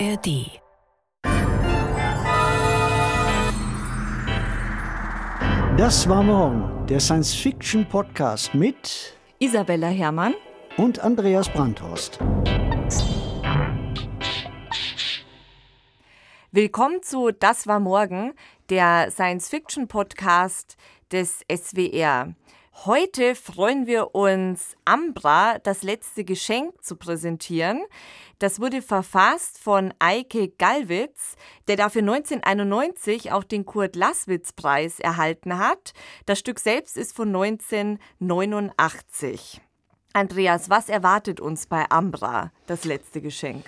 ARD. 0.00 0.60
Das 5.76 6.08
war 6.08 6.22
morgen, 6.22 6.86
der 6.86 6.98
Science-Fiction-Podcast 6.98 8.54
mit 8.54 9.16
Isabella 9.38 9.88
Herrmann 9.88 10.34
und 10.76 10.98
Andreas 10.98 11.48
Brandhorst. 11.48 12.18
Willkommen 16.50 17.02
zu 17.02 17.30
Das 17.30 17.68
war 17.68 17.78
morgen, 17.78 18.32
der 18.70 19.10
Science-Fiction-Podcast 19.12 20.76
des 21.12 21.44
SWR. 21.48 22.34
Heute 22.82 23.34
freuen 23.36 23.86
wir 23.86 24.14
uns, 24.14 24.76
Ambra, 24.84 25.58
das 25.60 25.84
letzte 25.84 26.24
Geschenk 26.24 26.84
zu 26.84 26.96
präsentieren. 26.96 27.80
Das 28.40 28.60
wurde 28.60 28.82
verfasst 28.82 29.58
von 29.58 29.94
Eike 30.00 30.48
Gallwitz, 30.48 31.36
der 31.68 31.76
dafür 31.76 32.02
1991 32.02 33.30
auch 33.32 33.44
den 33.44 33.64
Kurt-Laßwitz-Preis 33.64 34.98
erhalten 35.00 35.56
hat. 35.56 35.94
Das 36.26 36.40
Stück 36.40 36.58
selbst 36.58 36.98
ist 36.98 37.16
von 37.16 37.28
1989. 37.28 39.62
Andreas, 40.12 40.68
was 40.68 40.90
erwartet 40.90 41.40
uns 41.40 41.66
bei 41.66 41.90
Ambra, 41.90 42.52
das 42.66 42.84
letzte 42.84 43.22
Geschenk? 43.22 43.64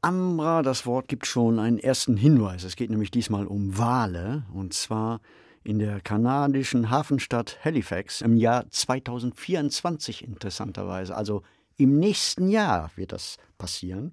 Ambra, 0.00 0.62
das 0.62 0.86
Wort 0.86 1.06
gibt 1.08 1.26
schon 1.26 1.58
einen 1.60 1.78
ersten 1.78 2.16
Hinweis. 2.16 2.64
Es 2.64 2.74
geht 2.74 2.90
nämlich 2.90 3.12
diesmal 3.12 3.46
um 3.46 3.78
Wale 3.78 4.42
und 4.52 4.74
zwar 4.74 5.20
in 5.66 5.80
der 5.80 6.00
kanadischen 6.00 6.90
Hafenstadt 6.90 7.58
Halifax 7.64 8.20
im 8.20 8.36
Jahr 8.36 8.70
2024 8.70 10.22
interessanterweise. 10.22 11.16
Also 11.16 11.42
im 11.76 11.98
nächsten 11.98 12.48
Jahr 12.48 12.92
wird 12.94 13.10
das 13.10 13.36
passieren. 13.58 14.12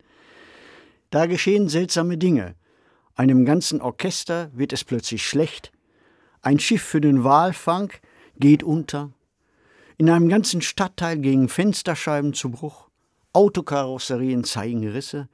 Da 1.11 1.27
geschehen 1.27 1.69
seltsame 1.69 2.17
Dinge. 2.17 2.55
Einem 3.13 3.45
ganzen 3.45 3.81
Orchester 3.81 4.49
wird 4.53 4.73
es 4.73 4.83
plötzlich 4.83 5.27
schlecht. 5.27 5.71
Ein 6.41 6.57
Schiff 6.57 6.81
für 6.81 7.01
den 7.01 7.23
Walfang 7.23 7.93
geht 8.39 8.63
unter. 8.63 9.11
In 9.99 10.09
einem 10.09 10.29
ganzen 10.29 10.63
Stadtteil 10.63 11.19
gehen 11.19 11.49
Fensterscheiben 11.49 12.33
zu 12.33 12.49
Bruch. 12.49 12.89
Autokarosserien 13.31 14.43
zeigen 14.43 14.87
Risse. 14.87 15.29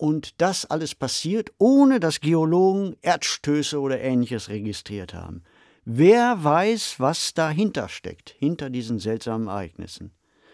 Und 0.00 0.40
das 0.40 0.64
alles 0.64 0.94
passiert, 0.94 1.52
ohne 1.58 2.00
dass 2.00 2.20
Geologen 2.20 2.96
Erdstöße 3.02 3.78
oder 3.78 4.00
ähnliches 4.00 4.48
registriert 4.48 5.12
haben. 5.12 5.42
Wer 5.84 6.42
weiß, 6.42 7.00
was 7.00 7.34
dahinter 7.34 7.90
steckt, 7.90 8.30
hinter 8.30 8.70
diesen 8.70 8.98
seltsamen 8.98 9.48
Ereignissen? 9.48 10.12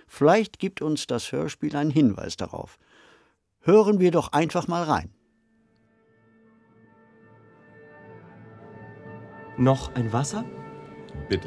Vielleicht 0.08 0.58
gibt 0.58 0.82
uns 0.82 1.06
das 1.06 1.30
Hörspiel 1.30 1.76
einen 1.76 1.92
Hinweis 1.92 2.36
darauf. 2.36 2.80
Hören 3.60 4.00
wir 4.00 4.10
doch 4.10 4.32
einfach 4.32 4.66
mal 4.66 4.82
rein. 4.82 5.14
Noch 9.58 9.94
ein 9.94 10.12
Wasser? 10.12 10.44
Bitte. 11.28 11.46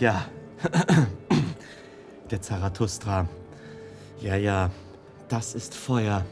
Ja. 0.00 0.30
Der 2.30 2.40
Zarathustra. 2.40 3.28
Ja, 4.22 4.36
ja. 4.36 4.70
Das 5.34 5.56
ist 5.56 5.74
Feuer. 5.74 6.24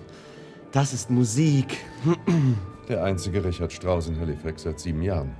Das 0.70 0.92
ist 0.92 1.10
Musik. 1.10 1.76
Der 2.88 3.02
einzige 3.02 3.44
Richard 3.44 3.72
Strauss 3.72 4.06
in 4.06 4.20
Halifax 4.20 4.62
seit 4.62 4.78
sieben 4.78 5.02
Jahren. 5.02 5.34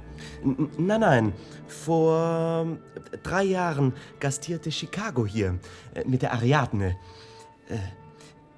N 0.45 0.69
nein, 0.79 1.01
nein. 1.01 1.33
Vor 1.69 2.67
äh, 3.13 3.19
drei 3.23 3.45
Jahren 3.45 3.93
gastierte 4.19 4.73
Chicago 4.73 5.25
hier 5.25 5.61
äh, 5.95 6.03
mit 6.05 6.23
der 6.23 6.33
Ariadne. 6.33 6.97
Äh, 7.69 7.77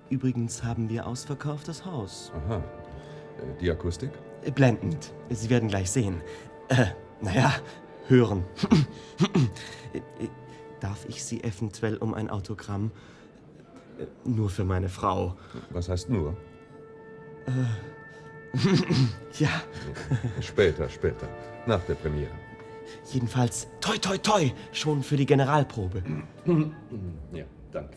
übrigens 0.08 0.64
haben 0.64 0.88
wir 0.88 1.06
ausverkauftes 1.06 1.84
Haus. 1.84 2.33
Aha. 2.46 2.56
Äh, 2.56 2.62
Die 3.61 3.70
Akustik? 3.70 4.11
Blendend. 4.55 5.12
Sie 5.28 5.51
werden 5.51 5.68
gleich 5.68 5.90
sehen. 5.90 6.23
Äh, 6.68 6.86
naja, 7.20 7.52
hören. 8.08 8.42
Darf 10.80 11.05
ich 11.11 11.23
Sie 11.23 11.45
eventuell 11.45 11.98
um 11.98 12.14
ein 12.14 12.30
Autogramm? 12.30 12.90
Äh, 13.98 14.06
Nur 14.24 14.48
für 14.50 14.64
meine 14.64 14.88
Frau. 14.88 15.36
Was 15.70 15.88
heißt 15.88 16.08
nur? 16.10 16.36
Ja, 19.38 19.48
Später, 20.40 20.88
später. 20.88 21.27
Nach 21.66 21.80
der 21.86 21.94
Premiere. 21.94 22.30
jedenfalls 23.12 23.66
toi 23.80 23.98
toi 23.98 24.16
toi, 24.18 24.52
schon 24.72 25.02
für 25.02 25.16
die 25.16 25.27
Generalprobe. 25.27 26.02
Ja, 27.33 27.44
danke. 27.72 27.96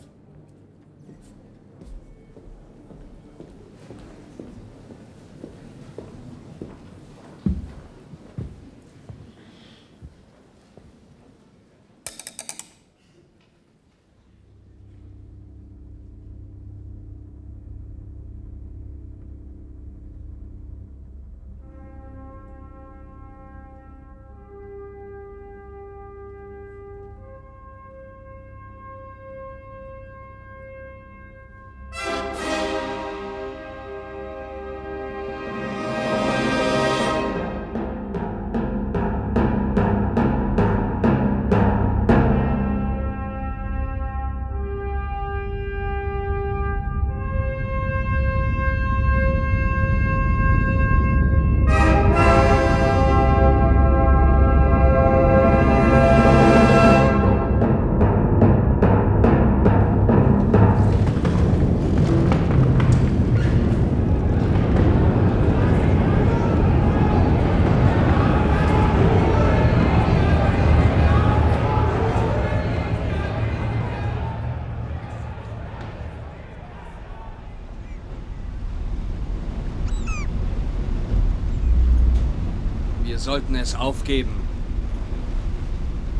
Sollten 83.27 83.55
es 83.55 83.75
aufgeben. 83.75 84.31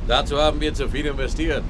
Dazu 0.09 0.37
haben 0.41 0.59
wir 0.59 0.73
zu 0.73 0.89
viel 0.89 1.05
investiert. 1.05 1.63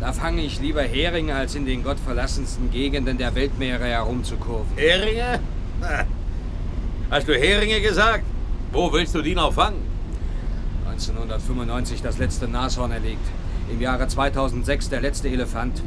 Da 0.00 0.14
fange 0.14 0.40
ich 0.40 0.60
lieber 0.60 0.82
Heringe, 0.82 1.34
als 1.34 1.54
in 1.54 1.66
den 1.66 1.84
gottverlassensten 1.84 2.70
Gegenden 2.70 3.18
der 3.18 3.34
Weltmeere 3.34 3.84
herumzukurven. 3.84 4.74
Heringe? 4.74 5.40
Ha. 5.82 6.04
Hast 7.10 7.28
du 7.28 7.34
Heringe 7.34 7.82
gesagt? 7.82 8.24
Wo 8.72 8.90
willst 8.94 9.14
du 9.14 9.20
die 9.20 9.34
noch 9.34 9.52
fangen? 9.52 9.82
1995 10.88 12.00
das 12.00 12.16
letzte 12.16 12.48
Nashorn 12.48 12.92
erlegt. 12.92 13.26
Im 13.70 13.78
Jahre 13.82 14.08
2006 14.08 14.88
der 14.88 15.02
letzte 15.02 15.28
Elefant. 15.28 15.82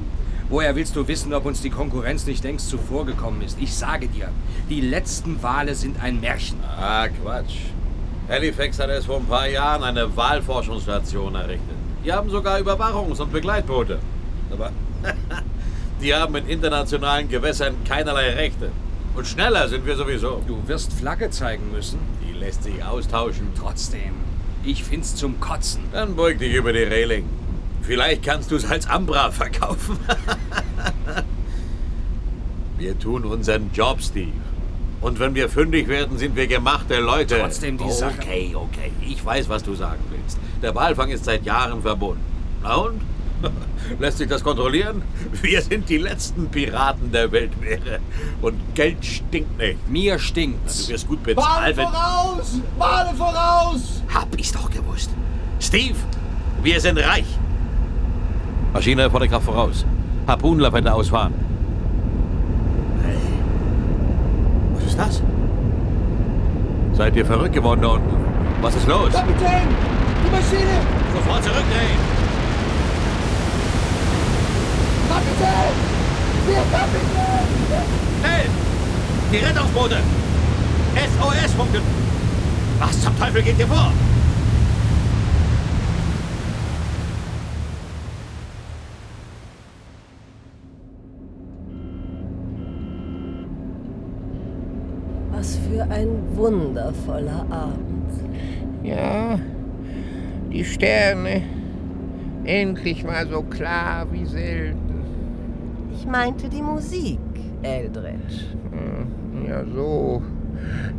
Woher 0.47 0.75
willst 0.75 0.95
du 0.95 1.07
wissen, 1.07 1.33
ob 1.33 1.45
uns 1.45 1.63
die 1.63 1.71
Konkurrenz 1.71 2.27
nicht 2.27 2.43
längst 2.43 2.69
zuvorgekommen 2.69 3.41
ist? 3.41 3.57
Ich 3.59 3.73
sage 3.73 4.07
dir, 4.07 4.29
die 4.69 4.81
letzten 4.81 5.41
Wale 5.41 5.73
sind 5.73 5.99
ein 6.03 6.19
Märchen. 6.19 6.59
Ah, 6.63 7.07
Quatsch. 7.07 7.57
Halifax 8.29 8.79
hat 8.79 8.89
erst 8.89 9.07
vor 9.07 9.17
ein 9.17 9.25
paar 9.25 9.47
Jahren 9.47 9.83
eine 9.83 10.15
Wahlforschungsstation 10.15 11.33
errichtet. 11.33 11.75
Die 12.05 12.13
haben 12.13 12.29
sogar 12.29 12.59
Überwachungs- 12.59 13.19
und 13.19 13.33
Begleitboote. 13.33 13.97
Aber 14.51 14.71
die 16.01 16.13
haben 16.13 16.35
in 16.35 16.47
internationalen 16.47 17.27
Gewässern 17.27 17.75
keinerlei 17.85 18.35
Rechte. 18.35 18.71
Und 19.15 19.27
schneller 19.27 19.67
sind 19.67 19.85
wir 19.85 19.95
sowieso. 19.95 20.43
Du 20.47 20.61
wirst 20.67 20.93
Flagge 20.93 21.31
zeigen 21.31 21.71
müssen. 21.71 21.99
Die 22.23 22.37
lässt 22.37 22.63
sich 22.63 22.83
austauschen. 22.83 23.47
Trotzdem, 23.57 24.13
ich 24.63 24.83
find's 24.83 25.15
zum 25.15 25.39
Kotzen. 25.39 25.81
Dann 25.91 26.15
beug 26.15 26.37
dich 26.37 26.53
über 26.53 26.71
die 26.71 26.83
Reling. 26.83 27.27
Vielleicht 27.81 28.23
kannst 28.23 28.51
du 28.51 28.57
es 28.57 28.69
als 28.69 28.87
Ambra 28.87 29.31
verkaufen. 29.31 29.97
wir 32.77 32.99
tun 32.99 33.25
unseren 33.25 33.71
Job, 33.73 34.03
Steve. 34.03 34.33
Und 35.01 35.19
wenn 35.19 35.33
wir 35.33 35.49
fündig 35.49 35.87
werden, 35.87 36.17
sind 36.17 36.35
wir 36.35 36.47
gemachte 36.47 36.99
Leute. 36.99 37.37
Trotzdem 37.39 37.77
die 37.77 37.91
Sache- 37.91 38.15
Okay, 38.19 38.53
okay. 38.55 38.91
Ich 39.01 39.23
weiß, 39.23 39.47
was 39.49 39.63
du 39.63 39.73
sagen 39.73 40.03
willst. 40.11 40.37
Der 40.61 40.75
Walfang 40.75 41.09
ist 41.09 41.25
seit 41.25 41.45
Jahren 41.45 41.81
verboten. 41.81 42.19
Na 42.61 42.75
und? 42.75 43.01
Lässt 43.99 44.17
sich 44.17 44.27
das 44.27 44.43
kontrollieren? 44.43 45.01
Wir 45.41 45.61
sind 45.61 45.87
die 45.87 45.97
letzten 45.97 46.49
Piraten 46.49 47.11
der 47.11 47.31
Weltmeere. 47.31 47.99
Und 48.41 48.55
Geld 48.75 49.03
stinkt 49.05 49.57
nicht. 49.57 49.89
Mir 49.89 50.19
stinkt's. 50.19 50.87
Du 50.87 50.93
wirst 50.93 51.07
gut 51.07 51.23
bezahlt, 51.23 51.77
wenn... 51.77 51.87
voraus! 51.87 52.59
Wale 52.77 53.13
voraus! 53.15 54.03
Hab 54.13 54.27
ich's 54.37 54.51
doch 54.51 54.69
gewusst. 54.69 55.09
Steve, 55.59 55.95
wir 56.61 56.79
sind 56.81 56.97
reich. 56.97 57.25
Maschine 58.73 59.09
Kraft 59.09 59.45
voraus. 59.45 59.85
Harpunenlavette 60.27 60.93
ausfahren. 60.93 61.33
Hey. 63.03 63.15
Was 64.73 64.81
ist 64.83 64.87
das? 64.99 65.21
Seid 66.93 67.15
ihr 67.15 67.25
verrückt 67.25 67.53
geworden 67.53 67.81
da 67.81 67.89
unten? 67.89 68.15
Was 68.61 68.75
ist 68.75 68.87
los? 68.87 69.13
Kapitän! 69.13 69.67
Die 70.25 70.31
Maschine! 70.31 70.77
Sofort 71.15 71.43
zurückdrehen! 71.43 71.99
Kapitän! 75.09 75.73
Der 76.47 76.63
Kapitän! 76.77 77.45
Schnell! 78.19 78.49
Die 79.31 79.37
Rettungsboote! 79.37 79.97
SOS 80.95 81.53
funken! 81.53 81.81
Was 82.79 83.01
zum 83.01 83.17
Teufel 83.17 83.41
geht 83.43 83.55
hier 83.55 83.67
vor? 83.67 83.91
Was 95.31 95.57
für 95.79 95.89
ein 95.91 96.09
wundervoller 96.35 97.45
Abend. 97.49 98.11
Ja, 98.83 99.39
die 100.51 100.65
Sterne. 100.65 101.41
Endlich 102.43 103.03
mal 103.05 103.27
so 103.27 103.43
klar 103.43 104.05
wie 104.11 104.25
selten. 104.25 105.03
Ich 105.93 106.05
meinte 106.05 106.49
die 106.49 106.61
Musik, 106.61 107.19
Eldridge. 107.61 108.45
Hm, 108.71 109.47
Ja, 109.47 109.63
so. 109.73 110.21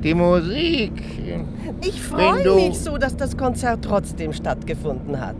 Die 0.02 0.14
Musik. 0.14 0.92
Ich 1.82 2.00
freue 2.00 2.54
mich 2.54 2.78
so, 2.78 2.96
dass 2.96 3.14
das 3.16 3.36
Konzert 3.36 3.84
trotzdem 3.84 4.32
stattgefunden 4.32 5.20
hat. 5.20 5.36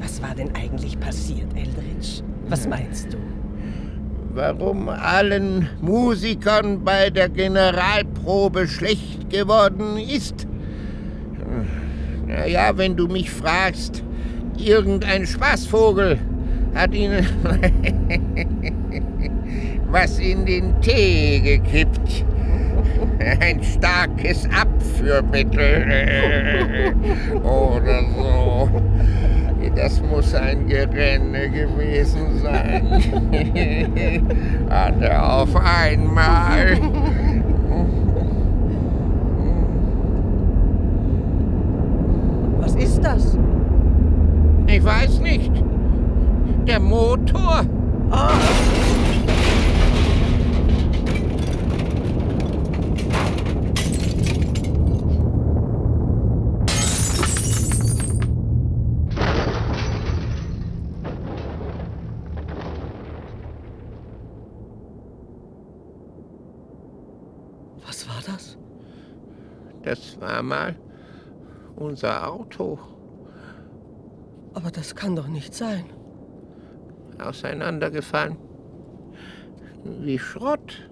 Was 0.00 0.22
war 0.22 0.34
denn 0.36 0.54
eigentlich 0.54 0.98
passiert, 1.00 1.48
Eldridge? 1.56 2.22
Was 2.48 2.68
meinst 2.68 3.12
du? 3.12 3.16
Warum 4.34 4.88
allen 4.88 5.68
Musikern 5.82 6.82
bei 6.82 7.10
der 7.10 7.28
Generalprobe 7.28 8.66
schlecht 8.66 9.28
geworden 9.28 9.98
ist? 9.98 10.46
Naja, 12.26 12.72
wenn 12.78 12.96
du 12.96 13.08
mich 13.08 13.30
fragst, 13.30 14.02
irgendein 14.56 15.26
Spaßvogel 15.26 16.18
hat 16.74 16.94
ihnen 16.94 17.26
was 19.90 20.18
in 20.18 20.46
den 20.46 20.80
Tee 20.80 21.40
gekippt. 21.40 22.24
Ein 23.40 23.62
starkes 23.62 24.48
Abführmittel 24.50 26.94
oder 27.42 28.00
so. 28.16 28.70
Das 29.74 30.02
muss 30.02 30.34
ein 30.34 30.68
Gerenne 30.68 31.48
gewesen 31.50 32.40
sein. 32.42 32.86
Alle 34.68 35.22
auf 35.22 35.56
einmal. 35.56 36.76
Was 42.60 42.74
ist 42.76 43.00
das? 43.02 43.38
Ich 44.66 44.84
weiß 44.84 45.20
nicht. 45.20 45.52
Der 46.66 46.80
Motor. 46.80 47.64
Was 67.92 68.08
war 68.08 68.22
das? 68.26 68.56
Das 69.92 70.18
war 70.22 70.42
mal 70.42 70.74
unser 71.76 72.26
Auto. 72.26 72.78
Aber 74.54 74.70
das 74.70 74.94
kann 74.94 75.14
doch 75.14 75.26
nicht 75.26 75.52
sein. 75.52 75.84
Auseinandergefallen. 77.18 78.38
Wie 79.84 80.18
Schrott. 80.18 80.88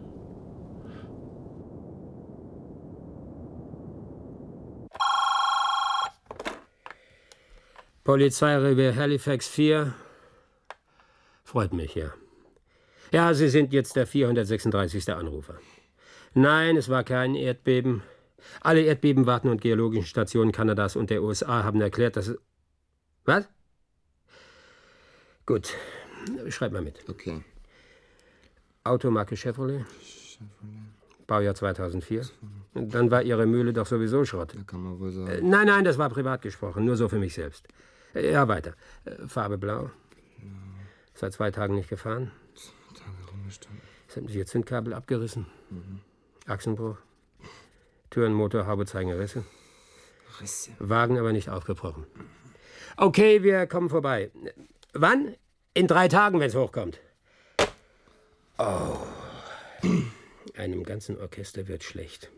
Polizeirevier 8.05 8.97
Halifax 8.97 9.49
4. 9.49 9.95
Freut 11.43 11.73
mich, 11.73 11.95
ja. 11.95 12.13
Ja, 13.13 13.33
Sie 13.33 13.49
sind 13.49 13.73
jetzt 13.73 13.97
der 13.97 14.07
436. 14.07 15.09
Anrufer. 15.09 15.55
Nein, 16.35 16.77
es 16.77 16.91
war 16.91 17.03
kein 17.03 17.35
Erdbeben. 17.35 18.03
Alle 18.61 18.83
Erdbebenwarten 18.83 19.51
und 19.51 19.61
geologischen 19.61 20.07
Stationen 20.07 20.53
Kanadas 20.53 20.97
und 20.97 21.11
der 21.11 21.23
USA 21.23 21.65
haben 21.65 21.81
erklärt, 21.81 22.17
dass 22.17 22.29
es. 22.29 22.39
Was? 23.25 23.49
Gut. 25.47 25.75
Schreib 26.49 26.73
mal 26.73 26.83
mit. 26.83 27.09
Okay. 27.09 27.43
Automarke 28.85 29.37
Chevrolet. 29.37 29.85
Baujahr 31.27 31.55
2004. 31.55 32.27
Dann 32.75 33.11
war 33.11 33.23
Ihre 33.23 33.47
Mühle 33.47 33.73
doch 33.73 33.87
sowieso 33.87 34.25
Schrott. 34.25 34.55
Da 34.57 34.63
kann 34.65 34.83
man 34.83 34.99
wohl 34.99 35.11
Äh, 35.11 35.13
sagen. 35.13 35.49
Nein, 35.49 35.67
nein, 35.67 35.85
das 35.85 35.99
war 35.99 36.09
privat 36.11 36.43
gesprochen, 36.43 36.85
nur 36.85 36.97
so 36.97 37.09
für 37.09 37.19
mich 37.19 37.35
selbst. 37.35 37.69
Äh, 38.15 38.33
Ja, 38.33 38.49
weiter. 38.49 38.75
Äh, 39.05 39.27
Farbe 39.29 39.59
blau. 39.59 39.91
Seit 41.15 41.33
zwei 41.33 41.51
Tagen 41.51 41.75
nicht 41.75 41.89
gefahren. 41.89 42.31
Tage 42.95 43.31
rumgestanden. 43.31 43.81
Sämtliche 44.09 44.45
Zündkabel 44.47 44.95
abgerissen. 44.95 45.47
Mhm. 45.71 46.01
Achsenbruch. 46.47 46.97
Türen, 48.11 48.33
Motor, 48.33 48.67
Haube 48.67 48.87
zeigen 48.87 49.13
Risse. 49.13 49.45
Risse. 50.41 50.73
Wagen 50.79 51.19
aber 51.19 51.33
nicht 51.33 51.49
aufgebrochen. 51.49 52.07
Okay, 52.97 53.43
wir 53.43 53.67
kommen 53.67 53.89
vorbei. 53.89 54.31
Wann? 54.93 55.37
In 55.75 55.87
drei 55.87 56.09
Tagen, 56.09 56.41
wenn 56.41 56.49
es 56.49 56.57
hochkommt. 56.57 57.01
Oh. 58.59 58.99
Einem 60.57 60.83
ganzen 60.83 61.19
Orchester 61.19 61.69
wird 61.69 61.85
schlecht. 61.85 62.31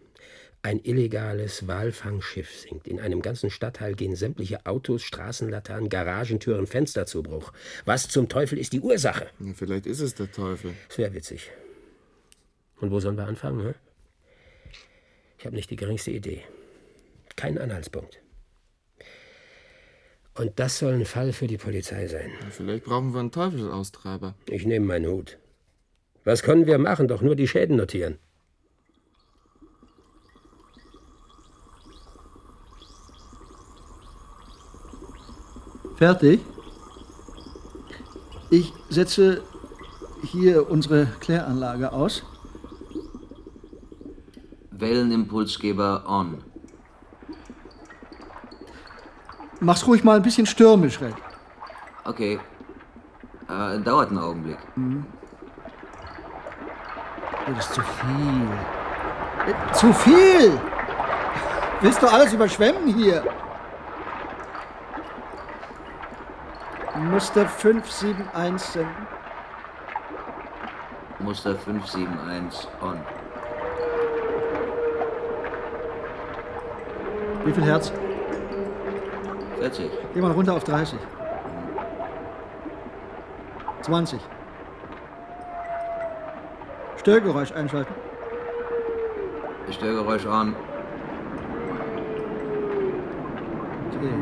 Ein 0.64 0.78
illegales 0.84 1.66
Walfangschiff 1.66 2.48
sinkt. 2.56 2.86
In 2.86 3.00
einem 3.00 3.20
ganzen 3.20 3.50
Stadtteil 3.50 3.94
gehen 3.94 4.14
sämtliche 4.14 4.64
Autos, 4.64 5.02
Straßenlaternen, 5.02 5.88
Garagentüren, 5.88 6.68
Fenster 6.68 7.06
zu 7.06 7.22
Bruch. 7.24 7.52
Was 7.84 8.08
zum 8.08 8.28
Teufel 8.28 8.58
ist 8.58 8.72
die 8.72 8.80
Ursache? 8.80 9.28
Vielleicht 9.54 9.86
ist 9.86 10.00
es 10.00 10.14
der 10.14 10.30
Teufel. 10.30 10.74
Das 10.86 10.98
wäre 10.98 11.14
witzig. 11.14 11.50
Und 12.80 12.92
wo 12.92 13.00
sollen 13.00 13.16
wir 13.16 13.26
anfangen? 13.26 13.66
Hä? 13.66 13.74
Ich 15.42 15.46
habe 15.46 15.56
nicht 15.56 15.70
die 15.70 15.76
geringste 15.76 16.12
Idee. 16.12 16.44
Keinen 17.34 17.58
Anhaltspunkt. 17.58 18.20
Und 20.36 20.52
das 20.60 20.78
soll 20.78 20.92
ein 20.92 21.04
Fall 21.04 21.32
für 21.32 21.48
die 21.48 21.56
Polizei 21.56 22.06
sein. 22.06 22.30
Ja, 22.40 22.50
vielleicht 22.50 22.84
brauchen 22.84 23.12
wir 23.12 23.18
einen 23.18 23.32
Teufelsaustreiber. 23.32 24.36
Ich 24.48 24.66
nehme 24.66 24.86
meinen 24.86 25.10
Hut. 25.10 25.38
Was 26.22 26.44
können 26.44 26.66
wir 26.66 26.78
machen? 26.78 27.08
Doch 27.08 27.22
nur 27.22 27.34
die 27.34 27.48
Schäden 27.48 27.74
notieren. 27.74 28.20
Fertig? 35.96 36.40
Ich 38.50 38.72
setze 38.90 39.42
hier 40.22 40.70
unsere 40.70 41.06
Kläranlage 41.18 41.92
aus. 41.92 42.22
Wellenimpulsgeber 44.82 46.02
on. 46.06 46.42
Mach's 49.60 49.86
ruhig 49.86 50.02
mal 50.02 50.16
ein 50.16 50.22
bisschen 50.22 50.44
stürmisch, 50.44 51.00
Red. 51.00 51.14
Okay. 52.04 52.40
Äh, 53.48 53.78
dauert 53.80 54.10
einen 54.10 54.18
Augenblick. 54.18 54.58
Mhm. 54.76 55.06
Das 57.46 57.66
ist 57.66 57.74
zu 57.74 57.80
viel. 57.80 58.48
Äh, 59.46 59.72
Zu 59.72 59.92
viel! 59.92 60.60
Willst 61.80 62.00
du 62.02 62.06
alles 62.06 62.32
überschwemmen 62.32 62.94
hier? 62.94 63.24
Muster 67.10 67.46
571 67.46 68.60
senden. 68.72 69.06
Muster 71.18 71.56
571 71.56 72.68
on. 72.80 73.00
Wie 77.44 77.52
viel 77.52 77.64
Herz? 77.64 77.92
40. 79.58 79.90
Geh 80.14 80.20
mal 80.20 80.32
runter 80.32 80.54
auf 80.54 80.64
30. 80.64 80.98
20. 83.82 84.20
Störgeräusch 86.96 87.52
einschalten. 87.52 87.92
Störgeräusch 89.70 90.26
on. 90.26 90.54
Okay. 93.96 94.12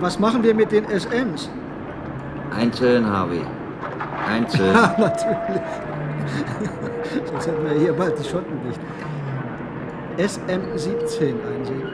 Was 0.00 0.18
machen 0.18 0.42
wir 0.42 0.54
mit 0.54 0.70
den 0.70 0.84
SMs? 0.88 1.50
Einzeln, 2.56 3.10
Harvey. 3.10 3.42
Einzeln. 4.28 4.74
Ja, 4.74 4.94
natürlich. 4.98 5.62
Sonst 7.26 7.46
hätten 7.46 7.64
wir 7.64 7.72
hier 7.72 7.92
bald 7.92 8.18
die 8.18 8.28
Schotten 8.28 8.62
nicht. 8.66 8.80
SM17 10.18 11.34
einsehen. 11.54 11.88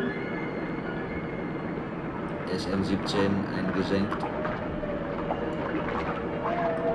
SM17 2.52 3.16
eingesenkt. 3.56 4.24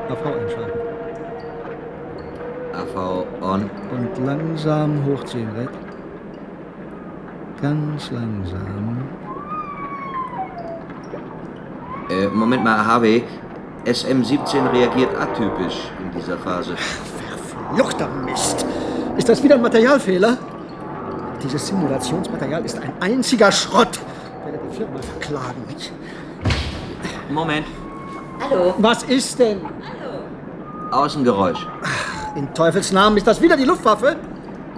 AV 0.10 0.26
einschalten. 0.26 0.80
AV 2.74 3.26
on. 3.42 3.70
Und 3.92 4.26
langsam 4.26 5.06
hochziehen, 5.06 5.50
Red. 5.56 5.70
Ganz 7.62 8.12
langsam. 8.12 8.98
Äh, 12.10 12.28
Moment 12.28 12.64
mal, 12.64 12.86
Harvey. 12.86 13.24
SM17 13.86 14.72
reagiert 14.74 15.16
atypisch 15.18 15.90
in 16.00 16.12
dieser 16.18 16.38
Phase. 16.38 16.76
Verfluchter 16.76 18.08
Mist! 18.26 18.66
Ist 19.18 19.30
das 19.30 19.44
wieder 19.44 19.56
ein 19.56 19.62
Materialfehler? 19.62 20.38
Dieses 21.44 21.68
Simulationsmaterial 21.68 22.64
ist 22.64 22.80
ein 22.80 22.94
einziger 23.02 23.52
Schrott. 23.52 24.00
Ich 24.00 24.46
werde 24.52 24.60
die 24.70 24.76
Firma 24.78 25.02
verklagen. 25.02 25.64
Ich 25.78 25.92
Moment. 27.30 27.66
Hallo. 28.40 28.74
Was 28.78 29.04
ist 29.04 29.40
denn? 29.40 29.62
Außengeräusch. 30.92 31.68
In 32.36 32.54
Teufels 32.54 32.92
Namen, 32.92 33.18
ist 33.18 33.28
das 33.28 33.42
wieder 33.42 33.58
die 33.58 33.66
Luftwaffe? 33.66 34.16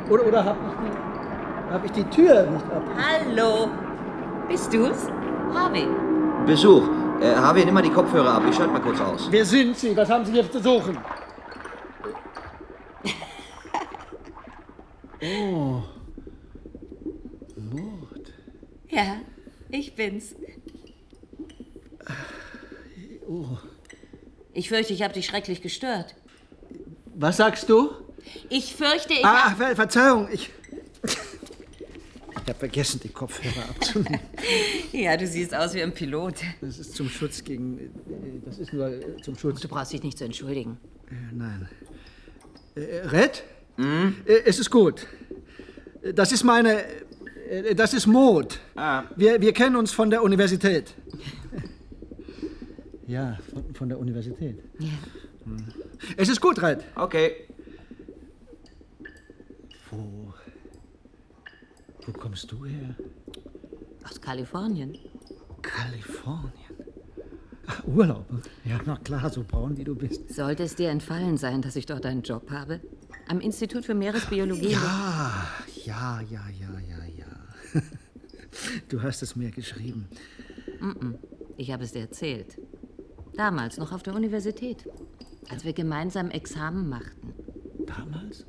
Oder, 0.10 0.26
oder 0.26 0.44
habe 0.46 0.58
ich, 0.70 0.76
die- 0.76 1.74
hab 1.74 1.86
ich 1.86 1.92
die 1.92 2.04
Tür 2.06 2.44
nicht 2.44 2.66
ab? 2.66 2.84
Hallo. 2.98 3.68
Bist 4.48 4.74
du's? 4.74 5.08
Harvey. 5.54 5.88
Besuch. 6.46 6.84
Äh, 7.22 7.36
Harvey, 7.36 7.66
nimm 7.66 7.74
mal 7.74 7.82
die 7.82 7.90
Kopfhörer 7.90 8.34
ab. 8.36 8.44
Ich 8.50 8.56
schalte 8.56 8.74
mal 8.74 8.82
kurz 8.82 9.00
aus. 9.02 9.28
Wer 9.32 9.46
sind 9.46 9.78
Sie? 9.78 9.96
Was 9.96 10.10
haben 10.10 10.26
Sie 10.26 10.32
hier 10.34 10.50
zu 10.52 10.60
suchen? 10.60 10.98
Oh. 15.24 15.82
Ja, 18.96 19.18
ich 19.72 19.94
bin's. 19.96 20.36
Oh. 23.28 23.46
Ich 24.54 24.70
fürchte, 24.70 24.94
ich 24.94 25.02
habe 25.02 25.14
dich 25.14 25.26
schrecklich 25.26 25.62
gestört. 25.62 26.16
Was 27.16 27.38
sagst 27.38 27.70
du? 27.70 27.92
Ich 28.50 28.74
fürchte, 28.76 29.14
ich 29.14 29.26
Ah. 29.26 29.54
Ver 29.56 29.76
Verzeihung, 29.76 30.30
ich. 30.32 30.50
Ich 31.04 32.50
habe 32.50 32.60
vergessen, 32.60 33.00
die 33.04 33.10
Kopfhörer 33.10 33.70
abzunehmen. 33.70 34.20
Ja, 34.92 35.18
du 35.18 35.26
siehst 35.26 35.54
aus 35.56 35.74
wie 35.74 35.82
ein 35.82 35.94
Pilot. 35.94 36.36
Das 36.62 36.78
ist 36.78 36.94
zum 36.96 37.10
Schutz 37.10 37.44
gegen. 37.44 37.80
äh, 37.80 37.90
Das 38.46 38.60
ist 38.60 38.72
nur 38.72 38.88
äh, 38.88 39.18
zum 39.24 39.36
Schutz. 39.38 39.62
Du 39.62 39.68
brauchst 39.68 39.92
dich 39.94 40.04
nicht 40.04 40.18
zu 40.18 40.26
entschuldigen. 40.26 40.78
Äh, 41.10 41.36
Nein. 41.36 41.68
Äh, 42.76 43.08
Red? 43.08 43.44
Äh, 43.80 44.42
Es 44.46 44.60
ist 44.60 44.70
gut. 44.70 45.08
Das 46.14 46.32
ist 46.32 46.44
meine. 46.44 46.86
Äh, 47.50 47.76
Das 47.76 47.94
ist 47.94 48.08
Maud. 48.08 48.60
Wir, 49.16 49.42
wir 49.42 49.54
kennen 49.54 49.76
uns 49.76 49.92
von 49.92 50.10
der 50.10 50.24
Universität. 50.24 50.94
Ja, 53.08 53.38
von, 53.54 53.76
von 53.76 53.88
der 53.90 54.00
Universität. 54.00 54.58
Ja. 54.80 54.88
Hm. 55.44 55.58
Es 56.18 56.28
ist 56.28 56.42
gut, 56.42 56.60
Red. 56.60 56.84
Okay. 56.96 57.34
Wo. 59.92 60.34
Wo 62.06 62.12
kommst 62.14 62.52
du 62.52 62.66
her? 62.66 62.96
Aus 64.10 64.20
Kalifornien. 64.20 64.98
Kalifornien. 65.62 66.52
Ach, 67.68 67.84
Urlaub. 67.86 68.26
Ja, 68.64 68.80
na 68.86 68.98
klar, 68.98 69.30
so 69.32 69.44
braun 69.44 69.78
wie 69.78 69.84
du 69.84 69.96
bist. 69.96 70.34
Sollte 70.34 70.64
es 70.64 70.76
dir 70.76 70.90
entfallen 70.90 71.38
sein, 71.38 71.62
dass 71.62 71.76
ich 71.76 71.86
dort 71.86 72.06
einen 72.06 72.22
Job 72.24 72.50
habe? 72.50 72.80
Am 73.28 73.40
Institut 73.40 73.86
für 73.86 73.94
Meeresbiologie. 73.94 74.70
Ja, 74.72 75.48
ja, 75.84 76.22
ja, 76.22 76.44
ja, 76.60 76.80
ja. 76.90 77.05
Du 78.90 79.02
hast 79.02 79.22
es 79.22 79.36
mir 79.36 79.52
geschrieben. 79.52 80.08
Mm-mm. 80.80 81.16
Ich 81.58 81.72
habe 81.72 81.84
es 81.84 81.92
dir 81.92 82.02
erzählt. 82.02 82.58
Damals 83.36 83.78
noch 83.78 83.92
auf 83.92 84.04
der 84.04 84.14
Universität, 84.16 84.88
als 85.50 85.66
wir 85.66 85.74
gemeinsam 85.74 86.30
Examen 86.32 86.88
machten. 86.90 87.34
Damals? 87.86 88.46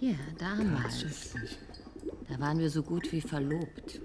Ja, 0.00 0.14
damals. 0.38 1.04
Da 2.28 2.40
waren 2.40 2.58
wir 2.58 2.70
so 2.70 2.82
gut 2.82 3.10
wie 3.12 3.20
verlobt. 3.20 4.00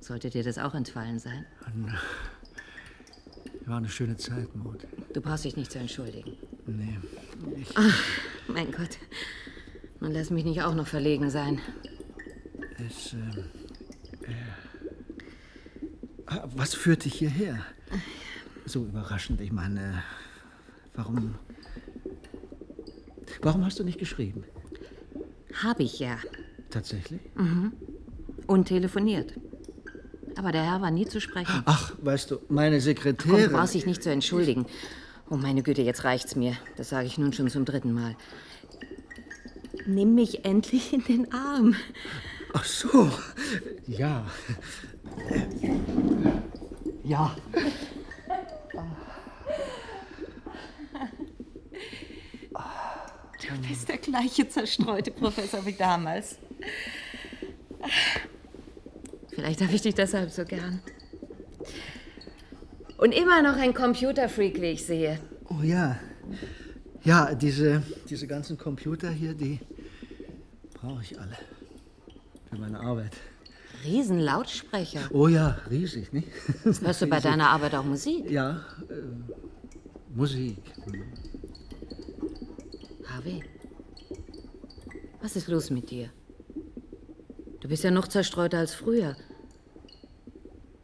Sollte 0.00 0.30
dir 0.30 0.42
das 0.42 0.58
auch 0.58 0.74
entfallen 0.74 1.18
sein? 1.18 1.44
War 3.66 3.78
eine 3.78 3.88
schöne 3.88 4.16
Zeit, 4.16 4.54
Maud. 4.54 4.86
Du 5.12 5.20
brauchst 5.20 5.44
dich 5.44 5.56
nicht 5.56 5.72
zu 5.72 5.78
entschuldigen. 5.78 6.32
Nee. 6.66 6.98
Ich, 7.60 7.68
Ach, 7.74 8.02
mein 8.48 8.70
Gott. 8.70 8.98
Nun 10.00 10.12
lass 10.12 10.30
mich 10.30 10.44
nicht 10.44 10.62
auch 10.62 10.74
noch 10.74 10.86
verlegen 10.86 11.30
sein. 11.30 11.58
es, 12.86 13.12
ähm, 13.14 13.20
äh, 13.38 13.65
was 16.56 16.74
führt 16.74 17.04
dich 17.04 17.14
hierher? 17.14 17.58
So 18.64 18.84
überraschend, 18.84 19.40
ich 19.40 19.52
meine, 19.52 20.02
warum. 20.94 21.36
Warum 23.42 23.64
hast 23.64 23.78
du 23.78 23.84
nicht 23.84 23.98
geschrieben? 23.98 24.44
Habe 25.62 25.82
ich 25.82 25.98
ja. 25.98 26.18
Tatsächlich? 26.70 27.20
Mhm. 27.36 27.72
Und 28.46 28.66
telefoniert. 28.68 29.34
Aber 30.36 30.52
der 30.52 30.64
Herr 30.64 30.82
war 30.82 30.90
nie 30.90 31.06
zu 31.06 31.20
sprechen. 31.20 31.62
Ach, 31.64 31.92
weißt 32.02 32.30
du, 32.30 32.40
meine 32.48 32.76
Komm, 32.76 32.80
Sekretärin. 32.84 33.44
du 33.44 33.48
brauchst 33.50 33.74
dich 33.74 33.86
nicht 33.86 34.02
zu 34.02 34.10
entschuldigen. 34.10 34.66
Oh, 35.30 35.36
meine 35.36 35.62
Güte, 35.62 35.82
jetzt 35.82 36.04
reicht's 36.04 36.36
mir. 36.36 36.56
Das 36.76 36.90
sage 36.90 37.06
ich 37.06 37.18
nun 37.18 37.32
schon 37.32 37.48
zum 37.48 37.64
dritten 37.64 37.92
Mal. 37.92 38.16
Nimm 39.86 40.14
mich 40.14 40.44
endlich 40.44 40.92
in 40.92 41.04
den 41.04 41.32
Arm. 41.32 41.74
Ach 42.52 42.64
so. 42.64 43.10
Ja. 43.86 44.26
Ja. 47.06 47.36
Du 53.40 53.68
bist 53.68 53.88
der 53.88 53.98
gleiche 53.98 54.48
zerstreute 54.48 55.12
Professor 55.12 55.64
wie 55.64 55.74
damals. 55.74 56.36
Vielleicht 59.28 59.60
habe 59.60 59.72
ich 59.72 59.82
dich 59.82 59.94
deshalb 59.94 60.32
so 60.32 60.44
gern. 60.44 60.80
Und 62.98 63.12
immer 63.12 63.40
noch 63.40 63.56
ein 63.56 63.72
Computerfreak, 63.72 64.60
wie 64.60 64.72
ich 64.72 64.84
sehe. 64.84 65.20
Oh 65.48 65.62
ja. 65.62 66.00
Ja, 67.04 67.36
diese, 67.36 67.84
diese 68.10 68.26
ganzen 68.26 68.58
Computer 68.58 69.10
hier, 69.10 69.34
die 69.34 69.60
brauche 70.74 71.02
ich 71.02 71.20
alle. 71.20 71.36
Für 72.50 72.56
meine 72.56 72.80
Arbeit. 72.80 73.12
Riesenlautsprecher. 73.86 75.00
Oh 75.12 75.28
ja, 75.28 75.58
riesig, 75.70 76.12
nicht? 76.12 76.28
Hörst 76.64 77.02
du 77.02 77.06
bei 77.06 77.20
deiner 77.20 77.48
Arbeit 77.50 77.74
auch 77.74 77.84
Musik? 77.84 78.30
Ja, 78.30 78.64
äh, 78.88 78.94
Musik. 80.14 80.58
Harvey, 83.06 83.42
was 85.22 85.36
ist 85.36 85.48
los 85.48 85.70
mit 85.70 85.90
dir? 85.90 86.10
Du 87.60 87.68
bist 87.68 87.84
ja 87.84 87.90
noch 87.90 88.08
zerstreuter 88.08 88.58
als 88.58 88.74
früher. 88.74 89.16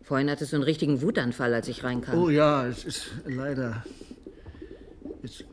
Vorhin 0.03 0.31
hattest 0.31 0.53
du 0.53 0.57
einen 0.57 0.65
richtigen 0.65 1.01
Wutanfall, 1.03 1.53
als 1.55 1.69
ich 1.69 1.85
reinkam. 1.85 2.19
Oh 2.19 2.29
ja, 2.31 2.67
es 2.67 2.85
ist 2.85 3.07
leider. 3.25 3.85
Es, 5.23 5.45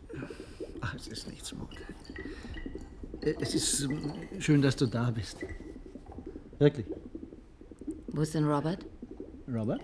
ach, 0.82 0.96
es 0.96 1.08
ist 1.08 1.28
nichts, 1.28 1.54
Maud. 1.54 1.70
Äh, 3.22 3.36
Es 3.40 3.54
ist 3.54 3.82
ähm, 3.82 4.12
schön, 4.40 4.62
dass 4.62 4.76
du 4.76 4.86
da 4.88 5.12
bist. 5.12 5.38
Wirklich. 6.58 6.86
Wo 8.20 8.24
ist 8.24 8.34
denn 8.34 8.44
Robert? 8.44 8.86
Robert? 9.48 9.80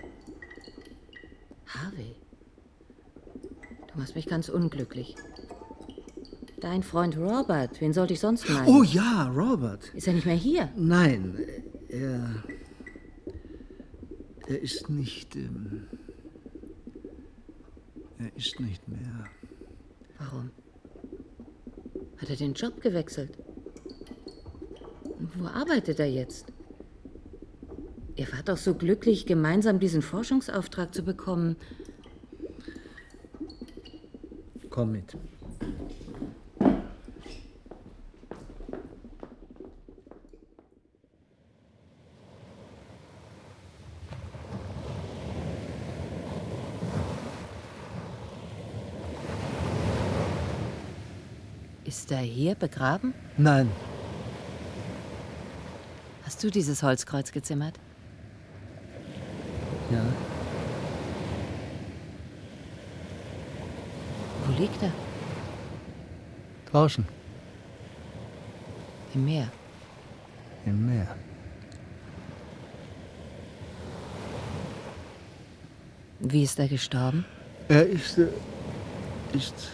Harvey. 1.67 2.17
Du 3.87 3.97
machst 3.97 4.13
mich 4.13 4.25
ganz 4.25 4.49
unglücklich. 4.49 5.15
Dein 6.59 6.83
Freund 6.83 7.15
Robert, 7.15 7.79
wen 7.79 7.93
sollte 7.93 8.11
ich 8.11 8.19
sonst 8.19 8.49
meinen? 8.49 8.67
Oh 8.67 8.83
ja, 8.83 9.31
Robert. 9.33 9.87
Ist 9.93 10.07
er 10.07 10.13
nicht 10.15 10.25
mehr 10.25 10.35
hier? 10.35 10.69
Nein, 10.75 11.39
er. 11.87 12.43
Er 14.47 14.61
ist 14.61 14.89
nicht. 14.89 15.37
Ähm, 15.37 15.87
er 18.17 18.35
ist 18.35 18.59
nicht 18.59 18.85
mehr. 18.89 19.29
Warum? 20.19 20.51
Hat 22.17 22.29
er 22.29 22.35
den 22.35 22.53
Job 22.53 22.81
gewechselt? 22.81 23.31
Und 25.05 25.39
wo 25.39 25.47
arbeitet 25.47 26.01
er 26.01 26.11
jetzt? 26.11 26.51
Ihr 28.17 28.31
wart 28.31 28.47
doch 28.47 28.57
so 28.57 28.73
glücklich, 28.75 29.25
gemeinsam 29.25 29.79
diesen 29.79 30.01
Forschungsauftrag 30.01 30.93
zu 30.93 31.03
bekommen. 31.03 31.57
Komm 34.69 34.93
mit. 34.93 35.17
Ist 51.83 52.11
er 52.11 52.19
hier 52.19 52.55
begraben? 52.55 53.13
Nein, 53.37 53.69
Hast 56.25 56.43
du 56.43 56.49
dieses 56.49 56.83
Holzkreuz 56.83 57.31
gezimmert? 57.31 57.79
ja. 59.91 60.01
Wo 64.45 64.59
liegt 64.59 64.81
er? 64.83 64.91
Draußen, 66.75 67.05
Im 69.13 69.23
Meer. 69.23 69.47
im 70.65 70.85
Meer. 70.85 71.07
Wie 76.19 76.43
ist 76.43 76.59
er 76.59 76.67
gestorben? 76.67 77.23
Er 77.69 77.87
ist. 77.87 78.17
Äh, 78.17 78.27
ist. 79.31 79.71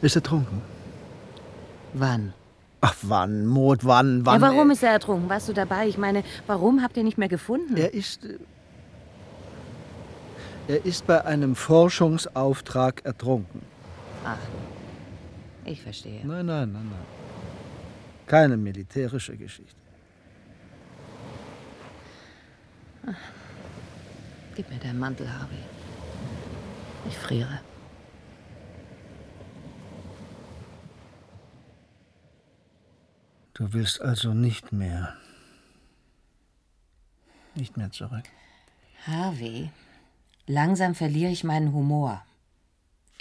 Ist 0.00 0.16
ertrunken. 0.16 0.62
Wann? 1.92 2.32
Ach, 2.80 2.94
wann, 3.02 3.44
Maud, 3.44 3.84
wann, 3.84 4.24
wann? 4.24 4.40
ja, 4.40 4.48
warum 4.48 4.70
ist 4.70 4.82
er 4.82 4.92
ertrunken? 4.92 5.28
Warst 5.28 5.50
du 5.50 5.52
dabei? 5.52 5.86
Ich 5.86 5.98
meine, 5.98 6.24
warum 6.46 6.82
habt 6.82 6.96
ihr 6.96 7.04
nicht 7.04 7.18
mehr 7.18 7.28
gefunden? 7.28 7.76
Er 7.76 7.92
ist. 7.92 8.24
äh, 8.24 8.38
Er 10.66 10.86
ist 10.86 11.06
bei 11.06 11.22
einem 11.26 11.54
Forschungsauftrag 11.56 13.04
ertrunken. 13.04 13.68
Ach, 14.24 14.38
ich 15.64 15.82
verstehe. 15.82 16.26
Nein, 16.26 16.46
nein, 16.46 16.72
nein, 16.72 16.88
nein. 16.88 17.06
Keine 18.26 18.56
militärische 18.56 19.36
Geschichte. 19.36 19.76
Gib 24.54 24.68
mir 24.70 24.78
deinen 24.78 24.98
Mantel, 24.98 25.32
Harvey. 25.32 25.56
Ich 27.08 27.16
friere. 27.16 27.60
Du 33.54 33.72
willst 33.72 34.00
also 34.00 34.32
nicht 34.32 34.72
mehr. 34.72 35.16
Nicht 37.54 37.76
mehr 37.76 37.90
zurück. 37.90 38.24
Harvey, 39.06 39.70
langsam 40.46 40.94
verliere 40.94 41.30
ich 41.30 41.44
meinen 41.44 41.72
Humor. 41.72 42.22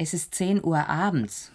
Es 0.01 0.13
ist 0.13 0.33
10 0.33 0.63
Uhr 0.63 0.87
abends. 0.87 1.51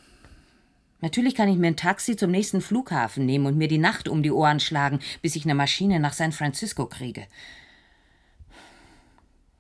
Natürlich 1.01 1.35
kann 1.35 1.49
ich 1.49 1.57
mir 1.57 1.69
ein 1.69 1.79
Taxi 1.79 2.15
zum 2.15 2.31
nächsten 2.31 2.61
Flughafen 2.61 3.25
nehmen 3.25 3.47
und 3.47 3.57
mir 3.57 3.69
die 3.69 3.79
Nacht 3.79 4.07
um 4.07 4.23
die 4.23 4.31
Ohren 4.31 4.61
schlagen, 4.61 5.01
bis 5.23 5.35
ich 5.35 5.45
eine 5.45 5.55
Maschine 5.55 5.99
nach 5.99 6.13
San 6.13 6.31
Francisco 6.31 6.85
kriege. 6.85 7.27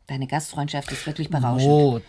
Deine 0.07 0.26
Gastfreundschaft 0.26 0.93
ist 0.93 1.07
wirklich 1.07 1.31
berauschend. 1.31 1.67
Maud, 1.67 2.03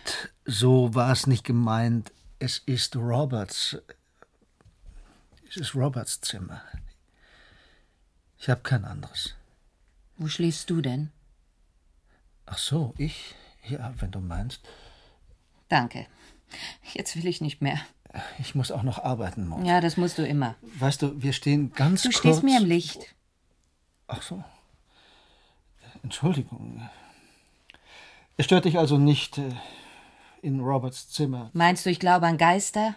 so 0.44 0.94
war 0.94 1.12
es 1.12 1.26
nicht 1.26 1.44
gemeint. 1.44 2.12
Es 2.40 2.58
ist 2.58 2.94
Roberts. 2.94 3.78
Es 5.48 5.56
ist 5.56 5.74
Roberts 5.74 6.20
Zimmer. 6.20 6.60
Ich 8.38 8.50
habe 8.50 8.60
kein 8.60 8.84
anderes. 8.84 9.34
Wo 10.18 10.28
schläfst 10.28 10.68
du 10.68 10.82
denn? 10.82 11.10
Ach 12.44 12.58
so, 12.58 12.92
ich? 12.98 13.34
Ja, 13.66 13.94
wenn 13.98 14.10
du 14.10 14.20
meinst. 14.20 14.60
Danke. 15.70 16.06
Jetzt 16.94 17.16
will 17.16 17.26
ich 17.26 17.40
nicht 17.40 17.60
mehr. 17.60 17.78
Ich 18.38 18.54
muss 18.54 18.70
auch 18.70 18.82
noch 18.82 18.98
arbeiten, 19.04 19.46
Maud. 19.46 19.66
Ja, 19.66 19.80
das 19.80 19.96
musst 19.96 20.16
du 20.18 20.26
immer. 20.26 20.54
Weißt 20.78 21.02
du, 21.02 21.22
wir 21.22 21.32
stehen 21.32 21.72
ganz 21.72 22.02
Du 22.02 22.08
kurz... 22.08 22.18
stehst 22.18 22.42
mir 22.42 22.58
im 22.58 22.66
Licht. 22.66 23.14
Ach 24.06 24.22
so. 24.22 24.42
Entschuldigung. 26.02 26.88
Es 28.36 28.44
stört 28.44 28.64
dich 28.64 28.78
also 28.78 28.96
nicht 28.96 29.38
äh, 29.38 29.50
in 30.42 30.60
Roberts 30.60 31.08
Zimmer. 31.10 31.50
Meinst 31.52 31.84
du, 31.84 31.90
ich 31.90 31.98
glaube 32.00 32.26
an 32.26 32.38
Geister? 32.38 32.94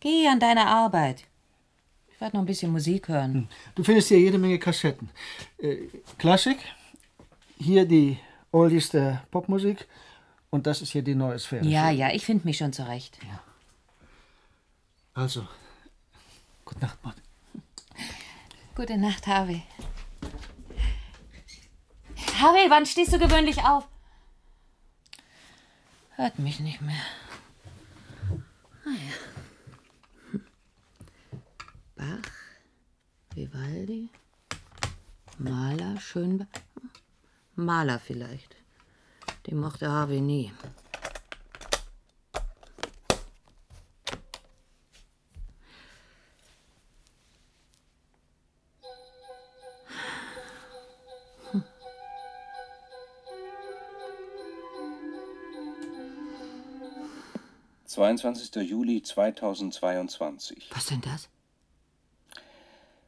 Geh 0.00 0.28
an 0.28 0.38
deine 0.40 0.66
Arbeit. 0.66 1.24
Ich 2.12 2.20
werde 2.20 2.36
noch 2.36 2.42
ein 2.42 2.46
bisschen 2.46 2.70
Musik 2.72 3.08
hören. 3.08 3.48
Du 3.74 3.82
findest 3.82 4.08
hier 4.08 4.20
jede 4.20 4.38
Menge 4.38 4.58
Kassetten. 4.58 5.10
Äh, 5.58 5.88
Klassik, 6.18 6.58
hier 7.58 7.86
die 7.86 8.18
Oldies 8.52 8.90
der 8.90 9.24
Popmusik 9.30 9.86
und 10.54 10.68
das 10.68 10.82
ist 10.82 10.92
hier 10.92 11.02
die 11.02 11.16
neue 11.16 11.36
Sphäre. 11.36 11.66
Ja, 11.66 11.90
ja, 11.90 12.12
ich 12.12 12.24
finde 12.24 12.46
mich 12.46 12.58
schon 12.58 12.72
zurecht. 12.72 13.18
Also, 15.12 15.48
gute 16.64 16.78
Nacht, 16.78 17.04
Maud. 17.04 17.16
Gute 18.76 18.96
Nacht, 18.96 19.26
Harvey. 19.26 19.64
Harvey, 22.40 22.70
wann 22.70 22.86
stehst 22.86 23.12
du 23.12 23.18
gewöhnlich 23.18 23.64
auf? 23.64 23.88
Hört 26.10 26.38
mich 26.38 26.60
nicht 26.60 26.80
mehr. 26.80 27.04
Ah 28.84 28.96
ja. 30.34 30.40
Bach, 31.96 32.30
Vivaldi, 33.34 34.08
Maler, 35.38 35.98
Schönberg. 35.98 36.48
Maler 37.56 37.98
vielleicht. 37.98 38.54
Den 39.46 39.60
mochte 39.60 39.90
Harvey 39.90 40.20
nie. 40.20 40.52
22. 57.94 58.56
Juli 58.68 59.02
2022. 59.02 60.68
Was 60.72 60.86
denn 60.86 61.00
das? 61.00 61.28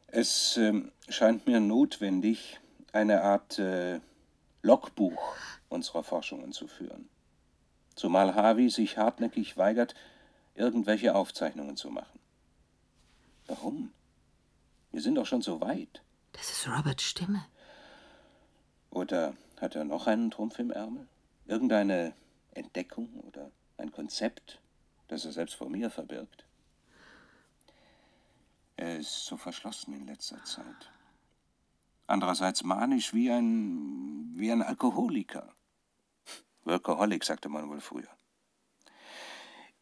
Es 0.07 0.57
ähm, 0.59 0.92
scheint 1.09 1.46
mir 1.49 1.59
notwendig, 1.59 2.61
eine 2.92 3.22
Art 3.22 3.59
äh, 3.59 3.99
Logbuch 4.62 5.35
unserer 5.68 6.02
Forschungen 6.02 6.52
zu 6.52 6.66
führen. 6.68 7.09
Zumal 7.94 8.35
Harvey 8.35 8.68
sich 8.68 8.98
hartnäckig 8.98 9.57
weigert, 9.57 9.94
irgendwelche 10.55 11.14
Aufzeichnungen 11.14 11.76
zu 11.76 11.90
machen. 11.90 12.18
Warum? 13.46 13.92
Wir 14.92 15.00
sind 15.00 15.14
doch 15.14 15.26
schon 15.26 15.42
so 15.42 15.61
weit. 15.61 16.02
Das 16.33 16.50
ist 16.50 16.68
Roberts 16.68 17.05
Stimme. 17.05 17.46
Oder 18.90 19.35
hat 19.61 19.74
er 19.74 19.85
noch 19.85 20.07
einen 20.07 20.31
Trumpf 20.31 20.59
im 20.59 20.70
Ärmel? 20.70 21.07
Irgendeine 21.46 22.14
Entdeckung 22.52 23.09
oder 23.20 23.50
ein 23.79 23.92
Konzept, 23.92 24.61
das 25.09 25.24
er 25.24 25.33
selbst 25.33 25.55
vor 25.55 25.68
mir 25.68 25.90
verbirgt? 25.90 26.44
Er 28.76 28.98
ist 28.98 29.24
so 29.24 29.37
verschlossen 29.37 29.94
in 29.94 30.07
letzter 30.07 30.42
Zeit. 30.44 30.90
Andererseits 32.07 32.62
manisch 32.62 33.12
wie 33.14 33.31
ein, 33.31 34.33
wie 34.35 34.53
ein 34.53 34.62
Alkoholiker. 34.62 35.53
Workaholic, 36.64 37.25
sagte 37.25 37.49
man 37.49 37.69
wohl 37.69 37.81
früher. 37.81 38.09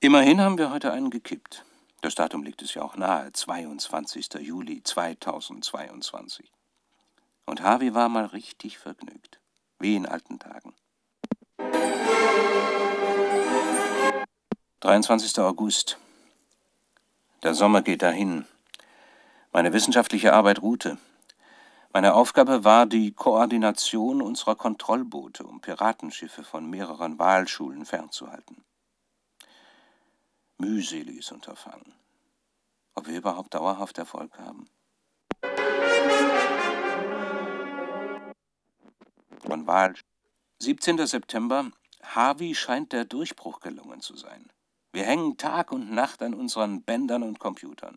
Immerhin 0.01 0.41
haben 0.41 0.59
wir 0.59 0.71
heute 0.71 0.93
einen 0.93 1.11
gekippt. 1.11 1.65
Das 2.03 2.15
Datum 2.15 2.43
liegt 2.43 2.61
es 2.61 2.75
ja 2.75 2.83
auch 2.83 2.97
nahe, 2.97 3.33
22. 3.33 4.35
Juli 4.41 4.83
2022. 4.83 6.53
Und 7.47 7.63
Harvey 7.63 7.95
war 7.95 8.09
mal 8.09 8.27
richtig 8.27 8.79
vergnügt, 8.79 9.41
wie 9.79 9.97
in 9.97 10.07
alten 10.07 10.39
Tagen. 10.39 10.75
23. 14.81 15.39
August. 15.39 15.99
Der 17.43 17.55
Sommer 17.55 17.81
geht 17.81 18.03
dahin. 18.03 18.45
Meine 19.53 19.73
wissenschaftliche 19.73 20.35
Arbeit 20.35 20.61
ruhte. 20.61 20.99
Meine 21.96 22.14
Aufgabe 22.14 22.64
war 22.64 22.87
die 22.87 23.12
Koordination 23.12 24.20
unserer 24.20 24.57
Kontrollboote, 24.57 25.44
um 25.44 25.61
Piratenschiffe 25.61 26.42
von 26.42 26.68
mehreren 26.68 27.20
Walschulen 27.20 27.85
fernzuhalten. 27.85 28.64
Mühseliges 30.59 31.30
Unterfangen. 31.30 31.94
Ob 32.96 33.07
wir 33.07 33.16
überhaupt 33.16 33.54
dauerhaft 33.54 33.96
Erfolg 33.98 34.37
haben? 34.40 34.68
Von 39.46 39.68
Wal. 39.68 39.94
17. 40.59 41.07
September. 41.07 41.70
Harvey 42.02 42.57
scheint 42.57 42.92
der 42.92 43.04
Durchbruch 43.04 43.61
gelungen 43.61 44.00
zu 44.00 44.16
sein. 44.16 44.50
Wir 44.92 45.04
hängen 45.04 45.37
Tag 45.37 45.70
und 45.70 45.92
Nacht 45.92 46.22
an 46.22 46.35
unseren 46.35 46.83
Bändern 46.83 47.22
und 47.22 47.38
Computern. 47.38 47.96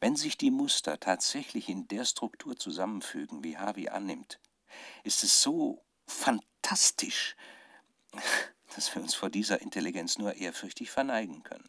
Wenn 0.00 0.16
sich 0.16 0.38
die 0.38 0.50
Muster 0.50 0.98
tatsächlich 0.98 1.68
in 1.68 1.86
der 1.86 2.06
Struktur 2.06 2.56
zusammenfügen, 2.56 3.44
wie 3.44 3.58
Harvey 3.58 3.90
annimmt, 3.90 4.40
ist 5.04 5.22
es 5.22 5.42
so 5.42 5.84
fantastisch, 6.06 7.36
dass 8.74 8.94
wir 8.94 9.02
uns 9.02 9.14
vor 9.14 9.28
dieser 9.28 9.60
Intelligenz 9.60 10.16
nur 10.16 10.36
ehrfürchtig 10.36 10.90
verneigen 10.90 11.42
können. 11.42 11.68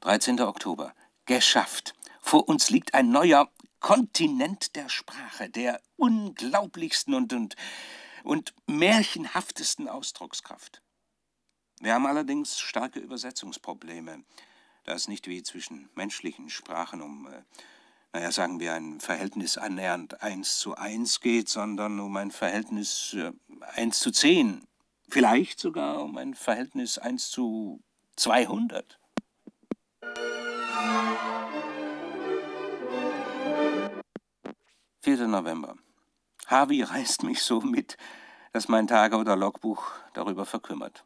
Dreizehnter 0.00 0.48
Oktober. 0.48 0.92
Geschafft. 1.24 1.94
Vor 2.20 2.48
uns 2.48 2.68
liegt 2.68 2.94
ein 2.94 3.10
neuer 3.10 3.50
Kontinent 3.78 4.74
der 4.74 4.88
Sprache, 4.88 5.48
der 5.48 5.80
unglaublichsten 5.96 7.14
und, 7.14 7.32
und, 7.32 7.54
und 8.24 8.54
märchenhaftesten 8.66 9.88
Ausdruckskraft. 9.88 10.82
Wir 11.80 11.94
haben 11.94 12.06
allerdings 12.06 12.58
starke 12.58 12.98
Übersetzungsprobleme, 12.98 14.24
da 14.84 14.94
es 14.94 15.08
nicht 15.08 15.28
wie 15.28 15.42
zwischen 15.42 15.90
menschlichen 15.94 16.48
Sprachen 16.48 17.02
um, 17.02 17.26
äh, 17.26 17.42
naja, 18.12 18.32
sagen 18.32 18.60
wir, 18.60 18.74
ein 18.74 19.00
Verhältnis 19.00 19.58
annähernd 19.58 20.22
1 20.22 20.58
zu 20.58 20.74
1 20.74 21.20
geht, 21.20 21.48
sondern 21.48 22.00
um 22.00 22.16
ein 22.16 22.30
Verhältnis 22.30 23.14
äh, 23.14 23.32
1 23.74 23.98
zu 24.00 24.10
10, 24.10 24.66
vielleicht 25.08 25.60
sogar 25.60 26.02
um 26.02 26.16
ein 26.16 26.34
Verhältnis 26.34 26.96
1 26.96 27.30
zu 27.30 27.82
200. 28.16 28.98
4. 35.02 35.28
November. 35.28 35.76
Harvey 36.46 36.82
reißt 36.82 37.22
mich 37.22 37.42
so 37.42 37.60
mit, 37.60 37.96
dass 38.52 38.68
mein 38.68 38.86
Tage- 38.86 39.16
oder 39.16 39.36
Logbuch 39.36 39.90
darüber 40.12 40.46
verkümmert. 40.46 41.04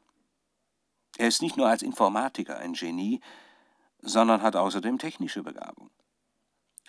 Er 1.17 1.29
ist 1.29 1.43
nicht 1.43 1.57
nur 1.57 1.69
als 1.69 1.83
Informatiker 1.83 2.59
ein 2.59 2.75
Genie, 2.75 3.21
sondern 4.01 4.43
hat 4.43 4.57
außerdem 4.57 4.99
technische 4.99 5.43
Begabung. 5.43 5.91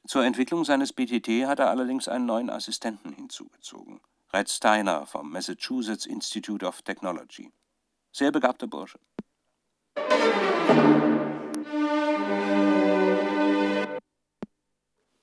Zur 0.07 0.25
Entwicklung 0.25 0.65
seines 0.65 0.93
BTT 0.93 1.45
hat 1.45 1.59
er 1.59 1.69
allerdings 1.69 2.07
einen 2.07 2.25
neuen 2.25 2.49
Assistenten 2.49 3.13
hinzugezogen. 3.13 4.01
Red 4.33 4.49
Steiner 4.49 5.05
vom 5.05 5.31
Massachusetts 5.31 6.05
Institute 6.05 6.65
of 6.65 6.81
Technology. 6.83 7.51
Sehr 8.11 8.31
begabter 8.31 8.67
Bursche. 8.67 8.99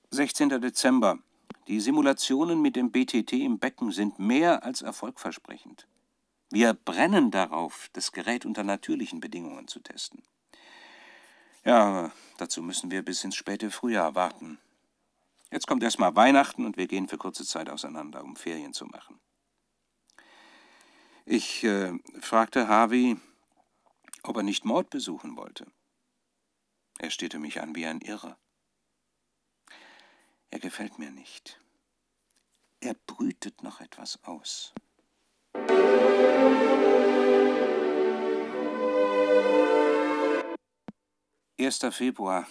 16. 0.09 0.61
Dezember. 0.61 1.19
Die 1.67 1.81
Simulationen 1.81 2.61
mit 2.61 2.77
dem 2.77 2.91
BTT 2.91 3.33
im 3.33 3.59
Becken 3.59 3.91
sind 3.91 4.19
mehr 4.19 4.63
als 4.63 4.81
erfolgversprechend. 4.81 5.87
Wir 6.49 6.73
brennen 6.73 7.29
darauf, 7.29 7.89
das 7.91 8.13
Gerät 8.13 8.45
unter 8.45 8.63
natürlichen 8.63 9.19
Bedingungen 9.19 9.67
zu 9.67 9.81
testen. 9.81 10.23
Ja, 11.65 12.13
dazu 12.37 12.61
müssen 12.61 12.89
wir 12.89 13.03
bis 13.03 13.25
ins 13.25 13.35
späte 13.35 13.69
Frühjahr 13.69 14.15
warten. 14.15 14.57
Jetzt 15.51 15.67
kommt 15.67 15.83
erst 15.83 15.99
mal 15.99 16.15
Weihnachten 16.15 16.65
und 16.65 16.77
wir 16.77 16.87
gehen 16.87 17.09
für 17.09 17.17
kurze 17.17 17.45
Zeit 17.45 17.69
auseinander, 17.69 18.23
um 18.23 18.37
Ferien 18.37 18.71
zu 18.73 18.85
machen. 18.85 19.19
Ich 21.25 21.65
äh, 21.65 21.91
fragte 22.21 22.69
Harvey, 22.69 23.17
ob 24.23 24.37
er 24.37 24.43
nicht 24.43 24.63
Mord 24.63 24.89
besuchen 24.89 25.35
wollte. 25.35 25.67
Er 26.99 27.09
stierte 27.09 27.39
mich 27.39 27.61
an 27.61 27.75
wie 27.75 27.85
ein 27.85 27.99
Irrer. 27.99 28.37
Er 30.49 30.59
gefällt 30.59 30.97
mir 30.97 31.11
nicht. 31.11 31.59
Er 32.79 32.93
brütet 32.93 33.63
noch 33.63 33.81
etwas 33.81 34.23
aus. 34.23 34.73
Erster 41.57 41.91
Februar. 41.91 42.47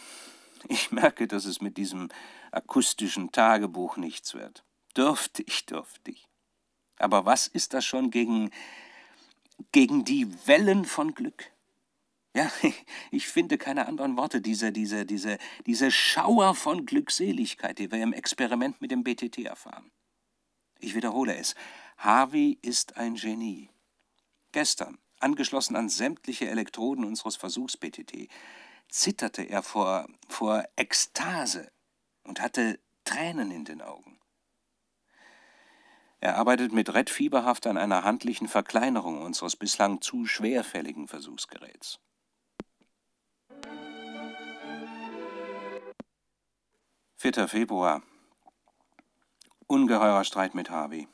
Ich 0.69 0.91
merke, 0.91 1.29
dass 1.29 1.45
es 1.45 1.61
mit 1.61 1.77
diesem 1.77 2.09
akustischen 2.51 3.31
Tagebuch 3.31 3.97
nichts 3.97 4.35
wird. 4.35 4.65
Dürftig, 4.97 5.67
dürftig. 5.67 6.29
Aber 6.99 7.25
was 7.25 7.47
ist 7.47 7.73
das 7.73 7.85
schon 7.85 8.11
gegen, 8.11 8.51
gegen 9.73 10.05
die 10.05 10.47
Wellen 10.47 10.85
von 10.85 11.15
Glück? 11.15 11.53
Ja, 12.37 12.51
ich 13.11 13.29
finde 13.29 13.57
keine 13.57 13.87
anderen 13.87 14.19
Worte. 14.19 14.43
Diese, 14.43 14.71
diese, 14.71 15.07
diese, 15.07 15.39
diese 15.65 15.91
Schauer 15.91 16.55
von 16.55 16.85
Glückseligkeit, 16.85 17.79
die 17.79 17.91
wir 17.91 18.03
im 18.03 18.13
Experiment 18.13 18.79
mit 18.83 18.91
dem 18.91 19.05
BTT 19.05 19.39
erfahren. 19.39 19.91
Ich 20.79 20.95
wiederhole 20.95 21.35
es. 21.35 21.55
Harvey 21.97 22.59
ist 22.61 22.99
ein 22.99 23.15
Genie. 23.15 23.71
Gestern, 24.53 24.99
angeschlossen 25.19 25.77
an 25.77 25.89
sämtliche 25.89 26.51
Elektroden 26.51 27.07
unseres 27.07 27.37
Versuchs-BTT, 27.37 28.29
zitterte 28.91 29.43
er 29.45 29.63
vor, 29.63 30.07
vor 30.29 30.63
Ekstase 30.77 31.73
und 32.23 32.43
hatte 32.43 32.79
Tränen 33.05 33.51
in 33.51 33.65
den 33.65 33.81
Augen. 33.81 34.19
Er 36.21 36.37
arbeitet 36.37 36.75
mit 36.75 36.93
Red 36.93 37.09
fieberhaft 37.09 37.67
an 37.67 37.79
einer 37.79 38.05
handlichen 38.05 38.47
Verkleinerung 38.47 39.23
unseres 39.23 39.57
bislang 39.57 40.03
zu 40.03 40.27
schwerfälligen 40.27 41.09
Versuchsgeräts. 41.09 41.99
Vierter 47.19 47.49
Februar. 47.49 48.03
Ungeheurer 49.67 50.23
Streit 50.23 50.55
mit 50.55 50.69
Harvey. 50.69 51.09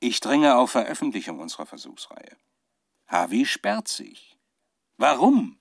Ich 0.00 0.18
dringe 0.18 0.56
auf 0.56 0.72
Veröffentlichung 0.72 1.38
unserer 1.38 1.66
Versuchsreihe. 1.66 2.36
Harvey 3.06 3.46
sperrt 3.46 3.86
sich. 3.86 4.36
Warum? 4.96 5.56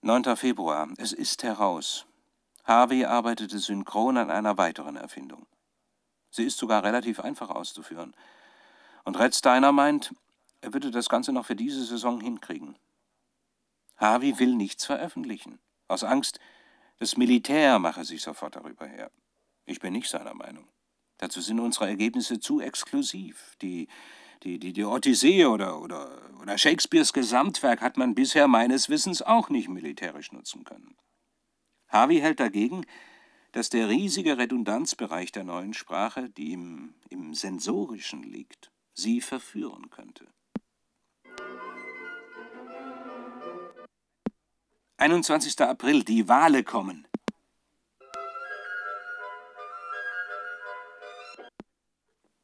Neunter 0.00 0.38
Februar. 0.38 0.88
Es 0.96 1.12
ist 1.12 1.42
heraus. 1.42 2.06
Harvey 2.64 3.04
arbeitete 3.04 3.58
synchron 3.58 4.16
an 4.16 4.30
einer 4.30 4.56
weiteren 4.56 4.96
Erfindung. 4.96 5.46
Sie 6.30 6.44
ist 6.44 6.56
sogar 6.56 6.82
relativ 6.82 7.20
einfach 7.20 7.50
auszuführen. 7.50 8.16
Und 9.04 9.18
Red 9.18 9.34
Steiner 9.34 9.72
meint, 9.72 10.14
er 10.62 10.72
würde 10.72 10.90
das 10.90 11.10
Ganze 11.10 11.34
noch 11.34 11.44
für 11.44 11.54
diese 11.54 11.84
Saison 11.84 12.22
hinkriegen. 12.22 12.78
Harvey 13.96 14.38
will 14.38 14.54
nichts 14.54 14.84
veröffentlichen, 14.84 15.58
aus 15.88 16.04
Angst, 16.04 16.40
das 16.98 17.16
Militär 17.16 17.78
mache 17.78 18.04
sich 18.04 18.22
sofort 18.22 18.56
darüber 18.56 18.86
her. 18.86 19.10
Ich 19.66 19.80
bin 19.80 19.92
nicht 19.92 20.08
seiner 20.08 20.34
Meinung. 20.34 20.68
Dazu 21.18 21.40
sind 21.40 21.60
unsere 21.60 21.88
Ergebnisse 21.88 22.38
zu 22.38 22.60
exklusiv. 22.60 23.56
Die, 23.62 23.88
die, 24.42 24.58
die, 24.58 24.72
die 24.72 24.84
Odyssee 24.84 25.46
oder, 25.46 25.80
oder, 25.80 26.20
oder 26.40 26.58
Shakespeares 26.58 27.12
Gesamtwerk 27.12 27.80
hat 27.80 27.96
man 27.96 28.14
bisher 28.14 28.48
meines 28.48 28.88
Wissens 28.88 29.22
auch 29.22 29.48
nicht 29.48 29.68
militärisch 29.68 30.32
nutzen 30.32 30.64
können. 30.64 30.96
Harvey 31.88 32.20
hält 32.20 32.40
dagegen, 32.40 32.84
dass 33.52 33.68
der 33.68 33.88
riesige 33.88 34.36
Redundanzbereich 34.36 35.30
der 35.30 35.44
neuen 35.44 35.74
Sprache, 35.74 36.28
die 36.28 36.52
im, 36.52 36.94
im 37.08 37.34
Sensorischen 37.34 38.22
liegt, 38.24 38.72
sie 38.94 39.20
verführen 39.20 39.90
könnte. 39.90 40.26
21. 45.04 45.60
April, 45.60 46.02
die 46.02 46.28
Wale 46.28 46.64
kommen. 46.64 47.06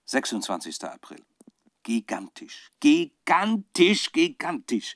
Sechsundzwanzigster 0.04 0.92
April. 0.92 1.24
Gigantisch, 1.82 2.70
gigantisch, 2.80 4.12
gigantisch. 4.12 4.94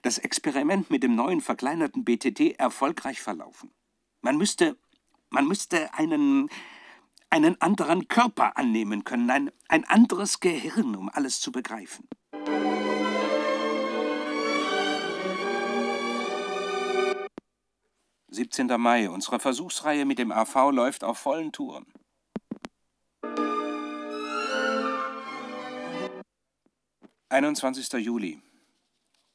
Das 0.00 0.16
Experiment 0.16 0.88
mit 0.88 1.02
dem 1.02 1.14
neuen 1.14 1.42
verkleinerten 1.42 2.02
BTT 2.02 2.58
erfolgreich 2.58 3.20
verlaufen. 3.20 3.74
Man 4.22 4.38
müsste, 4.38 4.78
man 5.28 5.46
müsste 5.46 5.92
einen, 5.92 6.48
einen 7.28 7.60
anderen 7.60 8.08
Körper 8.08 8.56
annehmen 8.56 9.04
können, 9.04 9.28
ein, 9.28 9.52
ein 9.68 9.84
anderes 9.84 10.40
Gehirn, 10.40 10.96
um 10.96 11.10
alles 11.10 11.40
zu 11.40 11.52
begreifen. 11.52 12.08
17. 18.32 18.66
Mai. 18.78 19.10
Unsere 19.10 19.38
Versuchsreihe 19.38 20.06
mit 20.06 20.18
dem 20.18 20.32
AV 20.32 20.70
läuft 20.70 21.04
auf 21.04 21.18
vollen 21.18 21.52
Touren. 21.52 21.84
Einundzwanzigster 27.28 27.98
Juli. 27.98 28.40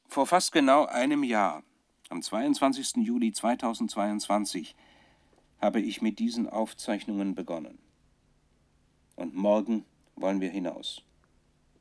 Vor 0.08 0.26
fast 0.26 0.50
genau 0.50 0.86
einem 0.86 1.22
Jahr, 1.22 1.62
am 2.08 2.22
22. 2.22 2.96
Juli 2.96 3.32
2022, 3.32 4.74
habe 5.60 5.80
ich 5.80 6.02
mit 6.02 6.18
diesen 6.18 6.48
Aufzeichnungen 6.48 7.36
begonnen. 7.36 7.78
Und 9.14 9.34
morgen 9.34 9.84
wollen 10.16 10.40
wir 10.40 10.50
hinaus. 10.50 11.02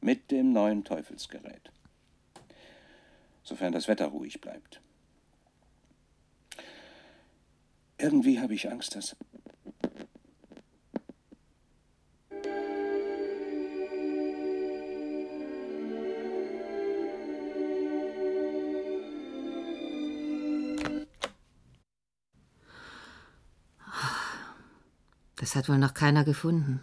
Mit 0.01 0.29
dem 0.29 0.53
neuen 0.53 0.83
Teufelsgerät. 0.83 1.71
Sofern 3.41 3.73
das 3.73 3.87
Wetter 3.87 4.07
ruhig 4.07 4.39
bleibt. 4.39 4.81
Irgendwie 7.99 8.39
habe 8.39 8.53
ich 8.53 8.69
Angst, 8.69 8.95
dass... 8.95 9.15
Das 25.37 25.55
hat 25.55 25.69
wohl 25.69 25.77
noch 25.77 25.93
keiner 25.93 26.23
gefunden. 26.23 26.81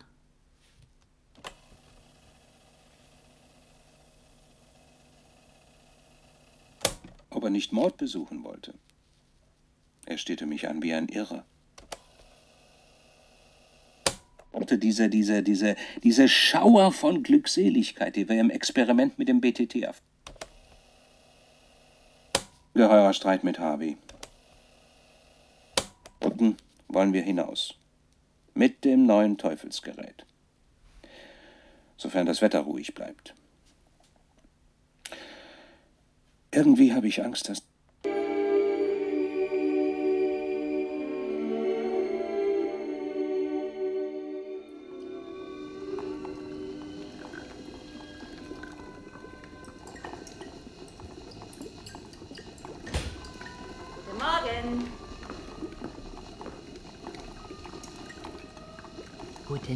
Ob 7.31 7.44
er 7.44 7.50
nicht 7.50 7.72
Mord 7.72 7.98
besuchen 7.98 8.42
wollte. 8.42 8.74
Er 10.07 10.19
stehte 10.19 10.47
mich 10.47 10.69
an 10.69 10.83
wie 10.83 10.95
ein 10.95 11.09
Irrer. 11.09 11.45
Und 14.53 14.83
Diese, 14.83 15.09
diese, 15.09 15.43
diese, 15.43 15.75
diese 16.03 16.29
Schauer 16.29 16.93
von 16.93 17.23
Glückseligkeit, 17.23 18.14
die 18.14 18.29
wir 18.29 18.38
im 18.38 18.51
Experiment 18.51 19.19
mit 19.19 19.29
dem 19.29 19.40
BTT 19.40 19.77
erf 19.77 20.01
Geheurer 22.75 23.12
Streit 23.12 23.45
mit 23.45 23.59
Harvey. 23.59 23.97
Unten 26.21 26.57
wollen 26.88 27.12
wir 27.12 27.23
hinaus. 27.23 27.75
Mit 28.55 28.85
dem 28.85 29.07
neuen 29.07 29.38
Teufelsgerät. 29.38 30.25
Sofern 31.97 32.27
das 32.27 32.43
Wetter 32.43 32.61
ruhig 32.61 32.95
bleibt. 32.95 33.35
Irgendwie 36.51 36.95
habe 36.95 37.09
ich 37.09 37.25
Angst, 37.25 37.49
dass. 37.49 37.62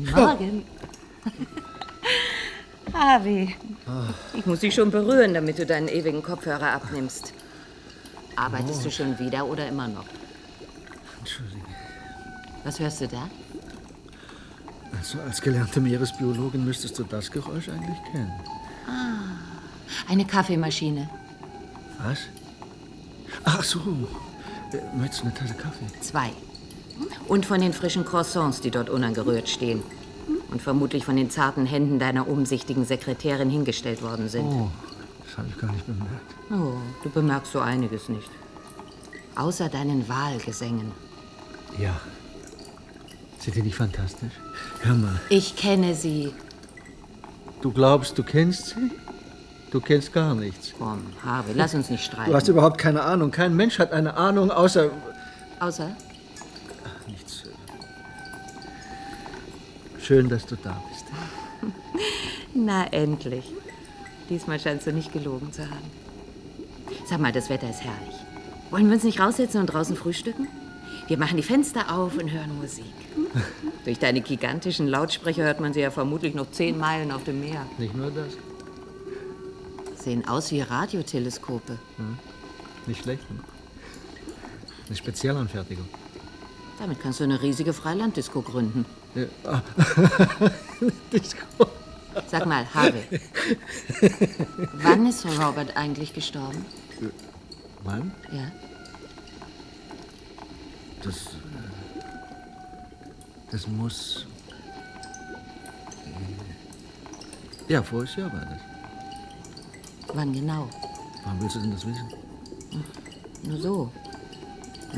Guten 0.04 0.10
Morgen. 0.20 0.64
Harvey, 2.94 3.54
ich 4.34 4.46
muss 4.46 4.60
dich 4.60 4.74
schon 4.74 4.90
berühren, 4.90 5.34
damit 5.34 5.58
du 5.58 5.66
deinen 5.66 5.88
ewigen 5.88 6.22
Kopfhörer 6.22 6.72
abnimmst. 6.72 7.32
Arbeitest 8.36 8.84
du 8.84 8.90
schon 8.90 9.18
wieder 9.18 9.44
oder 9.46 9.68
immer 9.68 9.88
noch? 9.88 10.04
Entschuldige. 11.18 11.60
Was 12.64 12.80
hörst 12.80 13.00
du 13.02 13.08
da? 13.08 13.28
Also 14.96 15.20
als 15.20 15.40
gelernte 15.40 15.80
Meeresbiologin 15.80 16.64
müsstest 16.64 16.98
du 16.98 17.04
das 17.04 17.30
Geräusch 17.30 17.68
eigentlich 17.68 17.98
kennen. 18.10 18.32
Ah, 18.86 20.10
eine 20.10 20.24
Kaffeemaschine. 20.24 21.08
Was? 22.02 22.20
Ach 23.44 23.62
so. 23.62 23.80
Äh, 24.72 24.96
Möchtest 24.96 25.22
du 25.22 25.26
eine 25.26 25.34
Tasse 25.34 25.54
Kaffee? 25.54 25.86
Zwei. 26.00 26.32
Und 27.26 27.46
von 27.46 27.60
den 27.60 27.72
frischen 27.72 28.04
Croissants, 28.04 28.60
die 28.60 28.70
dort 28.70 28.90
unangerührt 28.90 29.48
stehen. 29.48 29.82
Und 30.50 30.62
vermutlich 30.62 31.04
von 31.04 31.16
den 31.16 31.30
zarten 31.30 31.66
Händen 31.66 31.98
deiner 31.98 32.26
umsichtigen 32.28 32.84
Sekretärin 32.84 33.50
hingestellt 33.50 34.02
worden 34.02 34.28
sind. 34.28 34.44
Oh, 34.46 34.70
das 35.26 35.38
habe 35.38 35.48
ich 35.48 35.58
gar 35.58 35.72
nicht 35.72 35.86
bemerkt. 35.86 36.34
Oh, 36.50 36.78
du 37.02 37.10
bemerkst 37.10 37.52
so 37.52 37.60
einiges 37.60 38.08
nicht. 38.08 38.30
Außer 39.36 39.68
deinen 39.68 40.08
Wahlgesängen. 40.08 40.92
Ja. 41.78 42.00
Sind 43.38 43.56
die 43.56 43.62
nicht 43.62 43.76
fantastisch? 43.76 44.32
Hör 44.82 44.94
mal, 44.94 45.20
Ich 45.28 45.54
kenne 45.54 45.94
sie. 45.94 46.32
du 47.62 47.70
glaubst, 47.70 48.18
du 48.18 48.22
kennst 48.22 48.68
sie? 48.68 48.90
Du 49.70 49.80
kennst 49.80 50.12
gar 50.14 50.34
nichts. 50.34 50.72
Komm, 50.78 51.02
Harvey, 51.22 51.52
lass 51.54 51.74
uns 51.74 51.90
nicht 51.90 52.02
streiten. 52.04 52.30
Du 52.30 52.36
hast 52.36 52.48
überhaupt 52.48 52.78
keine 52.78 53.02
Ahnung. 53.02 53.30
Kein 53.30 53.54
Mensch 53.54 53.78
hat 53.78 53.92
eine 53.92 54.16
Ahnung, 54.16 54.50
außer. 54.50 54.90
Außer? 55.60 55.90
Schön, 60.08 60.30
dass 60.30 60.46
du 60.46 60.56
da 60.56 60.82
bist. 60.88 61.04
Na, 62.54 62.86
endlich. 62.86 63.44
Diesmal 64.30 64.58
scheinst 64.58 64.86
du 64.86 64.92
nicht 64.94 65.12
gelogen 65.12 65.52
zu 65.52 65.60
haben. 65.60 65.90
Sag 67.04 67.20
mal, 67.20 67.30
das 67.30 67.50
Wetter 67.50 67.68
ist 67.68 67.82
herrlich. 67.82 68.14
Wollen 68.70 68.86
wir 68.86 68.94
uns 68.94 69.04
nicht 69.04 69.20
raussetzen 69.20 69.60
und 69.60 69.66
draußen 69.66 69.96
frühstücken? 69.96 70.48
Wir 71.08 71.18
machen 71.18 71.36
die 71.36 71.42
Fenster 71.42 71.94
auf 71.94 72.16
und 72.16 72.30
hören 72.30 72.56
Musik. 72.56 72.86
Durch 73.84 73.98
deine 73.98 74.22
gigantischen 74.22 74.88
Lautsprecher 74.88 75.42
hört 75.42 75.60
man 75.60 75.74
sie 75.74 75.80
ja 75.80 75.90
vermutlich 75.90 76.34
noch 76.34 76.50
zehn 76.52 76.78
Meilen 76.78 77.12
auf 77.12 77.24
dem 77.24 77.40
Meer. 77.40 77.66
Nicht 77.76 77.94
nur 77.94 78.10
das. 78.10 78.32
Sehen 80.02 80.26
aus 80.26 80.50
wie 80.52 80.62
Radioteleskope. 80.62 81.76
Hm? 81.98 82.18
Nicht 82.86 83.02
schlecht. 83.02 83.30
Ne? 83.30 83.40
Eine 84.86 84.96
Spezialanfertigung. 84.96 85.86
Damit 86.78 86.98
kannst 87.02 87.20
du 87.20 87.24
eine 87.24 87.42
riesige 87.42 87.74
Freilanddisco 87.74 88.40
gründen. 88.40 88.86
Ja. 89.14 89.26
Sag 92.30 92.46
mal, 92.46 92.66
Harvey, 92.74 93.02
wann 94.82 95.06
ist 95.06 95.24
Robert 95.24 95.76
eigentlich 95.76 96.12
gestorben? 96.14 96.64
Wann? 97.84 98.12
Ja. 98.32 98.50
Das. 101.02 101.16
äh, 101.16 102.00
Das 103.52 103.66
muss. 103.68 104.26
äh, 107.68 107.72
Ja, 107.72 107.82
voriges 107.82 108.16
Jahr 108.16 108.32
war 108.32 108.40
das. 108.40 108.58
Wann 110.14 110.32
genau? 110.32 110.68
Warum 111.24 111.40
willst 111.40 111.56
du 111.56 111.60
denn 111.60 111.70
das 111.70 111.86
wissen? 111.86 112.08
Nur 113.44 113.60
so. 113.60 113.92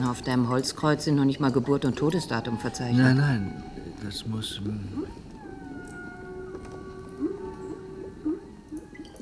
Auf 0.08 0.22
deinem 0.22 0.48
Holzkreuz 0.48 1.04
sind 1.04 1.16
noch 1.16 1.24
nicht 1.24 1.40
mal 1.40 1.50
Geburt 1.52 1.84
und 1.84 1.96
Todesdatum 1.96 2.58
verzeichnet. 2.58 3.02
Nein, 3.02 3.16
nein, 3.16 3.62
das 4.02 4.26
muss. 4.26 4.58
hm, 4.58 5.06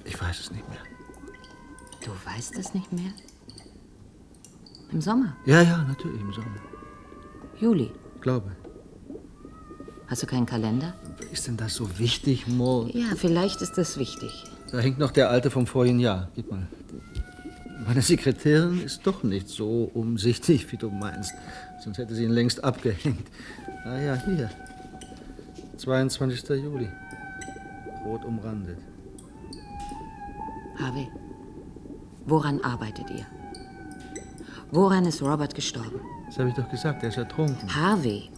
Ich 0.04 0.20
weiß 0.20 0.40
es 0.40 0.50
nicht 0.50 0.68
mehr. 0.68 0.78
Du 2.04 2.10
weißt 2.24 2.56
es 2.58 2.72
nicht 2.74 2.92
mehr? 2.92 3.10
Im 4.90 5.00
Sommer? 5.02 5.36
Ja, 5.44 5.60
ja, 5.62 5.84
natürlich 5.86 6.20
im 6.20 6.32
Sommer. 6.32 6.56
Juli. 7.60 7.90
Glaube. 8.20 8.50
Hast 10.06 10.22
du 10.22 10.26
keinen 10.26 10.46
Kalender? 10.46 10.94
Ist 11.30 11.46
denn 11.46 11.56
das 11.58 11.74
so 11.74 11.98
wichtig, 11.98 12.46
Mo? 12.46 12.88
Ja, 12.92 13.14
vielleicht 13.16 13.60
ist 13.60 13.74
das 13.76 13.98
wichtig. 13.98 14.44
Da 14.72 14.78
hängt 14.78 14.98
noch 14.98 15.10
der 15.10 15.28
alte 15.30 15.50
vom 15.50 15.66
vorigen 15.66 16.00
Jahr. 16.00 16.30
Gib 16.34 16.50
mal. 16.50 16.66
Meine 17.86 18.00
Sekretärin 18.02 18.80
ist 18.82 19.06
doch 19.06 19.22
nicht 19.22 19.48
so 19.48 19.90
umsichtig, 19.94 20.70
wie 20.72 20.76
du 20.78 20.90
meinst. 20.90 21.32
Sonst 21.84 21.98
hätte 21.98 22.14
sie 22.14 22.24
ihn 22.24 22.30
längst 22.30 22.64
abgehängt. 22.64 23.26
Ah 23.84 23.98
ja, 23.98 24.14
hier. 24.16 24.50
22. 25.78 26.48
Juli. 26.62 26.88
Rot 28.04 28.24
umrandet. 28.24 28.78
Harvey, 30.78 31.08
woran 32.26 32.60
arbeitet 32.60 33.10
ihr? 33.10 33.26
Woran 34.70 35.06
ist 35.06 35.22
Robert 35.22 35.54
gestorben? 35.54 36.00
Das 36.26 36.38
habe 36.38 36.50
ich 36.50 36.54
doch 36.54 36.68
gesagt, 36.68 37.02
er 37.02 37.08
ist 37.08 37.16
ertrunken. 37.16 37.74
Harvey, 37.74 38.30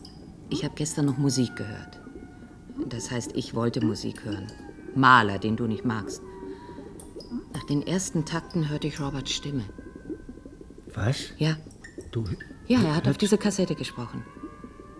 ich 0.48 0.64
habe 0.64 0.74
gestern 0.74 1.06
noch 1.06 1.18
Musik 1.18 1.56
gehört. 1.56 2.00
Das 2.88 3.10
heißt, 3.10 3.32
ich 3.34 3.54
wollte 3.54 3.84
Musik 3.84 4.24
hören. 4.24 4.46
Maler, 4.94 5.38
den 5.38 5.56
du 5.56 5.66
nicht 5.66 5.84
magst. 5.84 6.22
Nach 7.52 7.64
den 7.64 7.86
ersten 7.86 8.24
Takten 8.24 8.68
hörte 8.68 8.86
ich 8.86 9.00
Roberts 9.00 9.32
Stimme. 9.32 9.64
Was? 10.94 11.32
Ja. 11.38 11.56
Du. 12.10 12.24
Ja, 12.66 12.80
er 12.82 12.96
hat 12.96 13.08
auf 13.08 13.18
diese 13.18 13.38
Kassette 13.38 13.74
gesprochen. 13.74 14.24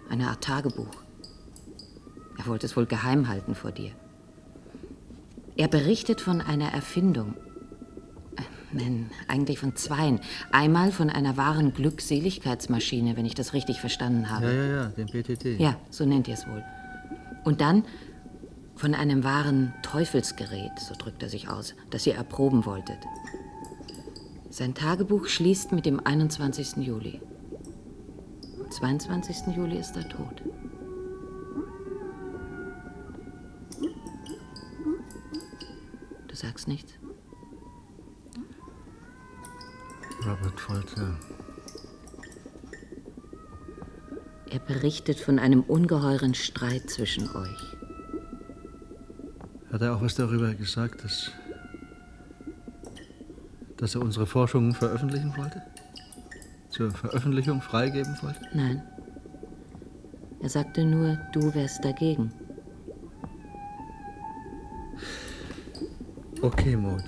Eine 0.09 0.29
Art 0.29 0.43
Tagebuch. 0.45 0.91
Er 2.41 2.47
wollte 2.47 2.65
es 2.65 2.75
wohl 2.75 2.87
geheim 2.87 3.29
halten 3.29 3.55
vor 3.55 3.71
dir. 3.71 3.91
Er 5.59 5.69
berichtet 5.69 6.23
von 6.23 6.41
einer 6.41 6.73
Erfindung. 6.73 7.35
Äh, 8.37 8.43
Nein, 8.73 9.11
eigentlich 9.29 9.59
von 9.59 9.77
zweien. 9.77 10.21
Einmal 10.51 10.91
von 10.91 11.11
einer 11.11 11.37
wahren 11.37 11.75
Glückseligkeitsmaschine, 11.75 13.19
wenn 13.19 13.27
ich 13.27 13.35
das 13.35 13.53
richtig 13.53 13.79
verstanden 13.79 14.31
habe. 14.31 14.47
Ja, 14.47 14.53
ja, 14.53 14.65
ja, 14.65 14.87
den 14.87 15.07
PTT. 15.09 15.61
Ja, 15.61 15.77
so 15.91 16.07
nennt 16.07 16.29
ihr 16.29 16.35
es 16.35 16.49
wohl. 16.49 16.65
Und 17.45 17.61
dann 17.61 17.85
von 18.75 18.95
einem 18.95 19.23
wahren 19.23 19.75
Teufelsgerät, 19.83 20.79
so 20.79 20.95
drückt 20.97 21.23
er 21.23 21.29
sich 21.29 21.51
aus, 21.51 21.75
das 21.91 22.07
ihr 22.07 22.15
erproben 22.15 22.65
wolltet. 22.65 23.01
Sein 24.49 24.73
Tagebuch 24.73 25.27
schließt 25.27 25.73
mit 25.73 25.85
dem 25.85 26.01
21. 26.07 26.79
Juli. 26.79 27.21
Am 28.59 28.71
22. 28.71 29.55
Juli 29.55 29.77
ist 29.77 29.95
er 29.99 30.09
tot. 30.09 30.41
sagst 36.41 36.69
nichts. 36.69 36.93
Robert 40.27 40.69
Voltaire. 40.69 41.17
Er 44.51 44.59
berichtet 44.59 45.21
von 45.21 45.39
einem 45.39 45.63
ungeheuren 45.63 46.35
Streit 46.35 46.91
zwischen 46.91 47.29
euch. 47.37 47.77
Hat 49.73 49.83
er 49.83 49.95
auch 49.95 50.03
was 50.03 50.17
darüber 50.17 50.53
gesagt, 50.55 51.05
dass, 51.05 51.31
dass 53.77 53.95
er 53.95 54.01
unsere 54.03 54.27
Forschungen 54.27 54.75
veröffentlichen 54.75 55.37
wollte? 55.37 55.63
Zur 56.71 56.91
Veröffentlichung 56.91 57.63
freigeben 57.63 58.17
wollte? 58.23 58.41
Nein. 58.53 58.83
Er 60.41 60.49
sagte 60.49 60.85
nur, 60.85 61.19
du 61.33 61.55
wärst 61.55 61.85
dagegen. 61.85 62.33
Okay, 66.43 66.75
Maud. 66.75 67.05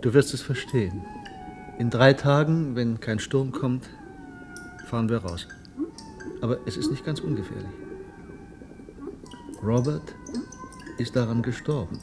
Du 0.00 0.14
wirst 0.14 0.32
es 0.32 0.40
verstehen. 0.40 1.02
In 1.78 1.90
drei 1.90 2.14
Tagen, 2.14 2.76
wenn 2.76 2.98
kein 2.98 3.18
Sturm 3.18 3.52
kommt, 3.52 3.90
fahren 4.86 5.10
wir 5.10 5.18
raus. 5.18 5.46
Aber 6.40 6.58
es 6.66 6.78
ist 6.78 6.90
nicht 6.90 7.04
ganz 7.04 7.20
ungefährlich. 7.20 7.68
Robert 9.62 10.14
ist 10.96 11.14
daran 11.14 11.42
gestorben. 11.42 11.98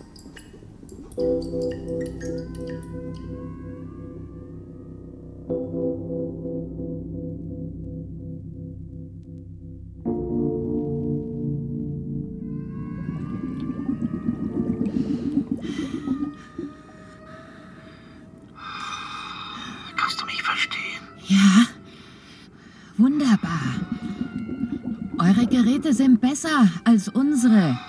besser 26.41 26.69
als 26.83 27.07
unsere. 27.09 27.86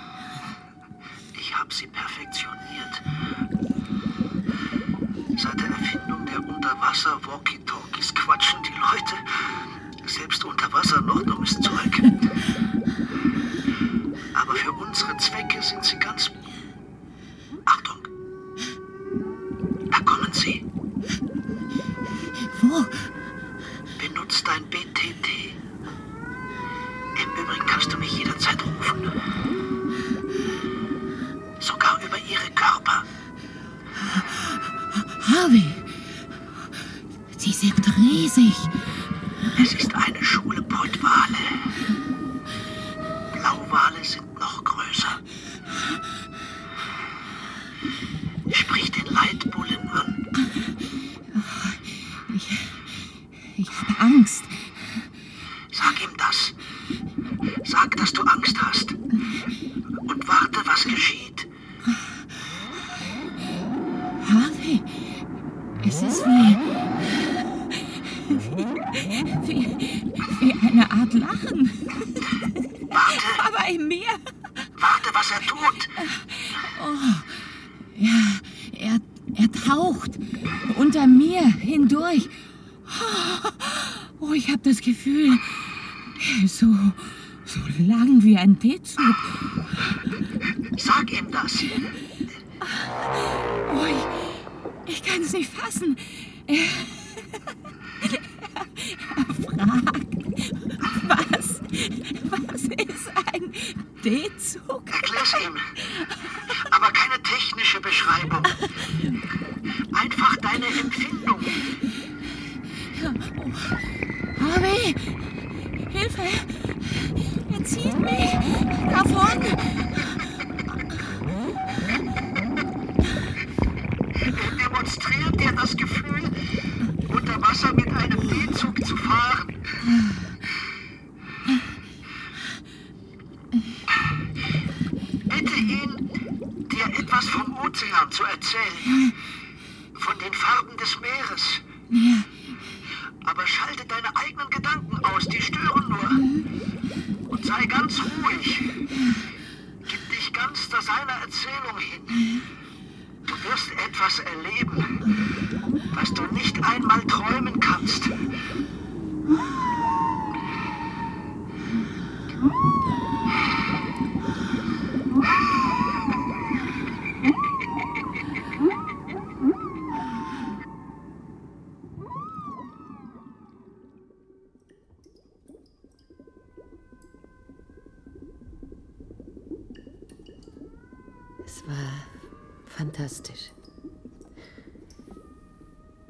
fantastisch. 183.09 183.51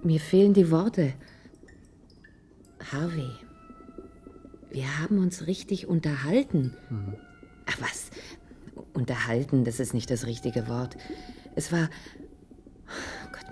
Mir 0.03 0.19
fehlen 0.19 0.53
die 0.53 0.71
Worte. 0.71 1.13
Harvey, 2.91 3.29
wir 4.71 4.99
haben 4.99 5.19
uns 5.19 5.47
richtig 5.47 5.87
unterhalten. 5.87 6.75
Mhm. 6.89 7.15
Ach 7.65 7.81
was, 7.81 8.09
unterhalten, 8.93 9.63
das 9.63 9.79
ist 9.79 9.93
nicht 9.93 10.09
das 10.09 10.25
richtige 10.25 10.67
Wort. 10.67 10.97
Es 11.55 11.71
war... 11.71 11.89
Oh 12.87 13.31
Gott, 13.31 13.45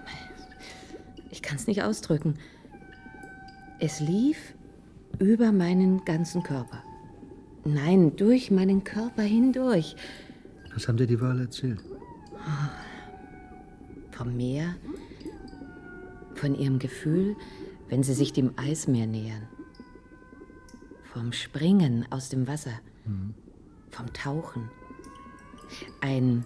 ich 1.30 1.41
kann 1.41 1.58
es 1.58 1.68
nicht 1.68 1.84
ausdrücken. 1.84 2.36
Es 3.80 4.00
lief 4.00 4.56
über 5.20 5.52
meinen 5.52 6.04
ganzen 6.06 6.41
Körper. 6.41 6.82
Nein, 7.66 8.16
durch 8.16 8.50
meinen 8.50 8.84
Körper 8.84 9.24
hindurch. 9.24 9.95
Was 10.74 10.88
haben 10.88 10.98
dir 10.98 11.08
die 11.08 11.20
Wahl 11.20 11.39
erzählt? 11.41 11.84
Meer, 14.36 14.75
von 16.36 16.55
ihrem 16.55 16.80
Gefühl, 16.80 17.36
wenn 17.89 18.03
sie 18.03 18.13
sich 18.13 18.34
dem 18.34 18.51
Eismeer 18.57 19.07
nähern, 19.07 19.47
vom 21.03 21.34
Springen 21.34 22.05
aus 22.09 22.30
dem 22.30 22.47
Wasser, 22.47 22.80
mhm. 23.05 23.34
vom 23.89 24.11
Tauchen. 24.13 24.69
Ein 26.01 26.45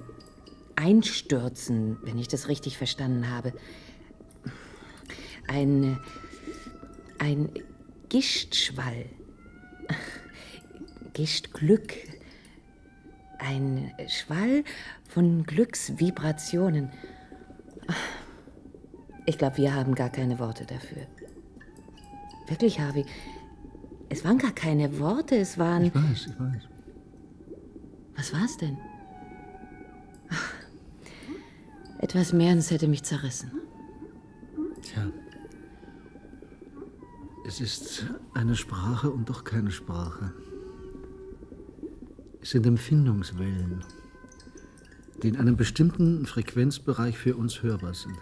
Einstürzen, 0.76 1.98
wenn 2.04 2.18
ich 2.18 2.28
das 2.28 2.48
richtig 2.48 2.78
verstanden 2.78 3.30
habe. 3.30 3.54
Ein, 5.48 6.00
ein 7.20 7.50
Gischtschwall. 8.10 9.06
Gischtglück. 11.14 11.94
Ein 13.38 13.92
Schwall 14.08 14.64
von 15.08 15.44
Glücksvibrationen. 15.44 16.92
Ich 19.32 19.38
glaube, 19.38 19.56
wir 19.56 19.74
haben 19.74 19.96
gar 19.96 20.10
keine 20.10 20.40
Worte 20.40 20.66
dafür. 20.66 21.04
Wirklich, 22.50 22.82
Harvey. 22.82 23.06
Es 24.10 24.26
waren 24.26 24.38
gar 24.38 24.52
keine 24.52 25.00
Worte, 25.00 25.38
es 25.38 25.58
waren. 25.58 25.86
Ich 25.86 25.96
weiß, 25.96 26.28
ich 26.28 26.38
weiß. 26.38 26.64
Was 28.18 28.34
war 28.34 28.44
es 28.44 28.58
denn? 28.58 28.78
Etwas 32.00 32.34
mehr 32.34 32.52
und 32.52 32.58
es 32.58 32.72
hätte 32.72 32.90
mich 32.90 33.04
zerrissen. 33.04 33.54
Tja. 34.82 35.10
Es 37.48 37.62
ist 37.62 38.06
eine 38.34 38.58
Sprache 38.58 39.12
und 39.12 39.30
doch 39.30 39.46
keine 39.46 39.72
Sprache. 39.72 40.34
Es 42.42 42.50
sind 42.50 42.66
Empfindungswellen, 42.66 43.86
die 45.24 45.30
in 45.30 45.38
einem 45.38 45.56
bestimmten 45.56 46.26
Frequenzbereich 46.26 47.18
für 47.18 47.38
uns 47.38 47.64
hörbar 47.64 47.94
sind. 47.94 48.18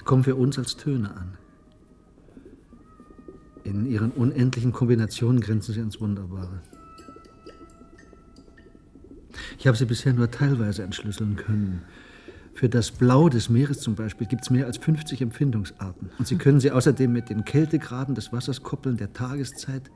Sie 0.00 0.04
kommen 0.06 0.24
für 0.24 0.34
uns 0.34 0.58
als 0.58 0.78
Töne 0.78 1.14
an. 1.14 1.36
In 3.64 3.84
ihren 3.84 4.12
unendlichen 4.12 4.72
Kombinationen 4.72 5.42
grenzen 5.42 5.74
sie 5.74 5.80
ans 5.80 6.00
Wunderbare. 6.00 6.62
Ich 9.58 9.66
habe 9.66 9.76
sie 9.76 9.84
bisher 9.84 10.14
nur 10.14 10.30
teilweise 10.30 10.84
entschlüsseln 10.84 11.36
können. 11.36 11.82
Für 12.54 12.70
das 12.70 12.92
Blau 12.92 13.28
des 13.28 13.50
Meeres 13.50 13.80
zum 13.80 13.94
Beispiel 13.94 14.26
gibt 14.26 14.44
es 14.44 14.48
mehr 14.48 14.64
als 14.64 14.78
50 14.78 15.20
Empfindungsarten. 15.20 16.08
Und 16.18 16.26
Sie 16.26 16.36
können 16.36 16.60
sie 16.60 16.70
außerdem 16.70 17.12
mit 17.12 17.28
den 17.28 17.44
Kältegraden 17.44 18.14
des 18.14 18.32
Wassers 18.32 18.62
koppeln, 18.62 18.96
der 18.96 19.12
Tageszeit, 19.12 19.90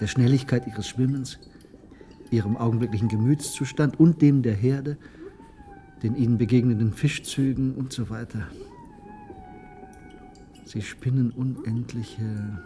der 0.00 0.06
Schnelligkeit 0.06 0.64
Ihres 0.68 0.86
Schwimmens, 0.86 1.40
Ihrem 2.30 2.56
augenblicklichen 2.56 3.08
Gemütszustand 3.08 3.98
und 3.98 4.22
dem 4.22 4.42
der 4.42 4.54
Herde, 4.54 4.96
den 6.04 6.14
Ihnen 6.14 6.38
begegnenden 6.38 6.92
Fischzügen 6.92 7.74
und 7.74 7.92
so 7.92 8.10
weiter. 8.10 8.46
Sie 10.64 10.82
spinnen 10.82 11.30
unendliche 11.30 12.62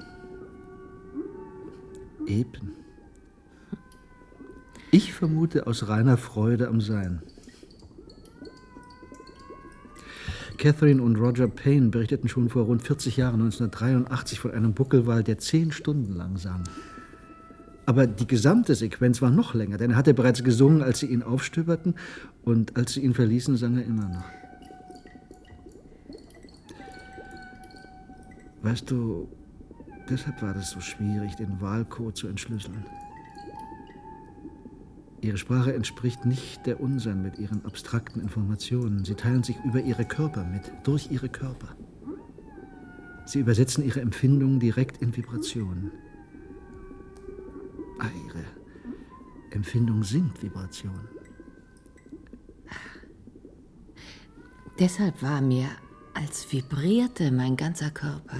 Epen. 2.26 2.72
Ich 4.90 5.12
vermute 5.12 5.66
aus 5.66 5.88
reiner 5.88 6.16
Freude 6.16 6.68
am 6.68 6.80
Sein. 6.80 7.22
Catherine 10.56 11.02
und 11.02 11.16
Roger 11.16 11.46
Payne 11.46 11.90
berichteten 11.90 12.28
schon 12.28 12.48
vor 12.48 12.64
rund 12.64 12.82
40 12.82 13.16
Jahren, 13.16 13.34
1983, 13.34 14.40
von 14.40 14.50
einem 14.50 14.74
Buckelwal, 14.74 15.22
der 15.22 15.38
zehn 15.38 15.70
Stunden 15.70 16.14
lang 16.14 16.36
sang. 16.36 16.64
Aber 17.86 18.06
die 18.06 18.26
gesamte 18.26 18.74
Sequenz 18.74 19.22
war 19.22 19.30
noch 19.30 19.54
länger, 19.54 19.78
denn 19.78 19.92
er 19.92 19.96
hatte 19.96 20.14
bereits 20.14 20.42
gesungen, 20.42 20.82
als 20.82 20.98
sie 20.98 21.06
ihn 21.06 21.22
aufstöberten, 21.22 21.94
und 22.42 22.76
als 22.76 22.94
sie 22.94 23.00
ihn 23.00 23.14
verließen, 23.14 23.56
sang 23.56 23.76
er 23.76 23.84
immer 23.84 24.08
noch. 24.08 24.47
Weißt 28.62 28.90
du, 28.90 29.28
deshalb 30.08 30.42
war 30.42 30.56
es 30.56 30.70
so 30.70 30.80
schwierig, 30.80 31.36
den 31.36 31.60
Wahlcode 31.60 32.16
zu 32.16 32.28
entschlüsseln. 32.28 32.84
Ihre 35.20 35.36
Sprache 35.36 35.74
entspricht 35.74 36.24
nicht 36.24 36.64
der 36.66 36.80
unseren 36.80 37.22
mit 37.22 37.38
ihren 37.38 37.64
abstrakten 37.64 38.20
Informationen. 38.20 39.04
Sie 39.04 39.14
teilen 39.14 39.42
sich 39.42 39.56
über 39.64 39.80
ihre 39.80 40.04
Körper 40.04 40.44
mit, 40.44 40.72
durch 40.84 41.10
ihre 41.10 41.28
Körper. 41.28 41.76
Sie 43.26 43.40
übersetzen 43.40 43.84
ihre 43.84 44.00
Empfindungen 44.00 44.60
direkt 44.60 45.02
in 45.02 45.16
Vibrationen. 45.16 45.90
Ah, 47.98 48.06
ihre 48.26 48.44
Empfindungen 49.50 50.04
sind 50.04 50.40
Vibrationen. 50.42 51.08
Deshalb 54.78 55.20
war 55.22 55.40
mir, 55.40 55.66
als 56.14 56.50
vibrierte 56.52 57.30
mein 57.30 57.56
ganzer 57.56 57.90
Körper. 57.90 58.36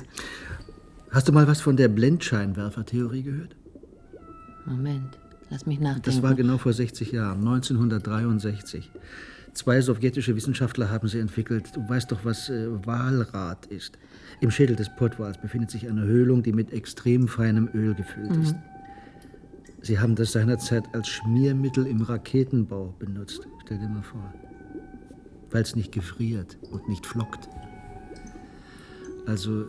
Hast 1.11 1.29
du 1.29 1.33
mal 1.33 1.47
was 1.47 1.61
von 1.61 1.77
der 1.77 1.89
Blendscheinwerfertheorie 1.89 3.23
gehört? 3.23 3.57
Moment, 4.67 5.19
lass 5.51 5.65
mich 5.67 5.81
nachdenken. 5.81 6.05
Das 6.05 6.23
war 6.23 6.35
genau 6.35 6.59
vor 6.59 6.73
60 6.73 7.13
Jahren, 7.13 7.39
1963. 7.39 8.91
Zwei 9.55 9.81
sowjetische 9.81 10.37
Wissenschaftler 10.37 10.91
haben 10.91 11.09
sie 11.09 11.19
entwickelt. 11.19 11.75
Du 11.75 11.89
weißt 11.89 12.13
doch, 12.13 12.25
was 12.25 12.49
äh, 12.51 12.69
Walrat 12.87 13.67
ist. 13.67 13.99
Im 14.41 14.51
Schädel 14.51 14.77
des 14.77 14.95
Pottwals 14.95 15.41
befindet 15.41 15.71
sich 15.71 15.89
eine 15.89 16.03
Höhlung, 16.03 16.43
die 16.43 16.53
mit 16.53 16.73
extrem 16.73 17.27
feinem 17.27 17.69
Öl 17.75 17.95
gefüllt 17.95 18.37
Mhm. 18.37 18.43
ist. 18.43 18.55
Sie 19.81 19.99
haben 19.99 20.15
das 20.17 20.33
seinerzeit 20.33 20.85
als 20.93 21.09
Schmiermittel 21.09 21.87
im 21.87 22.03
Raketenbau 22.03 22.95
benutzt. 22.99 23.49
Stell 23.65 23.79
dir 23.79 23.89
mal 23.89 24.03
vor. 24.03 24.33
Weil 25.51 25.63
es 25.63 25.75
nicht 25.75 25.93
gefriert 25.93 26.59
und 26.71 26.89
nicht 26.89 27.07
flockt. 27.07 27.49
Also, 29.29 29.67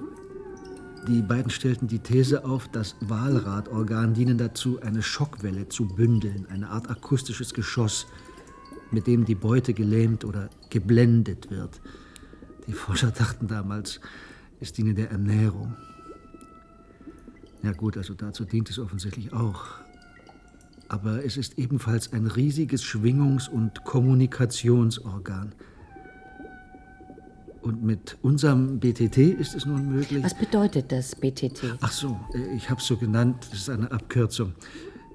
die 1.05 1.22
beiden 1.22 1.51
stellten 1.51 1.89
die 1.89 1.99
These 1.99 2.45
auf, 2.45 2.70
das 2.70 2.95
Walradorgan 3.01 4.14
dienen 4.14 4.38
dazu, 4.38 4.80
eine 4.82 5.03
Schockwelle 5.03 5.68
zu 5.68 5.86
bündeln, 5.86 6.47
eine 6.49 6.70
Art 6.70 6.89
akustisches 6.89 7.53
Geschoss, 7.53 8.07
mit 8.89 9.05
dem 9.05 9.26
die 9.26 9.36
Beute 9.36 9.74
gelähmt 9.74 10.24
oder 10.24 10.49
geblendet 10.70 11.51
wird. 11.51 11.82
Die 12.68 12.72
Forscher 12.72 13.12
dachten 13.18 13.47
damals, 13.47 13.99
es 14.62 14.72
diene 14.72 14.93
der 14.93 15.12
Ernährung. 15.12 15.76
Ja 17.62 17.74
gut, 17.74 17.97
also 17.97 18.14
dazu 18.14 18.45
dient 18.45 18.70
es 18.70 18.80
offensichtlich 18.80 19.34
auch. 19.34 19.66
Aber 20.88 21.26
es 21.26 21.36
ist 21.36 21.60
ebenfalls 21.60 22.14
ein 22.14 22.28
riesiges 22.28 22.82
Schwingungs- 22.82 23.49
und 23.49 23.84
Kommunikationsorgan. 23.84 25.53
Und 27.70 27.84
mit 27.84 28.17
unserem 28.24 28.80
BTT 28.80 29.17
ist 29.17 29.53
es 29.53 29.67
nun 29.67 29.93
möglich. 29.93 30.24
Was 30.24 30.34
bedeutet 30.34 30.91
das 30.91 31.13
BTT? 31.13 31.78
Ach 31.82 31.91
so, 31.91 32.20
äh, 32.34 32.55
ich 32.55 32.67
habe 32.72 32.82
es 32.82 32.88
so 32.88 32.97
genannt, 32.97 33.45
das 33.51 33.59
ist 33.59 33.70
eine 33.70 33.91
Abkürzung 33.91 34.53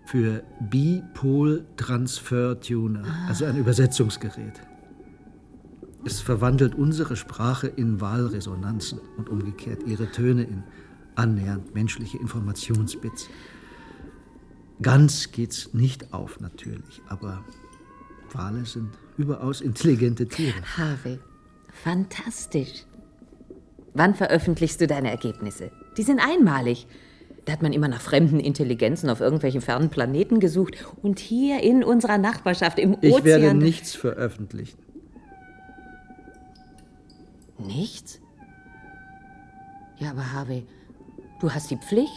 für 0.06 0.44
Bipol 0.60 1.66
Transfer 1.76 2.60
Tuner, 2.60 3.02
also 3.26 3.44
ein 3.44 3.56
Übersetzungsgerät. 3.56 4.60
Es 6.04 6.20
verwandelt 6.20 6.76
unsere 6.76 7.16
Sprache 7.16 7.66
in 7.66 8.00
Wahlresonanzen 8.00 9.00
und 9.16 9.28
umgekehrt 9.28 9.82
ihre 9.84 10.08
Töne 10.12 10.44
in 10.44 10.62
annähernd 11.16 11.74
menschliche 11.74 12.18
Informationsbits. 12.18 13.30
Ganz 14.80 15.32
geht's 15.32 15.74
nicht 15.74 16.14
auf 16.14 16.38
natürlich, 16.38 17.02
aber 17.08 17.42
Wale 18.32 18.64
sind 18.64 18.90
überaus 19.16 19.60
intelligente 19.60 20.28
Tiere. 20.28 20.54
Harvey, 20.76 21.18
fantastisch. 21.82 22.84
Wann 23.94 24.14
veröffentlichst 24.14 24.80
du 24.80 24.86
deine 24.86 25.10
Ergebnisse? 25.10 25.70
Die 25.96 26.02
sind 26.02 26.20
einmalig. 26.20 26.86
Da 27.44 27.52
hat 27.52 27.62
man 27.62 27.72
immer 27.72 27.88
nach 27.88 28.00
fremden 28.00 28.40
Intelligenzen 28.40 29.10
auf 29.10 29.20
irgendwelchen 29.20 29.60
fernen 29.60 29.90
Planeten 29.90 30.40
gesucht. 30.40 30.76
Und 31.02 31.18
hier 31.18 31.62
in 31.62 31.84
unserer 31.84 32.16
Nachbarschaft 32.18 32.78
im 32.78 32.96
Ich 33.02 33.12
Ozean. 33.12 33.24
werde 33.24 33.54
nichts 33.54 33.94
veröffentlichen. 33.94 34.78
Nichts? 37.58 38.20
Ja, 39.98 40.10
aber 40.10 40.32
Harvey, 40.32 40.64
du 41.40 41.50
hast 41.50 41.70
die 41.70 41.76
Pflicht. 41.76 42.10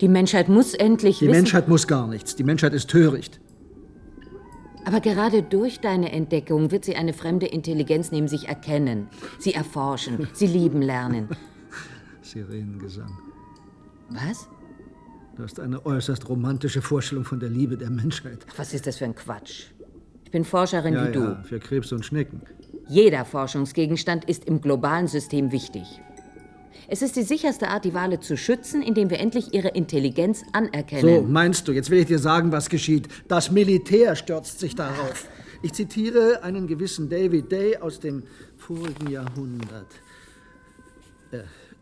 Die 0.00 0.08
Menschheit 0.08 0.48
muss 0.48 0.74
endlich 0.74 1.18
Die 1.18 1.26
wissen. 1.26 1.36
Menschheit 1.36 1.68
muss 1.68 1.86
gar 1.86 2.06
nichts. 2.06 2.36
Die 2.36 2.44
Menschheit 2.44 2.72
ist 2.74 2.88
töricht. 2.88 3.39
Aber 4.90 5.00
gerade 5.00 5.44
durch 5.44 5.78
deine 5.78 6.10
Entdeckung 6.10 6.72
wird 6.72 6.84
sie 6.84 6.96
eine 6.96 7.12
fremde 7.12 7.46
Intelligenz 7.46 8.10
neben 8.10 8.26
sich 8.26 8.48
erkennen, 8.48 9.06
sie 9.38 9.54
erforschen, 9.54 10.26
sie 10.32 10.48
lieben 10.48 10.82
lernen. 10.82 11.28
Sirenengesang. 12.22 13.16
Was? 14.08 14.48
Du 15.36 15.44
hast 15.44 15.60
eine 15.60 15.86
äußerst 15.86 16.28
romantische 16.28 16.82
Vorstellung 16.82 17.24
von 17.24 17.38
der 17.38 17.50
Liebe 17.50 17.76
der 17.76 17.88
Menschheit. 17.88 18.44
Was 18.56 18.74
ist 18.74 18.88
das 18.88 18.96
für 18.96 19.04
ein 19.04 19.14
Quatsch? 19.14 19.66
Ich 20.24 20.32
bin 20.32 20.44
Forscherin 20.44 20.94
ja, 20.94 21.06
wie 21.06 21.12
du. 21.12 21.20
Ja, 21.20 21.42
für 21.44 21.60
Krebs 21.60 21.92
und 21.92 22.04
Schnecken. 22.04 22.42
Jeder 22.88 23.24
Forschungsgegenstand 23.24 24.24
ist 24.24 24.44
im 24.46 24.60
globalen 24.60 25.06
System 25.06 25.52
wichtig. 25.52 25.84
Es 26.88 27.02
ist 27.02 27.16
die 27.16 27.22
sicherste 27.22 27.68
Art, 27.68 27.84
die 27.84 27.94
Wale 27.94 28.20
zu 28.20 28.36
schützen, 28.36 28.82
indem 28.82 29.10
wir 29.10 29.18
endlich 29.20 29.52
ihre 29.54 29.68
Intelligenz 29.68 30.40
So, 30.40 30.46
anerkennen. 30.52 31.30
meinst 31.32 31.66
du, 31.68 31.72
jetzt 31.72 31.90
will 31.90 31.98
ich 32.00 32.06
dir 32.06 32.18
sagen, 32.18 32.52
was 32.52 32.68
geschieht. 32.68 33.08
Das 33.28 33.50
Militär 33.50 34.16
stürzt 34.16 34.60
sich 34.60 34.74
darauf. 34.74 35.28
Ich 35.62 35.72
zitiere 35.74 36.42
einen 36.42 36.66
gewissen 36.66 37.08
David 37.08 37.52
Day 37.52 37.76
aus 37.76 38.00
dem 38.00 38.22
vorigen 38.56 39.10
Jahrhundert. 39.10 39.86
Äh, 41.32 41.38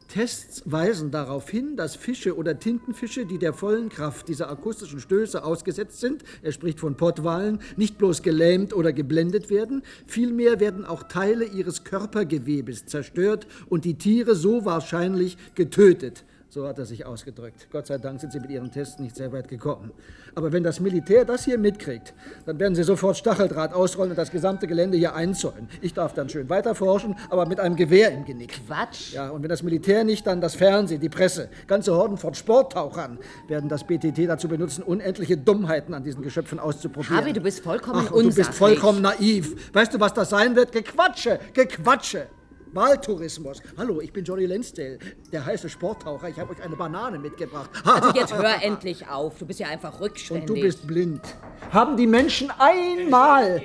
Tests 0.09 0.62
weisen 0.64 1.11
darauf 1.11 1.50
hin, 1.50 1.76
dass 1.76 1.94
Fische 1.94 2.36
oder 2.36 2.59
Tintenfische, 2.59 3.26
die 3.26 3.38
der 3.38 3.52
vollen 3.52 3.90
Kraft 3.90 4.28
dieser 4.28 4.50
akustischen 4.50 5.00
Stöße 5.00 5.44
ausgesetzt 5.44 6.00
sind, 6.00 6.24
er 6.42 6.52
spricht 6.52 6.80
von 6.80 6.96
Pottwalen, 6.96 7.61
nicht 7.76 7.98
bloß 7.98 8.22
gelähmt 8.22 8.72
oder 8.74 8.92
geblendet 8.92 9.50
werden, 9.50 9.82
vielmehr 10.06 10.61
werden 10.61 10.86
auch 10.86 11.04
Teile 11.04 11.44
ihres 11.44 11.84
Körpergewebes 11.84 12.86
zerstört 12.86 13.46
und 13.68 13.84
die 13.84 13.98
Tiere 13.98 14.34
so 14.34 14.64
wahrscheinlich 14.64 15.36
getötet. 15.54 16.24
So 16.59 16.66
hat 16.66 16.76
er 16.76 16.86
sich 16.86 17.06
ausgedrückt. 17.06 17.68
Gott 17.70 17.86
sei 17.86 17.98
Dank 17.98 18.20
sind 18.20 18.32
Sie 18.32 18.40
mit 18.40 18.50
Ihren 18.50 18.72
Tests 18.72 18.98
nicht 18.98 19.14
sehr 19.14 19.30
weit 19.30 19.46
gekommen. 19.46 19.92
Aber 20.34 20.50
wenn 20.50 20.64
das 20.64 20.80
Militär 20.80 21.24
das 21.24 21.44
hier 21.44 21.56
mitkriegt, 21.56 22.14
dann 22.46 22.59
werden 22.59 22.74
Sie 22.74 22.82
sofort 22.82 23.16
Stacheldraht 23.16 23.72
ausrollen 23.72 24.11
und 24.11 24.18
das 24.18 24.32
gesamte 24.32 24.66
Gelände 24.66 24.96
hier 24.96 25.14
einzäunen. 25.14 25.68
Ich 25.82 25.94
darf 25.94 26.14
dann 26.14 26.28
schön 26.28 26.50
weiterforschen, 26.50 27.14
aber 27.30 27.46
mit 27.46 27.61
einem 27.61 27.76
Gewehr 27.76 28.11
im 28.11 28.24
Genick. 28.24 28.61
Quatsch. 28.66 29.12
Ja, 29.12 29.28
und 29.28 29.44
wenn 29.44 29.48
das 29.48 29.62
Militär 29.62 30.02
nicht, 30.02 30.26
dann 30.26 30.40
das 30.40 30.56
Fernsehen, 30.56 31.00
die 31.00 31.09
Presse, 31.09 31.48
ganze 31.68 31.94
Horden 31.94 32.16
von 32.16 32.34
Sporttauchern 32.34 33.20
werden 33.46 33.68
das 33.68 33.84
BTT 33.84 34.28
dazu 34.28 34.48
benutzen, 34.48 34.82
unendliche 34.82 35.36
Dummheiten 35.36 35.94
an 35.94 36.02
diesen 36.02 36.22
Geschöpfen 36.22 36.59
auszuprobieren. 36.59 37.18
Harvey, 37.18 37.34
du 37.34 37.40
bist 37.40 37.61
vollkommen 37.61 38.04
Ach, 38.09 38.11
und 38.11 38.24
du 38.24 38.34
bist 38.34 38.52
vollkommen 38.52 39.00
naiv. 39.00 39.72
Weißt 39.72 39.94
du, 39.94 40.00
was 40.00 40.12
das 40.12 40.30
sein 40.30 40.56
wird? 40.56 40.72
Gequatsche, 40.72 41.38
Gequatsche. 41.52 42.26
Wahltourismus. 42.73 43.62
Hallo, 43.77 44.01
ich 44.01 44.12
bin 44.12 44.25
Johnny 44.25 44.47
Lansdale, 44.47 44.99
der 45.33 45.45
heiße 45.45 45.69
Sporttaucher. 45.69 46.29
Ich 46.29 46.39
habe 46.39 46.53
euch 46.53 46.62
eine 46.62 46.77
Banane 46.77 47.19
mitgebracht. 47.19 47.71
Also 47.85 48.11
jetzt 48.11 48.35
hör 48.35 48.62
endlich 48.62 49.09
auf. 49.09 49.39
Du 49.39 49.47
bist 49.47 49.61
ja 49.61 49.69
einfach 49.69 50.01
rückständig. 50.01 50.49
Und 50.49 50.57
du 50.57 50.62
bist 50.62 50.87
blind. 50.87 51.23
Haben 51.71 51.97
die 51.97 52.07
Menschen 52.07 52.51
einmal. 52.59 53.62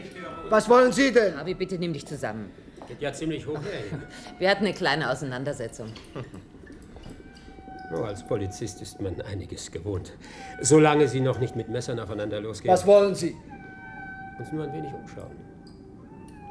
Was 0.49 0.69
wollen 0.69 0.91
Sie 0.91 1.11
denn? 1.11 1.37
Harvey, 1.37 1.53
bitte 1.53 1.77
nimm 1.77 1.93
dich 1.93 2.05
zusammen. 2.05 2.51
Geht 2.87 3.01
ja 3.01 3.13
ziemlich 3.13 3.45
hoch. 3.45 3.59
Wir 4.39 4.49
hatten 4.49 4.65
eine 4.65 4.73
kleine 4.73 5.11
Auseinandersetzung. 5.11 5.89
Nur 7.91 8.07
als 8.07 8.25
Polizist 8.25 8.81
ist 8.81 9.01
man 9.01 9.19
einiges 9.21 9.71
gewohnt. 9.71 10.13
Solange 10.61 11.07
Sie 11.07 11.19
noch 11.19 11.39
nicht 11.39 11.55
mit 11.55 11.69
Messern 11.69 11.99
aufeinander 11.99 12.39
losgehen. 12.39 12.73
Was 12.73 12.85
wollen 12.87 13.15
Sie? 13.15 13.35
Uns 14.39 14.51
nur 14.51 14.63
ein 14.63 14.73
wenig 14.73 14.93
umschauen. 14.93 15.35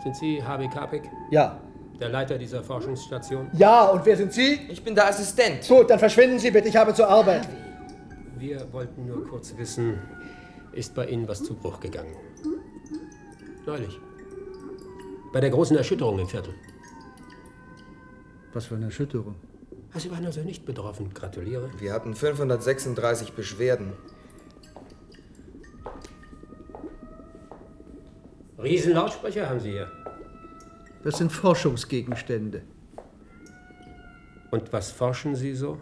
Sind 0.03 0.17
Sie 0.17 0.43
Harvey 0.43 0.69
Kapik? 0.69 1.03
Ja. 1.31 1.61
Der 2.03 2.09
Leiter 2.09 2.37
dieser 2.37 2.65
Forschungsstation? 2.65 3.49
Ja, 3.53 3.85
und 3.85 4.05
wer 4.05 4.17
sind 4.17 4.33
Sie? 4.33 4.59
Ich 4.69 4.83
bin 4.83 4.93
der 4.93 5.07
Assistent. 5.07 5.69
Gut, 5.69 5.89
dann 5.89 6.01
verschwinden 6.01 6.37
Sie 6.41 6.51
bitte, 6.51 6.67
ich 6.67 6.75
habe 6.75 6.93
zur 6.93 7.07
Arbeit. 7.07 7.49
Wir 8.39 8.67
wollten 8.73 9.07
nur 9.07 9.25
kurz 9.25 9.57
wissen, 9.57 10.01
ist 10.73 10.97
bei 10.97 11.07
Ihnen 11.07 11.29
was 11.29 11.45
zu 11.45 11.55
Bruch 11.55 11.79
gegangen? 11.79 12.17
Neulich. 13.65 14.01
Bei 15.33 15.39
der 15.39 15.51
großen 15.51 15.77
Erschütterung 15.77 16.19
im 16.19 16.27
Viertel. 16.27 16.53
Was 18.53 18.67
für 18.67 18.75
eine 18.75 18.87
Erschütterung? 18.87 19.37
Sie 19.95 20.11
waren 20.11 20.27
also 20.27 20.41
nicht 20.41 20.67
betroffen. 20.67 21.15
Gratuliere. 21.15 21.71
Wir 21.79 21.93
hatten 21.93 22.17
536 22.17 23.35
Beschwerden. 23.35 23.93
Riesenlautsprecher 28.59 29.49
haben 29.49 29.61
Sie 29.61 29.71
hier. 29.71 30.02
Das 31.05 31.19
sind 31.19 31.33
Forschungsgegenstände. 31.33 32.63
Und 34.51 34.73
was 34.73 34.91
forschen 34.91 35.35
Sie 35.35 35.55
so? 35.55 35.79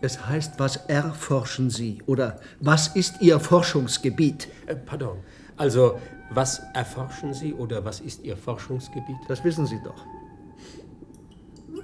Es 0.00 0.26
heißt, 0.26 0.54
was 0.58 0.76
erforschen 0.88 1.70
Sie? 1.70 2.02
Oder 2.06 2.40
was 2.60 2.88
ist 2.88 3.20
Ihr 3.20 3.38
Forschungsgebiet? 3.38 4.48
Äh, 4.66 4.76
pardon. 4.76 5.18
Also, 5.56 5.98
was 6.30 6.62
erforschen 6.74 7.34
Sie 7.34 7.52
oder 7.52 7.84
was 7.84 8.00
ist 8.00 8.24
Ihr 8.24 8.36
Forschungsgebiet? 8.36 9.16
Das 9.28 9.44
wissen 9.44 9.66
Sie 9.66 9.78
doch. 9.84 10.06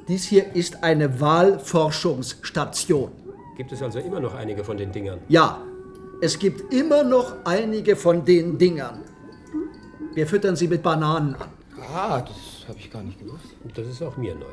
Dies 0.08 0.24
hier 0.24 0.54
ist 0.54 0.82
eine 0.82 1.20
Wahlforschungsstation. 1.20 3.12
Gibt 3.56 3.72
es 3.72 3.82
also 3.82 3.98
immer 3.98 4.20
noch 4.20 4.34
einige 4.34 4.64
von 4.64 4.76
den 4.76 4.90
Dingern? 4.90 5.18
Ja, 5.28 5.60
es 6.22 6.38
gibt 6.38 6.72
immer 6.72 7.04
noch 7.04 7.44
einige 7.44 7.94
von 7.94 8.24
den 8.24 8.56
Dingern. 8.56 9.00
Wir 10.14 10.26
füttern 10.26 10.56
sie 10.56 10.66
mit 10.66 10.82
Bananen 10.82 11.34
an. 11.34 11.57
Ah, 11.80 12.20
das 12.20 12.68
habe 12.68 12.78
ich 12.78 12.90
gar 12.90 13.02
nicht 13.02 13.18
gewusst. 13.18 13.54
Das 13.74 13.86
ist 13.86 14.02
auch 14.02 14.16
mir 14.16 14.34
neu. 14.34 14.52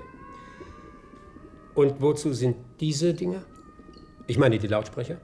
Und 1.73 2.01
wozu 2.01 2.33
sind 2.33 2.55
diese 2.79 3.13
Dinger? 3.13 3.43
Ich 4.27 4.37
meine 4.37 4.57
die 4.57 4.67
Lautsprecher? 4.67 5.17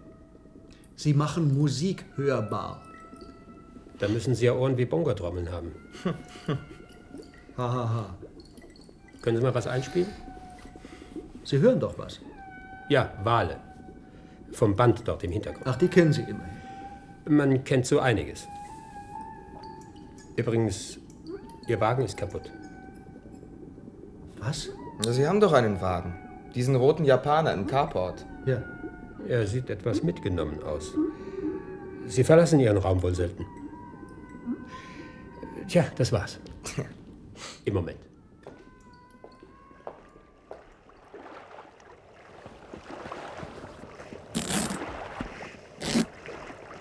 Sie 0.95 1.13
machen 1.13 1.57
Musik 1.57 2.05
hörbar. 2.15 2.83
Da 3.99 4.07
müssen 4.07 4.35
Sie 4.35 4.45
ja 4.45 4.53
Ohren 4.53 4.77
wie 4.77 4.85
Bongotrommeln 4.85 5.51
haben. 5.51 5.71
Hahaha. 7.57 7.83
ha, 7.83 7.93
ha. 7.93 8.17
Können 9.21 9.37
Sie 9.37 9.43
mal 9.43 9.53
was 9.53 9.67
einspielen? 9.67 10.09
Sie 11.43 11.59
hören 11.59 11.79
doch 11.79 11.97
was. 11.97 12.19
Ja, 12.89 13.13
Wale. 13.23 13.57
Vom 14.51 14.75
Band 14.75 15.07
dort 15.07 15.23
im 15.23 15.31
Hintergrund. 15.31 15.65
Ach, 15.65 15.75
die 15.77 15.87
kennen 15.87 16.11
Sie 16.11 16.21
immerhin. 16.21 16.57
Man 17.27 17.63
kennt 17.63 17.85
so 17.85 17.99
einiges. 17.99 18.47
Übrigens, 20.35 20.99
Ihr 21.71 21.79
Wagen 21.79 22.03
ist 22.03 22.17
kaputt. 22.17 22.51
Was? 24.39 24.67
Sie 25.07 25.25
haben 25.25 25.39
doch 25.39 25.53
einen 25.53 25.79
Wagen. 25.79 26.13
Diesen 26.53 26.75
roten 26.75 27.05
Japaner 27.05 27.53
im 27.53 27.65
Carport. 27.65 28.25
Ja. 28.45 28.61
Er 29.25 29.47
sieht 29.47 29.69
etwas 29.69 30.03
mitgenommen 30.03 30.61
aus. 30.63 30.93
Sie 32.07 32.25
verlassen 32.25 32.59
Ihren 32.59 32.75
Raum 32.75 33.01
wohl 33.01 33.15
selten. 33.15 33.45
Tja, 35.69 35.85
das 35.95 36.11
war's. 36.11 36.41
Im 37.63 37.73
Moment. 37.73 37.99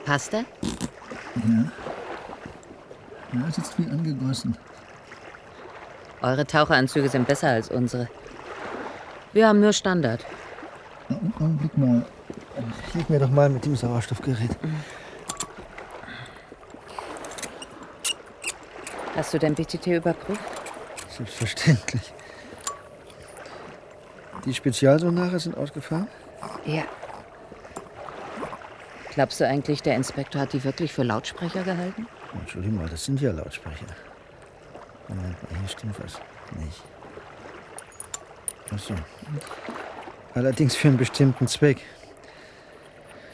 Passt 0.05 0.35
er? 0.35 0.45
Ja. 1.37 1.73
Ja, 3.33 3.53
sitzt 3.53 3.79
wie 3.79 3.89
angegossen. 3.89 4.57
Eure 6.23 6.47
Taucheranzüge 6.47 7.09
sind 7.09 7.27
besser 7.27 7.49
als 7.49 7.71
unsere. 7.71 8.09
Wir 9.33 9.49
haben 9.49 9.61
nur 9.61 9.73
Standard. 9.73 10.25
Augenblick 11.39 11.77
mal. 11.79 12.05
Hilf 12.93 13.09
mir 13.09 13.19
doch 13.19 13.31
mal 13.31 13.49
mit 13.49 13.65
dem 13.65 13.75
Sauerstoffgerät. 13.75 14.51
Hast 19.17 19.35
du 19.35 19.39
dein 19.39 19.55
BTT 19.55 19.87
überprüft? 19.87 20.41
Selbstverständlich. 21.09 22.13
Die 24.45 24.55
Spezialsonare 24.55 25.39
sind 25.39 25.57
ausgefahren? 25.57 26.09
Ja. 26.65 26.85
Glaubst 29.15 29.41
du 29.41 29.47
eigentlich, 29.47 29.83
der 29.83 29.97
Inspektor 29.97 30.43
hat 30.43 30.53
die 30.53 30.65
wirklich 30.65 30.93
für 30.93 31.03
Lautsprecher 31.03 31.63
gehalten? 31.63 32.07
Entschuldigung 32.33 32.79
mal, 32.79 32.89
das 32.89 33.05
sind 33.05 33.21
ja 33.21 33.33
Lautsprecher. 33.33 33.87
Moment 35.09 35.43
mal, 35.43 35.50
stimmt 35.73 36.03
was 36.03 36.21
nicht. 36.59 36.83
Ach 38.73 38.79
so. 38.79 38.95
Allerdings 40.35 40.77
für 40.77 40.89
einen 40.89 40.97
bestimmten 40.97 41.49
Zweck. 41.49 41.81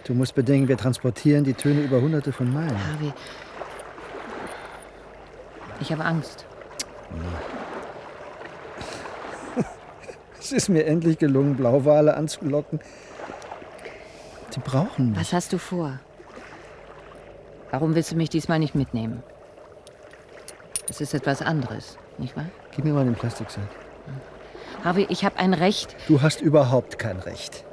Du 0.05 0.15
musst 0.15 0.35
bedenken, 0.35 0.69
wir 0.69 0.77
transportieren 0.77 1.45
die 1.45 1.55
Töne 1.55 1.81
über 1.81 2.01
hunderte 2.01 2.33
von 2.33 2.53
Meilen. 2.53 2.79
Harvey, 2.93 3.13
ich 5.81 5.93
habe 5.93 6.05
Angst. 6.05 6.45
Es 10.39 10.53
ist 10.53 10.69
mir 10.69 10.87
endlich 10.87 11.19
gelungen, 11.19 11.57
Blauwale 11.57 12.17
anzulocken. 12.17 12.79
Die 14.55 14.61
brauchen 14.61 15.11
mich. 15.11 15.19
Was 15.19 15.33
hast 15.33 15.53
du 15.53 15.59
vor? 15.59 15.99
Warum 17.73 17.97
willst 17.97 18.13
du 18.13 18.17
mich 18.17 18.31
diesmal 18.31 18.61
nicht 18.61 18.77
mitnehmen? 18.77 19.25
Es 20.89 21.01
ist 21.01 21.15
etwas 21.15 21.43
anderes, 21.43 21.99
nicht 22.19 22.37
wahr? 22.37 22.47
Gib 22.73 22.85
mir 22.85 22.93
mal 22.93 23.05
den 23.05 23.15
Plastiksack. 23.15 23.65
Harvey, 24.85 25.07
ich 25.09 25.25
habe 25.25 25.39
ein 25.39 25.55
Recht. 25.55 25.97
Du 26.09 26.23
hast 26.23 26.41
überhaupt 26.41 26.99
kein 26.99 27.19
Recht. 27.19 27.65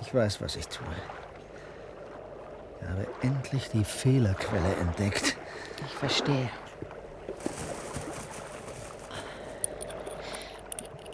Ich 0.00 0.14
weiß, 0.14 0.40
was 0.40 0.56
ich 0.56 0.68
tue. 0.68 0.86
Ich 2.80 2.88
habe 2.88 3.06
endlich 3.22 3.70
die 3.70 3.84
Fehlerquelle 3.84 4.74
entdeckt. 4.80 5.36
Ich 5.86 5.94
verstehe. 5.94 6.48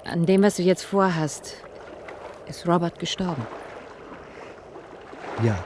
An 0.04 0.26
dem, 0.26 0.42
was 0.42 0.56
du 0.56 0.62
jetzt 0.62 0.84
vorhast, 0.84 1.56
ist 2.46 2.66
Robert 2.66 2.98
gestorben. 2.98 3.46
Ja. 5.42 5.56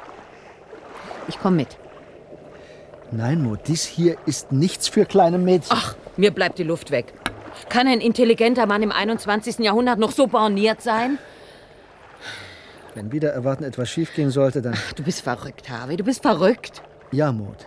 Ich 1.29 1.41
komme 1.41 1.57
mit. 1.57 1.79
Nein, 3.17 3.45
Mo, 3.45 3.55
dies 3.55 3.85
hier 3.85 4.17
ist 4.27 4.51
nichts 4.51 4.89
für 4.89 5.05
kleine 5.05 5.39
Mädchen. 5.39 5.77
Ach, 5.79 5.95
mir 6.17 6.33
bleibt 6.33 6.59
die 6.59 6.65
Luft 6.65 6.91
weg. 6.91 7.15
Kann 7.69 7.87
ein 7.87 8.01
intelligenter 8.01 8.67
Mann 8.67 8.83
im 8.83 8.91
21. 8.91 9.61
Jahrhundert 9.61 10.01
noch 10.01 10.11
so 10.11 10.27
borniert 10.27 10.83
sein? 10.83 11.19
Wenn 12.95 13.13
wieder 13.13 13.31
erwarten 13.31 13.63
etwas 13.63 13.89
schiefgehen 13.89 14.31
sollte, 14.31 14.63
dann. 14.63 14.77
Du 14.97 15.05
bist 15.05 15.21
verrückt, 15.21 15.71
Harvey. 15.71 15.97
Du 15.97 16.03
bist 16.03 16.23
verrückt. 16.23 16.83
Ja, 17.13 17.31
Maud. 17.31 17.67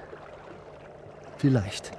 Vielleicht. 1.37 1.91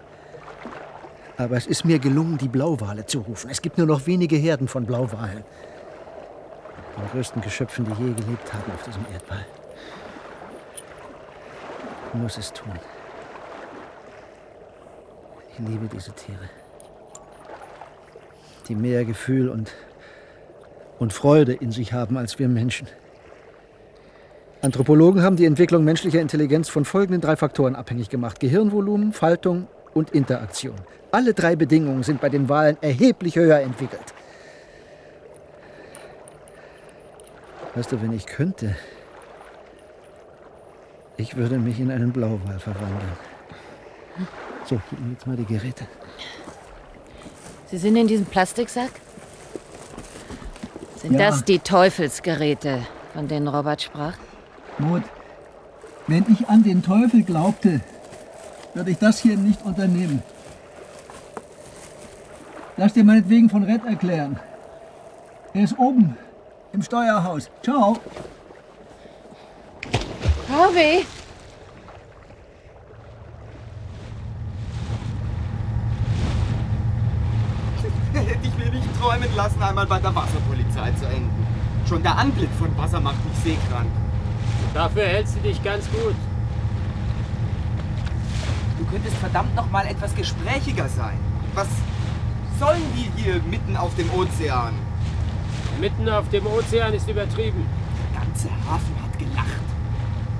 Aber 1.39 1.57
es 1.57 1.67
ist 1.67 1.87
mir 1.87 1.99
gelungen, 1.99 2.37
die 2.37 2.49
Blauwale 2.49 3.07
zu 3.07 3.21
rufen. 3.21 3.49
Es 3.51 3.63
gibt 3.63 3.79
nur 3.79 3.87
noch 3.87 4.07
wenige 4.07 4.37
Herden 4.37 4.69
von 4.69 4.85
Blauwalen. 4.85 5.45
Den 6.99 7.11
größten 7.13 7.41
Geschöpfen, 7.41 7.87
die 7.87 7.93
je 7.93 8.13
gelebt 8.13 8.53
haben 8.53 8.73
auf 8.75 8.83
diesem 8.83 9.07
Erdball. 9.11 9.47
Ich 12.13 12.21
muss 12.21 12.37
es 12.37 12.53
tun. 12.53 12.79
Ich 15.59 15.69
liebe 15.69 15.89
diese 15.93 16.13
Tiere. 16.13 16.49
Die 18.69 18.75
mehr 18.75 19.05
Gefühl 19.05 19.49
und 19.49 19.73
und 20.99 21.13
Freude 21.13 21.53
in 21.53 21.71
sich 21.71 21.93
haben 21.93 22.17
als 22.17 22.39
wir 22.39 22.49
Menschen. 22.49 22.89
Anthropologen 24.63 25.23
haben 25.23 25.37
die 25.37 25.45
Entwicklung 25.45 25.85
menschlicher 25.85 26.21
Intelligenz 26.21 26.69
von 26.69 26.85
folgenden 26.85 27.21
drei 27.21 27.37
Faktoren 27.37 27.77
abhängig 27.77 28.11
gemacht. 28.11 28.41
Gehirnvolumen, 28.41 29.13
Faltung 29.13 29.69
und 29.95 30.11
Interaktion. 30.11 30.75
Alle 31.13 31.35
drei 31.35 31.55
Bedingungen 31.55 32.03
sind 32.03 32.21
bei 32.21 32.29
den 32.29 32.49
Walen 32.49 32.77
erheblich 32.81 33.37
höher 33.37 33.61
entwickelt. 33.61 34.15
Weißt 37.75 37.93
du, 37.93 38.03
wenn 38.03 38.13
ich 38.13 38.27
könnte, 38.27 38.75
ich 41.17 41.37
würde 41.37 41.59
mich 41.59 41.79
in 41.79 41.93
einen 41.93 42.13
Blauwal 42.13 42.59
verwandeln. 42.59 43.17
So, 44.69 44.81
gib 44.91 45.01
mir 45.01 45.13
jetzt 45.13 45.27
mal 45.27 45.37
die 45.37 45.45
Geräte. 45.47 45.87
Sie 47.71 47.79
sind 47.79 47.97
in 47.97 48.07
diesem 48.07 48.27
Plastiksack? 48.27 48.91
Sind 50.97 51.15
Ja. 51.15 51.31
das 51.31 51.45
die 51.45 51.59
Teufelsgeräte, 51.59 52.87
von 53.15 53.29
denen 53.29 53.49
Robert 53.49 53.81
sprach? 53.83 54.15
Maud, 54.79 55.03
wenn 56.07 56.25
ich 56.31 56.49
an 56.49 56.63
den 56.63 56.83
Teufel 56.83 57.23
glaubte, 57.23 57.81
würde 58.75 58.91
ich 58.91 58.99
das 58.99 59.21
hier 59.21 59.37
nicht 59.37 59.65
unternehmen. 59.65 60.23
Lass 62.77 62.93
dir 62.93 63.05
meinetwegen 63.05 63.49
von 63.51 63.65
Red 63.65 63.85
erklären. 63.85 64.39
Er 65.55 65.65
ist 65.65 65.79
oben 65.79 66.17
im 66.73 66.83
Steuerhaus. 66.83 67.51
Ciao. 67.63 67.97
Harvey! 70.49 71.05
Hätte 78.13 78.39
ich 78.43 78.57
mir 78.59 78.71
nicht 78.73 78.88
träumen 79.01 79.35
lassen, 79.37 79.63
einmal 79.63 79.87
bei 79.87 79.99
der 79.99 80.15
Wasserpolizei 80.15 80.93
zu 80.93 81.07
enden. 81.07 81.47
Schon 81.89 82.03
der 82.03 82.17
Anblick 82.17 82.51
von 82.59 82.77
Wasser 82.77 83.01
macht 83.01 83.25
mich 83.25 83.39
seekrank. 83.39 83.91
Dafür 84.75 85.05
hältst 85.05 85.37
du 85.37 85.41
dich 85.41 85.63
ganz 85.63 85.89
gut. 85.91 86.15
Du 88.79 88.85
könntest 88.85 89.17
verdammt 89.17 89.55
noch 89.55 89.71
mal 89.71 89.87
etwas 89.87 90.15
gesprächiger 90.15 90.89
sein. 90.89 91.19
Was 91.55 91.69
sollen 92.59 92.83
wir 92.95 93.11
hier 93.17 93.43
mitten 93.43 93.77
auf 93.77 93.95
dem 93.97 94.11
Ozean? 94.13 94.75
Mitten 95.81 96.09
auf 96.09 96.29
dem 96.29 96.47
Ozean 96.47 96.93
ist 96.93 97.09
übertrieben. 97.09 97.67
Der 98.13 98.21
ganze 98.21 98.49
Hafen 98.49 98.95
hat 99.03 99.19
gelacht. 99.19 99.47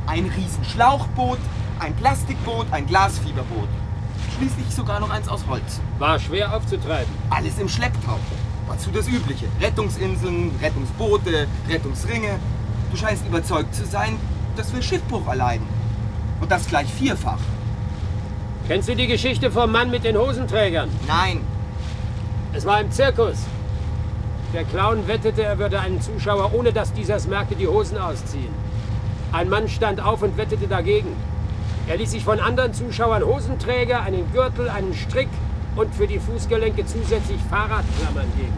Ein 0.07 0.27
Riesenschlauchboot, 0.27 1.39
ein 1.79 1.95
Plastikboot, 1.97 2.67
ein 2.73 2.87
Glasfieberboot. 2.87 3.69
Schließlich 4.37 4.75
sogar 4.75 5.01
noch 5.01 5.11
eins 5.11 5.29
aus 5.29 5.47
Holz. 5.49 5.81
War 5.99 6.19
schwer 6.19 6.55
aufzutreiben. 6.55 7.13
Alles 7.31 7.59
im 7.59 7.69
Schlepptau. 7.69 8.19
Dazu 8.69 8.91
das 8.91 9.09
Übliche. 9.09 9.47
Rettungsinseln, 9.61 10.53
Rettungsboote, 10.61 11.47
Rettungsringe. 11.69 12.39
Du 12.91 12.97
scheinst 12.97 13.27
überzeugt 13.27 13.75
zu 13.75 13.85
sein, 13.85 14.17
dass 14.57 14.75
wir 14.75 14.83
Schiffbruch 14.83 15.27
erleiden. 15.27 15.67
Und 16.41 16.51
das 16.51 16.69
gleich 16.69 16.93
vierfach. 16.93 17.39
Kennst 18.69 18.89
du 18.89 18.95
die 18.95 19.07
Geschichte 19.07 19.51
vom 19.51 19.73
Mann 19.73 19.91
mit 19.91 20.05
den 20.05 20.17
Hosenträgern? 20.17 20.91
Nein. 21.07 21.41
Es 22.53 22.67
war 22.67 22.81
im 22.81 22.91
Zirkus. 22.91 23.39
Der 24.53 24.65
Clown 24.65 25.09
wettete, 25.09 25.43
er 25.43 25.59
würde 25.59 25.81
einen 25.81 26.01
Zuschauer, 26.01 26.53
ohne 26.55 26.73
dass 26.73 26.93
dieser 26.93 27.17
es 27.17 27.27
merkte, 27.27 27.57
die 27.57 27.67
Hosen 27.67 27.99
ausziehen. 27.99 28.55
Ein 29.33 29.49
Mann 29.49 29.69
stand 29.69 30.01
auf 30.01 30.23
und 30.23 30.37
wettete 30.37 30.69
dagegen. 30.69 31.17
Er 31.87 31.97
ließ 31.97 32.11
sich 32.11 32.25
von 32.25 32.41
anderen 32.41 32.73
Zuschauern 32.75 33.25
Hosenträger, 33.25 34.03
einen 34.03 34.31
Gürtel, 34.33 34.69
einen 34.69 34.95
Strick 34.95 35.29
und 35.79 35.95
für 35.95 36.09
die 36.09 36.19
Fußgelenke 36.19 36.85
zusätzlich 36.85 37.41
Fahrradklammern 37.49 38.27
geben. 38.37 38.53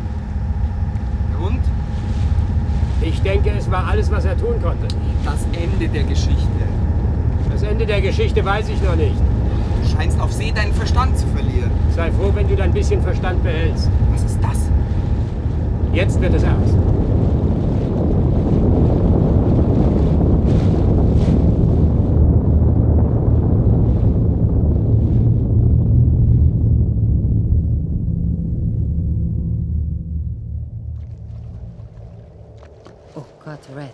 Und? 1.44 1.60
Ich 3.02 3.20
denke, 3.22 3.50
es 3.50 3.70
war 3.70 3.86
alles, 3.86 4.10
was 4.10 4.24
er 4.24 4.36
tun 4.38 4.60
konnte. 4.62 4.88
Das 5.24 5.46
Ende 5.52 5.88
der 5.88 6.04
Geschichte. 6.04 6.48
Das 7.50 7.62
Ende 7.62 7.84
der 7.84 8.00
Geschichte 8.00 8.44
weiß 8.44 8.68
ich 8.70 8.82
noch 8.82 8.96
nicht. 8.96 9.16
Du 9.82 9.88
scheinst 9.88 10.18
auf 10.18 10.32
See 10.32 10.52
deinen 10.52 10.72
Verstand 10.72 11.18
zu 11.18 11.26
verlieren. 11.28 11.70
Sei 11.94 12.10
froh, 12.10 12.30
wenn 12.34 12.48
du 12.48 12.56
dein 12.56 12.72
bisschen 12.72 13.02
Verstand 13.02 13.42
behältst. 13.42 13.90
Was 14.12 14.22
ist 14.22 14.38
das? 14.42 14.70
Jetzt 15.92 16.20
wird 16.20 16.34
es 16.34 16.42
ernst. 16.42 16.74
Oh 33.16 33.24
Gott, 33.44 33.58
Red. 33.76 33.90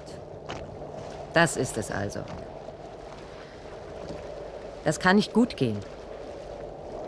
Das 1.37 1.59
ist 1.59 1.77
es 1.77 1.91
also. 1.91 2.21
Das 4.85 4.99
kann 4.99 5.17
nicht 5.17 5.35
gut 5.35 5.55
gehen. 5.59 5.77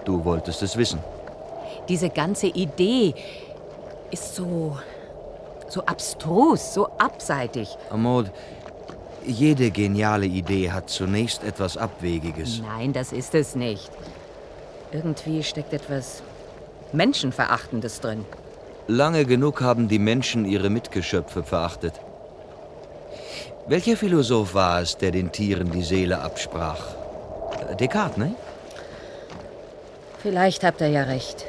Du 0.05 0.23
wolltest 0.23 0.63
es 0.63 0.77
wissen. 0.77 0.99
Diese 1.89 2.11
ganze 2.11 2.49
Idee 2.49 3.15
ist 4.11 4.35
so. 4.35 4.77
so 5.71 5.81
abstrus, 5.87 6.75
so 6.75 6.89
abseitig. 6.99 7.75
Amod, 7.89 8.31
jede 9.27 9.71
geniale 9.71 10.27
Idee 10.27 10.73
hat 10.73 10.91
zunächst 10.91 11.43
etwas 11.43 11.79
Abwegiges. 11.79 12.61
Nein, 12.61 12.93
das 12.93 13.13
ist 13.13 13.35
es 13.35 13.55
nicht. 13.55 13.91
Irgendwie 14.93 15.43
steckt 15.43 15.73
etwas 15.73 16.23
Menschenverachtendes 16.93 18.01
drin. 18.03 18.27
Lange 18.89 19.25
genug 19.25 19.63
haben 19.63 19.89
die 19.89 19.99
Menschen 19.99 20.45
ihre 20.45 20.69
Mitgeschöpfe 20.69 21.43
verachtet. 21.43 21.95
Welcher 23.69 23.99
Philosoph 23.99 24.55
war 24.55 24.81
es, 24.81 24.97
der 24.97 25.11
den 25.11 25.31
Tieren 25.31 25.71
die 25.71 25.83
Seele 25.83 26.19
absprach? 26.23 26.97
Descartes, 27.79 28.17
ne? 28.17 28.35
Vielleicht 30.23 30.65
habt 30.65 30.81
ihr 30.81 30.89
ja 30.89 31.03
recht. 31.03 31.45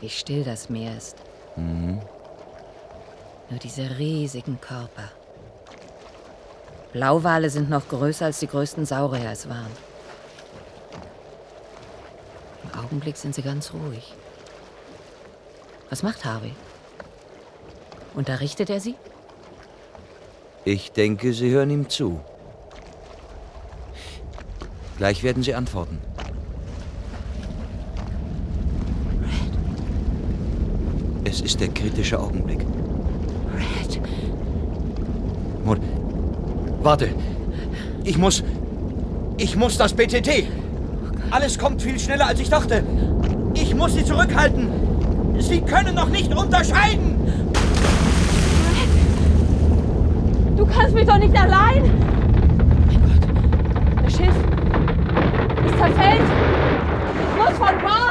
Wie 0.00 0.08
still 0.08 0.42
das 0.42 0.68
Meer 0.68 0.96
ist. 0.96 1.16
Mhm. 1.54 2.00
Nur 3.48 3.60
diese 3.60 3.96
riesigen 3.96 4.60
Körper. 4.60 5.12
Blauwale 6.92 7.48
sind 7.48 7.70
noch 7.70 7.86
größer 7.86 8.24
als 8.24 8.40
die 8.40 8.48
größten 8.48 8.86
Saurier 8.86 9.30
es 9.30 9.48
waren. 9.48 9.70
Im 12.64 12.80
Augenblick 12.80 13.16
sind 13.16 13.36
sie 13.36 13.42
ganz 13.42 13.72
ruhig. 13.72 14.14
Was 15.90 16.02
macht 16.02 16.24
Harvey? 16.24 16.52
Unterrichtet 18.16 18.70
er 18.70 18.80
sie? 18.80 18.94
Ich 20.64 20.90
denke, 20.90 21.34
Sie 21.34 21.50
hören 21.50 21.70
ihm 21.70 21.88
zu. 21.88 22.18
Gleich 24.96 25.22
werden 25.22 25.42
Sie 25.42 25.54
antworten. 25.54 25.98
Es 31.24 31.42
ist 31.42 31.60
der 31.60 31.68
kritische 31.68 32.18
Augenblick. 32.18 32.60
Red. 33.54 34.00
Mord. 35.64 35.80
Warte. 36.82 37.10
Ich 38.04 38.16
muss. 38.16 38.42
Ich 39.36 39.56
muss 39.56 39.76
das 39.76 39.92
BTT. 39.92 40.48
Alles 41.30 41.58
kommt 41.58 41.82
viel 41.82 41.98
schneller, 41.98 42.28
als 42.28 42.40
ich 42.40 42.48
dachte. 42.48 42.82
Ich 43.52 43.74
muss 43.74 43.92
Sie 43.92 44.04
zurückhalten. 44.04 44.70
Sie 45.38 45.60
können 45.60 45.94
noch 45.94 46.08
nicht 46.08 46.34
unterscheiden. 46.34 47.16
Du 50.66 50.74
kannst 50.74 50.94
mich 50.94 51.06
doch 51.06 51.18
nicht 51.18 51.36
allein! 51.36 51.90
Das 54.02 54.12
Schiff! 54.12 54.34
Es 55.66 55.72
zerfällt! 55.78 56.22
Ich 57.20 57.38
muss 57.38 57.58
von 57.58 57.78
Bord! 57.80 58.05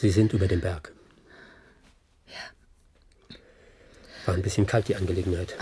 Sie 0.00 0.08
sind 0.08 0.32
über 0.32 0.48
dem 0.48 0.62
Berg. 0.62 0.92
Ja. 2.26 3.36
War 4.24 4.34
ein 4.34 4.40
bisschen 4.40 4.66
kalt, 4.66 4.88
die 4.88 4.96
Angelegenheit. 4.96 5.54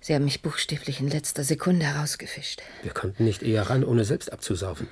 Sie 0.00 0.12
haben 0.12 0.24
mich 0.24 0.42
buchstäblich 0.42 0.98
in 0.98 1.06
letzter 1.06 1.44
Sekunde 1.44 1.86
herausgefischt. 1.86 2.60
Wir 2.82 2.92
konnten 2.92 3.24
nicht 3.24 3.44
eher 3.44 3.70
ran, 3.70 3.84
ohne 3.84 4.04
selbst 4.04 4.32
abzusaufen. 4.32 4.88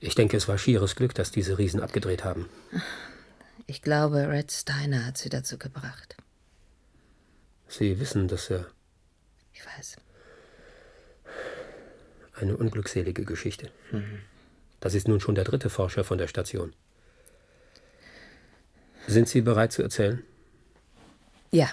Ich 0.00 0.14
denke, 0.14 0.36
es 0.36 0.48
war 0.48 0.58
schieres 0.58 0.96
Glück, 0.96 1.14
dass 1.14 1.30
diese 1.30 1.56
Riesen 1.56 1.80
abgedreht 1.80 2.24
haben. 2.24 2.46
Ich 3.66 3.80
glaube, 3.80 4.28
Red 4.28 4.52
Steiner 4.52 5.06
hat 5.06 5.16
sie 5.16 5.30
dazu 5.30 5.56
gebracht. 5.56 6.18
Sie 7.68 7.98
wissen, 8.00 8.28
dass 8.28 8.50
er. 8.50 8.66
Ich 9.54 9.64
weiß. 9.64 9.96
Eine 12.34 12.58
unglückselige 12.58 13.24
Geschichte. 13.24 13.70
Mhm. 13.92 14.20
Das 14.80 14.94
ist 14.94 15.08
nun 15.08 15.20
schon 15.20 15.34
der 15.34 15.44
dritte 15.44 15.70
Forscher 15.70 16.04
von 16.04 16.18
der 16.18 16.26
Station. 16.28 16.72
Sind 19.06 19.28
Sie 19.28 19.40
bereit 19.40 19.72
zu 19.72 19.82
erzählen? 19.82 20.22
Ja, 21.50 21.70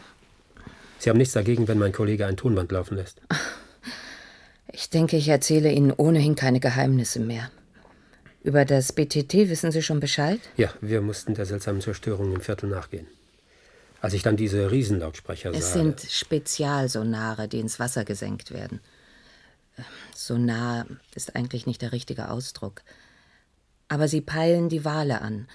Sie 1.00 1.10
haben 1.10 1.18
nichts 1.18 1.34
dagegen, 1.34 1.68
wenn 1.68 1.78
mein 1.78 1.92
Kollege 1.92 2.26
ein 2.26 2.38
Tonband 2.38 2.72
laufen 2.72 2.98
lässt. 2.98 3.22
ich 4.72 4.90
denke, 4.90 5.18
ich 5.18 5.28
erzähle 5.28 5.72
Ihnen 5.72 5.92
ohnehin 5.92 6.36
keine 6.36 6.60
Geheimnisse 6.60 7.20
mehr. 7.20 7.52
Über 8.44 8.66
das 8.66 8.94
BTT 8.94 9.34
wissen 9.50 9.72
Sie 9.72 9.82
schon 9.82 10.00
Bescheid? 10.00 10.40
Ja, 10.56 10.74
wir 10.82 11.02
mussten 11.02 11.34
der 11.34 11.46
seltsamen 11.46 11.82
Zerstörung 11.82 12.34
im 12.34 12.42
Viertel 12.42 12.70
nachgehen. 12.70 13.08
Als 14.00 14.14
ich 14.14 14.24
dann 14.24 14.38
diese 14.38 14.72
Riesenlautsprecher 14.72 15.52
Es 15.52 15.74
sah. 15.74 15.80
sind 15.80 16.02
Spezialsonare, 16.02 17.48
die 17.48 17.60
ins 17.60 17.80
Wasser 17.80 18.06
gesenkt 18.06 18.54
werden. 18.54 18.80
Äh, 19.78 19.82
Sonar 20.16 20.86
ist 21.16 21.36
eigentlich 21.36 21.66
nicht 21.66 21.82
der 21.82 21.92
richtige 21.92 22.30
Ausdruck. 22.30 22.82
Aber 23.88 24.08
sie 24.08 24.22
peilen 24.22 24.70
die 24.70 24.84
Wale 24.84 25.22
an, 25.22 25.48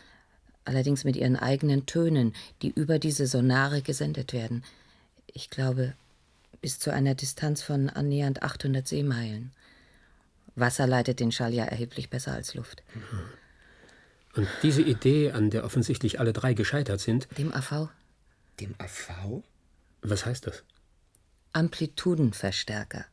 allerdings 0.65 1.05
mit 1.05 1.17
ihren 1.17 1.37
eigenen 1.37 1.87
Tönen, 1.87 2.35
die 2.63 2.71
über 2.71 2.99
diese 2.99 3.27
Sonare 3.27 3.83
gesendet 3.83 4.33
werden. 4.33 4.65
Ich 5.27 5.51
glaube, 5.51 5.95
bis 6.61 6.79
zu 6.79 6.93
einer 6.93 7.15
Distanz 7.15 7.63
von 7.63 7.91
annähernd 7.91 8.43
800 8.43 8.87
Seemeilen. 8.87 9.53
Wasser 10.55 10.87
leitet 10.87 11.21
den 11.21 11.33
Schall 11.33 11.53
ja 11.53 11.65
erheblich 11.65 12.09
besser 12.11 12.33
als 12.33 12.55
Luft. 12.55 12.83
Und 14.35 14.49
diese 14.63 14.83
Idee, 14.83 15.33
an 15.33 15.51
der 15.51 15.65
offensichtlich 15.65 16.21
alle 16.21 16.33
drei 16.33 16.55
gescheitert 16.55 17.01
sind. 17.01 17.29
Dem 17.37 17.53
AV? 17.53 17.89
Dem 18.61 18.75
AV? 18.79 19.43
Was 20.03 20.25
heißt 20.25 20.47
das? 20.47 20.63
Amplitudenverstärker. 21.53 23.05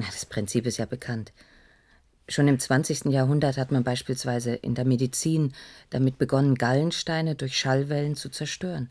Na, 0.00 0.06
Das 0.06 0.24
Prinzip 0.26 0.66
ist 0.66 0.78
ja 0.78 0.86
bekannt. 0.86 1.32
Schon 2.28 2.48
im 2.48 2.58
20. 2.58 3.06
Jahrhundert 3.06 3.56
hat 3.56 3.72
man 3.72 3.84
beispielsweise 3.84 4.54
in 4.54 4.74
der 4.74 4.84
Medizin 4.84 5.52
damit 5.90 6.16
begonnen, 6.16 6.54
Gallensteine 6.54 7.34
durch 7.34 7.58
Schallwellen 7.58 8.14
zu 8.14 8.28
zerstören. 8.30 8.90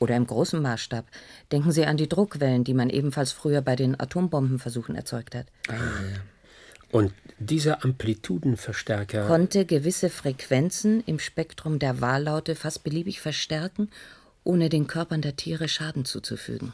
Oder 0.00 0.16
im 0.16 0.26
großen 0.26 0.60
Maßstab. 0.60 1.06
Denken 1.52 1.72
Sie 1.72 1.86
an 1.86 1.96
die 1.96 2.08
Druckwellen, 2.08 2.64
die 2.64 2.74
man 2.74 2.90
ebenfalls 2.90 3.32
früher 3.32 3.62
bei 3.62 3.76
den 3.76 3.98
Atombombenversuchen 3.98 4.96
erzeugt 4.96 5.34
hat. 5.34 5.46
Und 6.90 7.14
dieser 7.38 7.84
Amplitudenverstärker. 7.84 9.26
Konnte 9.26 9.64
gewisse 9.64 10.10
Frequenzen 10.10 11.02
im 11.06 11.20
Spektrum 11.20 11.78
der 11.78 12.00
Wahllaute 12.00 12.56
fast 12.56 12.84
beliebig 12.84 13.20
verstärken, 13.20 13.88
ohne 14.42 14.68
den 14.68 14.86
Körpern 14.86 15.22
der 15.22 15.36
Tiere 15.36 15.68
Schaden 15.68 16.04
zuzufügen. 16.04 16.72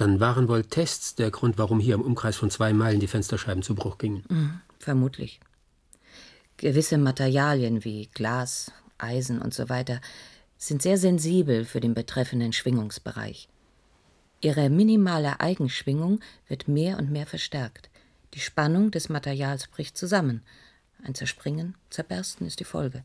Dann 0.00 0.18
waren 0.18 0.48
wohl 0.48 0.64
Tests 0.64 1.14
der 1.14 1.30
Grund, 1.30 1.58
warum 1.58 1.78
hier 1.78 1.94
im 1.94 2.00
Umkreis 2.00 2.34
von 2.34 2.50
zwei 2.50 2.72
Meilen 2.72 3.00
die 3.00 3.06
Fensterscheiben 3.06 3.62
zu 3.62 3.74
Bruch 3.74 3.98
gingen. 3.98 4.24
Mhm, 4.30 4.60
vermutlich. 4.78 5.40
Gewisse 6.56 6.96
Materialien 6.96 7.84
wie 7.84 8.08
Glas, 8.14 8.72
Eisen 8.96 9.42
und 9.42 9.52
so 9.52 9.68
weiter 9.68 10.00
sind 10.56 10.80
sehr 10.80 10.96
sensibel 10.96 11.66
für 11.66 11.80
den 11.80 11.92
betreffenden 11.92 12.54
Schwingungsbereich. 12.54 13.50
Ihre 14.40 14.70
minimale 14.70 15.38
Eigenschwingung 15.38 16.20
wird 16.48 16.66
mehr 16.66 16.96
und 16.96 17.10
mehr 17.10 17.26
verstärkt. 17.26 17.90
Die 18.32 18.40
Spannung 18.40 18.90
des 18.90 19.10
Materials 19.10 19.66
bricht 19.66 19.98
zusammen. 19.98 20.40
Ein 21.04 21.14
Zerspringen, 21.14 21.74
Zerbersten 21.90 22.46
ist 22.46 22.58
die 22.58 22.64
Folge. 22.64 23.04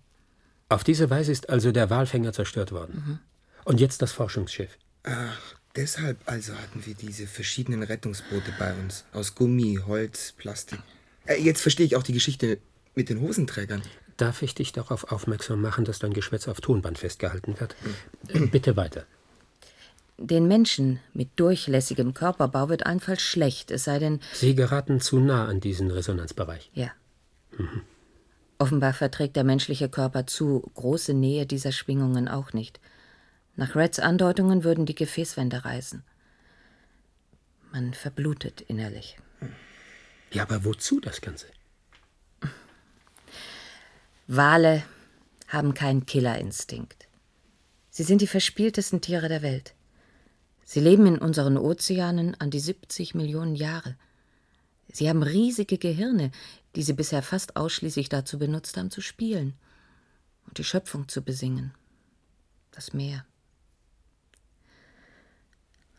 Auf 0.69 0.85
diese 0.85 1.09
Weise 1.09 1.33
ist 1.33 1.49
also 1.49 1.73
der 1.73 1.89
Walfänger 1.89 2.31
zerstört 2.31 2.71
worden. 2.71 3.03
Mhm. 3.05 3.19
Und 3.65 3.81
jetzt 3.81 4.01
das 4.01 4.13
Forschungsschiff. 4.13 4.77
Ach, 5.03 5.54
deshalb 5.75 6.17
also 6.25 6.53
hatten 6.53 6.85
wir 6.85 6.93
diese 6.95 7.27
verschiedenen 7.27 7.83
Rettungsboote 7.83 8.53
bei 8.57 8.73
uns. 8.73 9.05
Aus 9.13 9.35
Gummi, 9.35 9.79
Holz, 9.85 10.33
Plastik. 10.37 10.79
Äh, 11.25 11.41
jetzt 11.41 11.61
verstehe 11.61 11.85
ich 11.85 11.95
auch 11.95 12.03
die 12.03 12.13
Geschichte 12.13 12.59
mit 12.95 13.09
den 13.09 13.21
Hosenträgern. 13.21 13.81
Darf 14.17 14.41
ich 14.41 14.55
dich 14.55 14.71
darauf 14.71 15.11
aufmerksam 15.11 15.61
machen, 15.61 15.83
dass 15.83 15.99
dein 15.99 16.13
Geschwätz 16.13 16.47
auf 16.47 16.61
Tonband 16.61 16.97
festgehalten 16.97 17.59
wird? 17.59 17.75
Äh, 18.29 18.39
Bitte 18.47 18.77
weiter. 18.77 19.05
Den 20.17 20.47
Menschen 20.47 21.01
mit 21.13 21.29
durchlässigem 21.35 22.13
Körperbau 22.13 22.69
wird 22.69 22.85
allenfalls 22.85 23.21
schlecht, 23.21 23.69
es 23.71 23.83
sei 23.83 23.99
denn, 23.99 24.21
Sie 24.31 24.55
geraten 24.55 25.01
zu 25.01 25.19
nah 25.19 25.45
an 25.45 25.59
diesen 25.59 25.91
Resonanzbereich. 25.91 26.71
ja. 26.73 26.91
Mhm. 27.57 27.81
Offenbar 28.57 28.93
verträgt 28.93 29.35
der 29.35 29.43
menschliche 29.43 29.89
Körper 29.89 30.27
zu 30.27 30.71
große 30.75 31.13
Nähe 31.13 31.45
dieser 31.45 31.73
Schwingungen 31.73 32.29
auch 32.29 32.53
nicht. 32.53 32.79
Nach 33.55 33.75
Reds 33.75 33.99
Andeutungen 33.99 34.63
würden 34.63 34.85
die 34.85 34.95
Gefäßwände 34.95 35.63
reißen. 35.63 36.03
Man 37.71 37.93
verblutet 37.93 38.61
innerlich. 38.61 39.17
Ja, 40.31 40.43
aber 40.43 40.65
wozu 40.65 40.99
das 40.99 41.21
Ganze? 41.21 41.47
Wale 44.27 44.83
haben 45.47 45.73
keinen 45.73 46.05
Killerinstinkt. 46.05 47.07
Sie 47.89 48.03
sind 48.03 48.21
die 48.21 48.27
verspieltesten 48.27 48.99
Tiere 48.99 49.29
der 49.29 49.41
Welt. 49.41 49.73
Sie 50.65 50.79
leben 50.79 51.05
in 51.05 51.17
unseren 51.17 51.57
Ozeanen 51.57 52.35
an 52.35 52.49
die 52.49 52.59
70 52.59 53.15
Millionen 53.15 53.55
Jahre. 53.55 53.95
Sie 54.91 55.07
haben 55.07 55.23
riesige 55.23 55.77
Gehirne, 55.77 56.31
die 56.75 56.83
sie 56.83 56.93
bisher 56.93 57.21
fast 57.21 57.55
ausschließlich 57.55 58.09
dazu 58.09 58.39
benutzt 58.39 58.75
haben, 58.77 58.91
zu 58.91 59.01
spielen 59.01 59.53
und 60.47 60.57
die 60.57 60.63
Schöpfung 60.63 61.07
zu 61.07 61.21
besingen. 61.21 61.73
Das 62.71 62.93
Meer. 62.93 63.25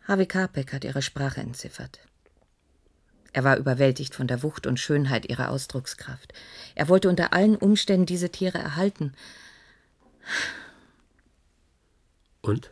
Harvey 0.07 0.27
Karpeck 0.27 0.73
hat 0.73 0.85
ihre 0.85 1.03
Sprache 1.03 1.41
entziffert. 1.41 2.01
Er 3.33 3.45
war 3.45 3.59
überwältigt 3.59 4.15
von 4.15 4.27
der 4.27 4.43
Wucht 4.43 4.67
und 4.67 4.81
Schönheit 4.81 5.29
ihrer 5.29 5.51
Ausdruckskraft. 5.51 6.33
Er 6.75 6.89
wollte 6.89 7.09
unter 7.09 7.33
allen 7.33 7.57
Umständen 7.57 8.07
diese 8.07 8.31
Tiere 8.31 8.59
erhalten. 8.59 9.13
Und? 12.41 12.71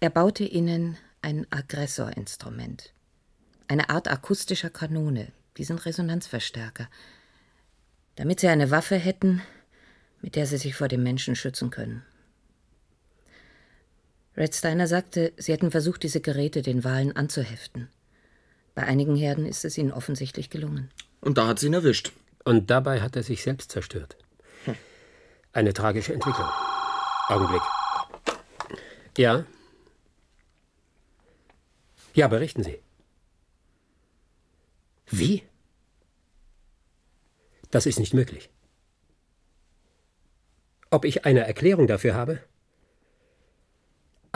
Er 0.00 0.10
baute 0.10 0.44
ihnen 0.44 0.96
ein 1.22 1.46
Aggressorinstrument. 1.50 2.92
Eine 3.68 3.90
Art 3.90 4.08
akustischer 4.08 4.70
Kanone, 4.70 5.32
diesen 5.56 5.78
Resonanzverstärker. 5.78 6.88
Damit 8.16 8.40
sie 8.40 8.48
eine 8.48 8.70
Waffe 8.70 8.96
hätten, 8.96 9.42
mit 10.22 10.34
der 10.34 10.46
sie 10.46 10.56
sich 10.56 10.74
vor 10.74 10.88
dem 10.88 11.02
Menschen 11.02 11.36
schützen 11.36 11.70
können. 11.70 12.02
Red 14.36 14.54
Steiner 14.54 14.86
sagte, 14.86 15.32
sie 15.36 15.52
hätten 15.52 15.70
versucht, 15.70 16.02
diese 16.02 16.20
Geräte 16.20 16.60
den 16.62 16.84
Walen 16.84 17.16
anzuheften. 17.16 17.88
Bei 18.74 18.82
einigen 18.82 19.16
Herden 19.16 19.46
ist 19.46 19.64
es 19.64 19.78
ihnen 19.78 19.92
offensichtlich 19.92 20.50
gelungen. 20.50 20.90
Und 21.20 21.38
da 21.38 21.46
hat 21.46 21.58
sie 21.58 21.66
ihn 21.66 21.74
erwischt. 21.74 22.12
Und 22.44 22.70
dabei 22.70 23.00
hat 23.00 23.16
er 23.16 23.22
sich 23.22 23.42
selbst 23.42 23.72
zerstört. 23.72 24.16
Eine 25.52 25.72
tragische 25.72 26.12
Entwicklung. 26.12 26.48
Augenblick. 27.28 27.62
Ja? 29.16 29.46
Ja, 32.12 32.28
berichten 32.28 32.62
Sie. 32.62 32.78
Wie? 35.06 35.42
Das 37.70 37.86
ist 37.86 37.98
nicht 37.98 38.12
möglich. 38.12 38.50
Ob 40.90 41.04
ich 41.04 41.24
eine 41.24 41.46
Erklärung 41.46 41.86
dafür 41.86 42.14
habe? 42.14 42.40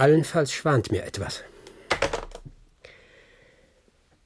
Allenfalls 0.00 0.50
schwant 0.50 0.90
mir 0.90 1.04
etwas. 1.04 1.44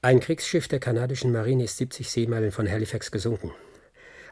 Ein 0.03 0.21
Kriegsschiff 0.21 0.69
der 0.69 0.79
kanadischen 0.79 1.33
Marine 1.33 1.65
ist 1.65 1.79
70 1.79 2.09
Seemeilen 2.09 2.53
von 2.53 2.71
Halifax 2.71 3.11
gesunken. 3.11 3.51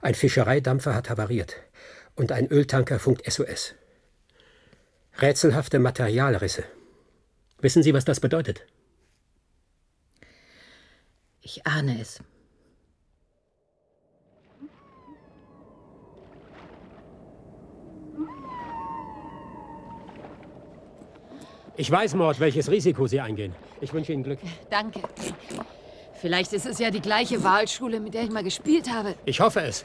Ein 0.02 0.14
Fischereidampfer 0.14 0.94
hat 0.94 1.10
havariert 1.10 1.56
und 2.14 2.30
ein 2.30 2.46
Öltanker 2.46 3.00
funkt 3.00 3.28
SOS. 3.28 3.74
Rätselhafte 5.20 5.80
Materialrisse. 5.80 6.62
Wissen 7.60 7.82
Sie, 7.82 7.92
was 7.92 8.04
das 8.04 8.20
bedeutet? 8.20 8.64
Ich 11.40 11.66
ahne 11.66 12.00
es. 12.00 12.20
Ich 21.76 21.90
weiß, 21.90 22.14
Mord, 22.14 22.38
welches 22.40 22.70
Risiko 22.70 23.06
Sie 23.06 23.20
eingehen. 23.20 23.54
Ich 23.80 23.92
wünsche 23.92 24.12
Ihnen 24.12 24.22
Glück. 24.22 24.38
Danke. 24.70 25.00
Vielleicht 26.20 26.52
ist 26.52 26.66
es 26.66 26.78
ja 26.78 26.90
die 26.90 27.00
gleiche 27.00 27.42
Wahlschule, 27.42 27.98
mit 27.98 28.14
der 28.14 28.24
ich 28.24 28.30
mal 28.30 28.44
gespielt 28.44 28.90
habe. 28.92 29.14
Ich 29.24 29.40
hoffe 29.40 29.60
es. 29.62 29.84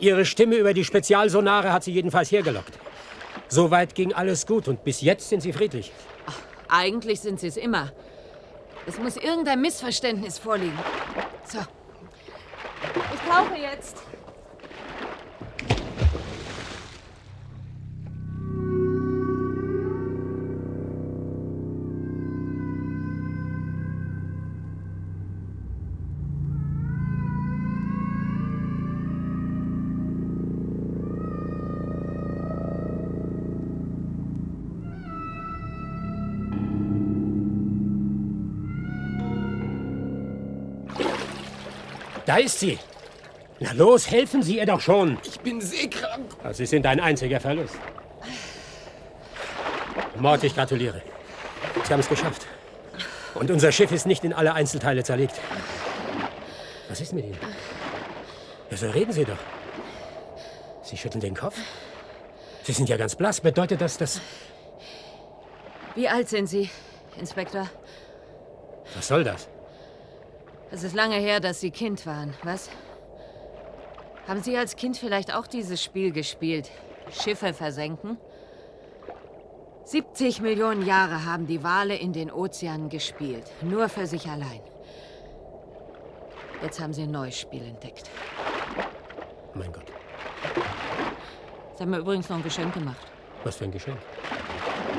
Ihre 0.00 0.24
Stimme 0.24 0.56
über 0.56 0.72
die 0.72 0.84
Spezialsonare 0.84 1.72
hat 1.72 1.84
Sie 1.84 1.92
jedenfalls 1.92 2.30
hergelockt. 2.30 2.78
Soweit 3.48 3.94
ging 3.94 4.12
alles 4.12 4.46
gut 4.46 4.68
und 4.68 4.84
bis 4.84 5.00
jetzt 5.02 5.28
sind 5.28 5.40
Sie 5.42 5.52
friedlich. 5.52 5.92
Eigentlich 6.68 7.20
sind 7.20 7.38
sie 7.38 7.48
es 7.48 7.56
immer. 7.56 7.92
Es 8.86 8.98
muss 8.98 9.16
irgendein 9.16 9.60
Missverständnis 9.60 10.38
vorliegen. 10.38 10.78
So. 11.46 11.58
Ich 13.14 13.20
tauche 13.30 13.56
jetzt. 13.60 14.02
Da 42.26 42.36
ist 42.36 42.60
sie. 42.60 42.78
Na 43.60 43.72
los, 43.72 44.10
helfen 44.10 44.42
Sie 44.42 44.58
ihr 44.58 44.66
doch 44.66 44.80
schon. 44.80 45.18
Ich 45.24 45.38
bin 45.40 45.60
seekrank. 45.60 46.30
Sie 46.52 46.66
sind 46.66 46.86
ein 46.86 47.00
einziger 47.00 47.40
Verlust. 47.40 47.76
Mord, 50.16 50.42
ich 50.44 50.54
gratuliere. 50.54 51.02
Sie 51.84 51.92
haben 51.92 52.00
es 52.00 52.08
geschafft. 52.08 52.46
Und 53.34 53.50
unser 53.50 53.72
Schiff 53.72 53.90
ist 53.92 54.06
nicht 54.06 54.24
in 54.24 54.32
alle 54.32 54.54
Einzelteile 54.54 55.02
zerlegt. 55.02 55.40
Was 56.88 57.00
ist 57.00 57.12
mit 57.12 57.24
Ihnen? 57.24 57.38
Ja, 58.70 58.76
so 58.76 58.90
reden 58.90 59.12
Sie 59.12 59.24
doch. 59.24 59.38
Sie 60.82 60.96
schütteln 60.96 61.20
den 61.20 61.34
Kopf? 61.34 61.56
Sie 62.62 62.72
sind 62.72 62.88
ja 62.88 62.96
ganz 62.96 63.16
blass. 63.16 63.40
Bedeutet 63.40 63.80
das, 63.80 63.98
dass... 63.98 64.20
Wie 65.94 66.08
alt 66.08 66.28
sind 66.28 66.46
Sie, 66.46 66.70
Inspektor? 67.18 67.68
Was 68.94 69.08
soll 69.08 69.24
das? 69.24 69.48
Es 70.74 70.82
ist 70.82 70.96
lange 70.96 71.14
her, 71.14 71.38
dass 71.38 71.60
Sie 71.60 71.70
Kind 71.70 72.04
waren, 72.04 72.34
was? 72.42 72.68
Haben 74.26 74.42
Sie 74.42 74.56
als 74.56 74.74
Kind 74.74 74.96
vielleicht 74.96 75.32
auch 75.32 75.46
dieses 75.46 75.80
Spiel 75.80 76.10
gespielt? 76.10 76.68
Schiffe 77.12 77.54
versenken? 77.54 78.18
70 79.84 80.40
Millionen 80.40 80.84
Jahre 80.84 81.26
haben 81.26 81.46
die 81.46 81.62
Wale 81.62 81.94
in 81.94 82.12
den 82.12 82.28
Ozeanen 82.28 82.88
gespielt. 82.88 83.44
Nur 83.62 83.88
für 83.88 84.08
sich 84.08 84.26
allein. 84.28 84.60
Jetzt 86.60 86.80
haben 86.80 86.92
sie 86.92 87.02
ein 87.02 87.12
neues 87.12 87.38
Spiel 87.38 87.62
entdeckt. 87.62 88.10
Mein 89.54 89.72
Gott. 89.72 89.86
Sie 91.76 91.82
haben 91.84 91.90
mir 91.90 91.98
übrigens 91.98 92.28
noch 92.28 92.38
ein 92.38 92.42
Geschenk 92.42 92.74
gemacht. 92.74 93.06
Was 93.44 93.54
für 93.54 93.64
ein 93.64 93.70
Geschenk? 93.70 93.98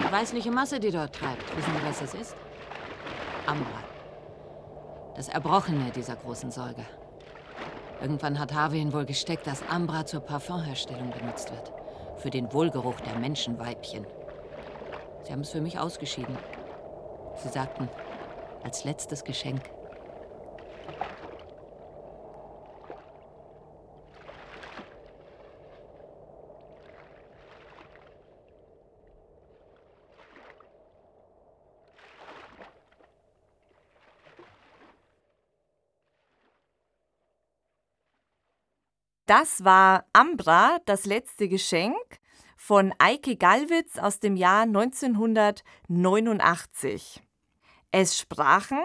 Die 0.08 0.12
weißliche 0.14 0.52
Masse, 0.52 0.80
die 0.80 0.92
dort 0.92 1.14
treibt. 1.14 1.58
Wissen 1.58 1.74
Sie, 1.76 1.86
was 1.86 2.00
das 2.00 2.14
ist? 2.14 2.36
Ambra. 3.46 3.85
Das 5.16 5.30
Erbrochene 5.30 5.91
dieser 5.91 6.18
großen 6.18 6.51
Säuger. 6.51 6.84
Irgendwann 8.01 8.38
hat 8.38 8.53
Harvey 8.53 8.82
ihn 8.82 8.91
wohl 8.91 9.05
gesteckt, 9.05 9.47
dass 9.47 9.63
Ambra 9.70 10.05
zur 10.05 10.20
Parfumherstellung 10.20 11.09
benutzt 11.09 11.51
wird. 11.51 11.72
Für 12.18 12.30
den 12.30 12.51
Wohlgeruch 12.51 12.99
der 12.99 13.18
Menschenweibchen. 13.18 14.05
Sie 15.24 15.32
haben 15.32 15.39
es 15.39 15.51
für 15.51 15.61
mich 15.61 15.80
ausgeschieden. 15.80 16.38
Sie 17.41 17.47
sagten, 17.47 17.88
als 18.63 18.84
letztes 18.84 19.24
Geschenk. 19.24 19.61
Das 39.26 39.64
war 39.64 40.06
Ambra, 40.14 40.78
das 40.86 41.08
letzte 41.08 41.50
Geschenk 41.50 41.98
von 42.56 42.94
Eike 43.00 43.38
Gallwitz 43.38 43.98
aus 43.98 44.20
dem 44.20 44.36
Jahr 44.36 44.62
1989. 44.64 47.24
Es 47.92 48.20
sprachen 48.20 48.84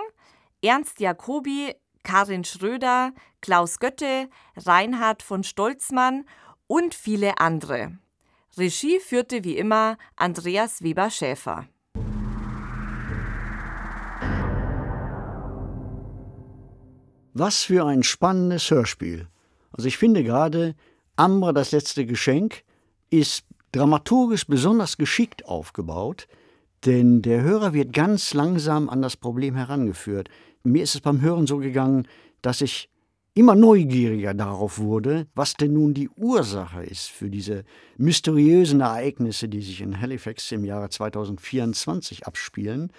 Ernst 0.63 0.99
Jacobi, 0.99 1.75
Karin 2.05 2.45
Schröder, 2.45 3.13
Klaus 3.43 3.81
Götte, 3.81 4.31
Reinhard 4.57 5.23
von 5.23 5.45
Stolzmann 5.45 6.25
und 6.67 6.95
viele 6.95 7.37
andere. 7.39 7.99
Regie 8.57 8.99
führte 8.99 9.45
wie 9.45 9.59
immer 9.59 9.99
Andreas 10.17 10.83
Weber-Schäfer. 10.83 11.67
Was 17.35 17.63
für 17.63 17.85
ein 17.85 18.03
spannendes 18.03 18.71
Hörspiel. 18.71 19.29
Also 19.73 19.89
ich 19.89 19.99
finde 19.99 20.23
gerade, 20.25 20.75
Ambra, 21.17 21.53
das 21.53 21.73
letzte 21.73 22.07
Geschenk, 22.07 22.63
ist 23.11 23.45
dramaturgisch 23.73 24.47
besonders 24.47 24.97
geschickt 24.97 25.47
aufgebaut, 25.47 26.27
denn 26.87 27.23
der 27.23 27.43
Hörer 27.43 27.73
wird 27.73 27.93
ganz 27.93 28.35
langsam 28.35 28.89
an 28.89 29.03
das 29.03 29.17
Problem 29.17 29.55
herangeführt. 29.55 30.29
Mir 30.63 30.83
ist 30.83 30.95
es 30.95 31.01
beim 31.01 31.21
Hören 31.21 31.47
so 31.47 31.59
gegangen, 31.59 32.07
dass 32.43 32.61
ich 32.61 32.89
immer 33.35 33.55
neugieriger 33.55 34.35
darauf 34.35 34.79
wurde, 34.79 35.27
was 35.35 35.55
denn 35.55 35.75
nun 35.75 35.95
die 35.95 36.09
Ursache 36.09 36.83
ist 36.83 37.11
für 37.11 37.31
diese 37.31 37.65
mysteriösen 37.97 38.81
Ereignisse, 38.81 39.49
die 39.49 39.63
sich 39.63 39.81
in 39.81 40.01
Halifax 40.01 40.51
im 40.53 40.65
Jahre 40.65 40.89
2024 40.89 42.27
abspielen. 42.27 42.93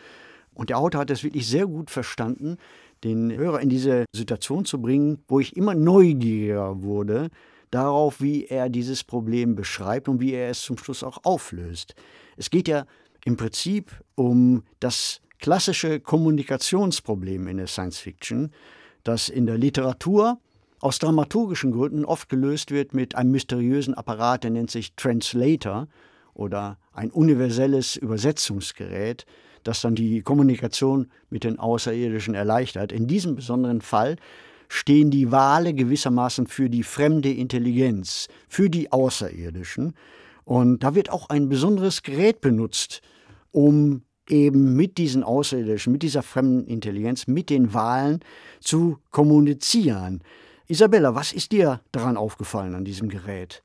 Und 0.54 0.70
der 0.70 0.78
Autor 0.78 1.02
hat 1.02 1.12
es 1.12 1.24
wirklich 1.24 1.48
sehr 1.48 1.66
gut 1.66 1.90
verstanden, 1.90 2.58
den 3.04 3.36
Hörer 3.36 3.60
in 3.62 3.70
diese 3.70 4.06
Situation 4.16 4.66
zu 4.66 4.82
bringen, 4.82 5.24
wo 5.28 5.40
ich 5.40 5.56
immer 5.56 5.76
neugieriger 5.76 6.84
wurde 6.84 7.30
darauf, 7.72 8.22
wie 8.22 8.46
er 8.46 8.70
dieses 8.70 9.04
Problem 9.04 9.56
beschreibt 9.56 10.08
und 10.10 10.20
wie 10.20 10.34
er 10.34 10.50
es 10.50 10.62
zum 10.62 10.78
Schluss 10.78 11.04
auch 11.04 11.20
auflöst. 11.24 11.96
Es 12.38 12.50
geht 12.50 12.68
ja 12.68 12.86
im 13.26 13.38
Prinzip 13.38 13.92
um 14.16 14.64
das 14.80 15.22
klassische 15.40 16.00
Kommunikationsproblem 16.00 17.48
in 17.48 17.58
der 17.58 17.68
Science 17.68 17.98
Fiction, 17.98 18.52
das 19.04 19.30
in 19.30 19.46
der 19.46 19.58
Literatur 19.58 20.40
aus 20.80 21.00
dramaturgischen 21.00 21.72
Gründen 21.72 22.06
oft 22.06 22.30
gelöst 22.30 22.72
wird 22.72 22.94
mit 22.94 23.16
einem 23.16 23.32
mysteriösen 23.32 23.94
Apparat, 23.94 24.44
der 24.44 24.52
nennt 24.52 24.72
sich 24.72 24.96
Translator 24.96 25.88
oder 26.34 26.78
ein 26.94 27.12
universelles 27.12 27.96
Übersetzungsgerät, 27.96 29.26
das 29.64 29.82
dann 29.82 29.96
die 29.96 30.22
Kommunikation 30.22 31.08
mit 31.30 31.44
den 31.44 31.60
Außerirdischen 31.60 32.36
erleichtert. 32.36 32.92
In 32.92 33.08
diesem 33.08 33.36
besonderen 33.36 33.82
Fall 33.82 34.18
stehen 34.68 35.12
die 35.12 35.32
Wale 35.32 35.74
gewissermaßen 35.74 36.48
für 36.48 36.70
die 36.70 36.84
fremde 36.84 37.32
Intelligenz, 37.32 38.28
für 38.48 38.70
die 38.70 38.92
Außerirdischen. 38.92 39.94
Und 40.46 40.84
da 40.84 40.96
wird 40.96 41.10
auch 41.10 41.30
ein 41.30 41.50
besonderes 41.50 42.04
Gerät 42.04 42.42
benutzt, 42.42 43.02
um 43.52 44.04
eben 44.30 44.76
mit 44.76 44.98
diesen 44.98 45.24
Außerirdischen, 45.24 45.92
mit 45.92 46.04
dieser 46.04 46.24
fremden 46.24 46.66
Intelligenz, 46.66 47.28
mit 47.28 47.50
den 47.50 47.74
Wahlen 47.74 48.22
zu 48.62 48.98
kommunizieren. 49.12 50.24
Isabella, 50.68 51.16
was 51.16 51.34
ist 51.34 51.52
dir 51.52 51.82
daran 51.92 52.16
aufgefallen 52.16 52.76
an 52.76 52.86
diesem 52.86 53.10
Gerät? 53.10 53.62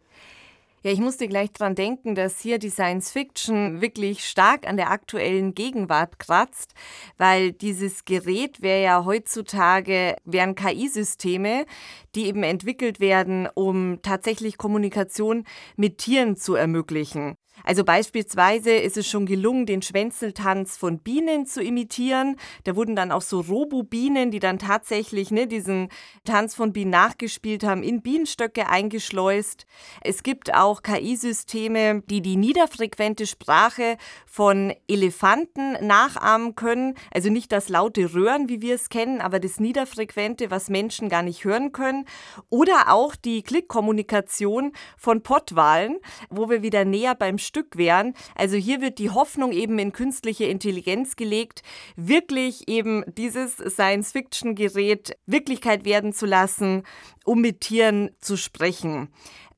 Ja, 0.87 0.93
ich 0.93 1.01
musste 1.01 1.27
gleich 1.27 1.51
dran 1.51 1.75
denken, 1.75 2.15
dass 2.15 2.39
hier 2.39 2.61
die 2.61 2.71
Science 2.71 3.11
Fiction 3.11 3.81
wirklich 3.81 4.25
stark 4.25 4.69
an 4.69 4.77
der 4.77 4.93
aktuellen 4.93 5.53
Gegenwart 5.53 6.21
kratzt, 6.21 6.75
weil 7.19 7.51
dieses 7.51 8.05
Gerät 8.05 8.63
wäre 8.63 8.85
ja 8.85 9.05
heutzutage, 9.05 10.15
wären 10.25 10.55
KI-Systeme, 10.55 11.67
die 12.15 12.27
eben 12.27 12.45
entwickelt 12.45 13.01
werden, 13.01 13.49
um 13.53 13.99
tatsächlich 14.03 14.59
Kommunikation 14.59 15.43
mit 15.75 15.99
Tieren 15.99 16.37
zu 16.37 16.55
ermöglichen. 16.55 17.37
Also 17.65 17.85
beispielsweise 17.85 18.73
ist 18.73 18.97
es 18.97 19.09
schon 19.09 19.27
gelungen, 19.27 19.67
den 19.67 19.83
Schwänzeltanz 19.83 20.77
von 20.77 20.99
Bienen 20.99 21.47
zu 21.47 21.63
imitieren. 21.63 22.37
Da 22.65 22.77
wurden 22.77 22.97
dann 22.97 23.13
auch 23.13 23.23
so 23.23 23.41
Robo-Bienen, 23.41 24.31
die 24.31 24.39
dann 24.39 24.59
tatsächlich 24.59 25.31
ne, 25.31 25.47
diesen 25.47 25.89
Tanz 26.25 26.55
von 26.55 26.73
Bienen 26.73 26.91
nachgespielt 26.91 27.65
haben, 27.65 27.83
in 27.83 28.03
Bienenstöcke 28.03 28.69
eingeschleust. 28.69 29.67
Es 30.03 30.23
gibt 30.23 30.55
auch 30.55 30.83
KI-Systeme, 30.83 32.03
die 32.03 32.21
die 32.21 32.37
niederfrequente 32.37 33.27
Sprache 33.27 33.97
von 34.27 34.75
Elefanten 34.89 35.73
nachahmen 35.87 36.55
können. 36.55 36.95
Also 37.13 37.31
nicht 37.31 37.53
das 37.53 37.69
laute 37.69 38.15
Röhren, 38.15 38.49
wie 38.49 38.63
wir 38.63 38.75
es 38.75 38.89
kennen, 38.89 39.21
aber 39.21 39.41
das 39.41 39.61
niederfrequente, 39.61 40.51
was 40.51 40.69
Menschen 40.69 41.09
gar 41.09 41.23
nicht 41.23 41.45
hören 41.45 41.73
können. 41.73 42.05
Oder 42.51 42.93
auch 42.93 43.17
die 43.17 43.43
Klickkommunikation 43.43 44.73
von 44.97 45.23
Pottwalen, 45.23 45.99
wo 46.31 46.49
wir 46.51 46.63
wieder 46.63 46.85
näher 46.85 47.15
beim 47.15 47.39
Stück 47.47 47.77
wären. 47.77 48.15
Also 48.35 48.57
hier 48.57 48.81
wird 48.81 48.99
die 48.99 49.11
Hoffnung 49.11 49.53
eben 49.53 49.79
in 49.79 49.93
künstliche 49.93 50.45
Intelligenz 50.45 51.17
gelegt, 51.17 51.63
wirklich 51.97 52.69
eben 52.69 53.05
dieses 53.17 53.57
Science-Fiction-Gerät 53.57 55.17
Wirklichkeit 55.27 55.85
werden 55.85 56.13
zu 56.13 56.27
lassen, 56.27 56.83
um 57.25 57.41
mit 57.41 57.61
Tieren 57.61 58.11
zu 58.21 58.37
sprechen. 58.37 59.09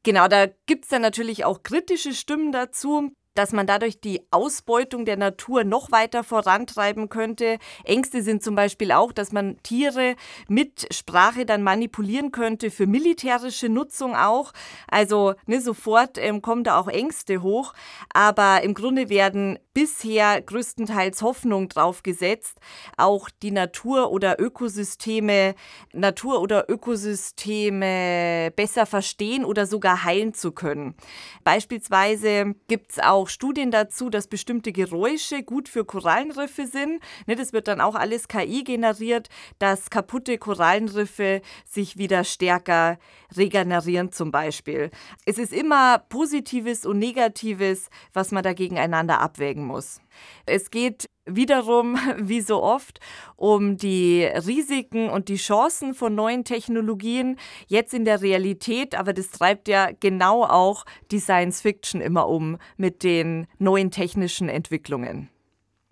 Genau, 0.05 0.29
da 0.29 0.47
gibt 0.67 0.85
es 0.85 0.91
dann 0.91 1.03
natürlich 1.03 1.45
auch 1.45 1.63
kritische 1.63 2.15
Stimmen 2.15 2.53
dazu 2.53 3.11
dass 3.39 3.53
man 3.53 3.69
dadurch 3.69 4.01
die 4.01 4.21
Ausbeutung 4.33 5.05
der 5.05 5.17
Natur 5.17 5.63
noch 5.63 5.93
weiter 5.93 6.25
vorantreiben 6.25 7.09
könnte. 7.09 7.59
Ängste 7.85 8.21
sind 8.23 8.43
zum 8.43 8.57
Beispiel 8.57 8.91
auch, 8.91 9.13
dass 9.13 9.31
man 9.31 9.63
Tiere 9.63 10.17
mit 10.49 10.93
Sprache 10.93 11.47
dann 11.47 11.63
manipulieren 11.63 12.33
könnte 12.33 12.73
für 12.73 12.89
militärische 12.89 13.69
Nutzung 13.69 14.17
auch. 14.17 14.53
Also 14.89 15.35
ne, 15.47 15.61
sofort 15.61 16.19
ähm, 16.19 16.43
kommen 16.43 16.65
da 16.65 16.81
auch 16.81 16.89
Ängste 16.89 17.41
hoch. 17.41 17.75
Aber 18.13 18.65
im 18.65 18.75
Grunde 18.75 19.09
werden 19.09 19.61
bisher 19.73 20.43
größtenteils 20.43 21.23
Hoffnung 21.23 21.69
drauf 21.69 22.03
gesetzt, 22.03 22.59
auch 22.97 23.31
die 23.45 23.53
Natur 23.53 24.11
oder 24.11 24.41
Ökosysteme, 24.41 25.55
Natur 25.93 26.41
oder 26.41 26.69
Ökosysteme 26.69 28.53
besser 28.57 28.87
verstehen 28.87 29.45
oder 29.45 29.67
sogar 29.67 30.03
heilen 30.03 30.35
zu 30.35 30.51
können. 30.51 30.97
Beispielsweise 31.45 32.57
gibt 32.67 32.91
es 32.91 32.99
auch 32.99 33.28
auch 33.29 33.31
Studien 33.31 33.71
dazu, 33.71 34.09
dass 34.09 34.27
bestimmte 34.27 34.73
Geräusche 34.73 35.43
gut 35.43 35.69
für 35.69 35.85
Korallenriffe 35.85 36.67
sind. 36.67 37.01
Ne, 37.27 37.37
das 37.37 37.53
wird 37.53 37.69
dann 37.69 37.81
auch 37.81 37.95
alles 37.95 38.27
KI 38.27 38.65
generiert, 38.65 39.29
dass 39.59 39.91
kaputte 39.91 40.39
Korallenriffe 40.39 41.43
sich 41.65 41.99
wieder 41.99 42.25
stärker 42.25 42.99
regenerieren 43.37 44.13
zum 44.13 44.31
Beispiel. 44.31 44.91
Es 45.27 45.37
ist 45.39 45.53
immer 45.53 45.99
Positives 45.99 46.87
und 46.87 46.99
Negatives, 46.99 47.91
was 48.15 48.33
man 48.33 48.43
da 48.43 48.55
gegeneinander 48.55 49.21
abwägen 49.21 49.65
muss. 49.65 50.01
Es 50.47 50.71
geht 50.71 51.07
wiederum, 51.29 51.97
wie 52.19 52.41
so 52.41 52.63
oft, 52.63 53.01
um 53.37 53.77
die 53.77 54.25
Risiken 54.25 55.09
und 55.09 55.29
die 55.29 55.37
Chancen 55.37 55.95
von 55.95 56.15
neuen 56.15 56.45
Technologien 56.45 57.37
jetzt 57.67 57.95
in 57.95 58.05
der 58.05 58.23
Realität, 58.23 58.95
aber 58.95 59.13
das 59.13 59.31
treibt 59.31 59.69
ja 59.69 59.91
genau 60.01 60.45
auch 60.45 60.85
die 61.11 61.21
Science 61.21 61.61
Fiction 61.61 62.01
immer 62.01 62.29
um 62.29 62.59
mit 62.77 63.03
den 63.03 63.47
neuen 63.59 63.91
technischen 63.91 64.49
Entwicklungen. 64.49 65.29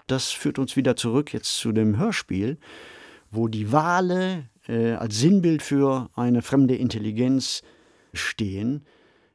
Das 0.07 0.31
führt 0.31 0.59
uns 0.59 0.77
wieder 0.77 0.97
zurück 0.97 1.33
jetzt 1.33 1.57
zu 1.57 1.73
dem 1.73 1.99
Hörspiel, 1.99 2.59
wo 3.31 3.49
die 3.49 3.73
Wale 3.73 4.49
äh, 4.69 4.93
als 4.93 5.19
Sinnbild 5.19 5.63
für 5.63 6.11
eine 6.15 6.43
fremde 6.43 6.77
Intelligenz 6.77 7.63
stehen. 8.13 8.85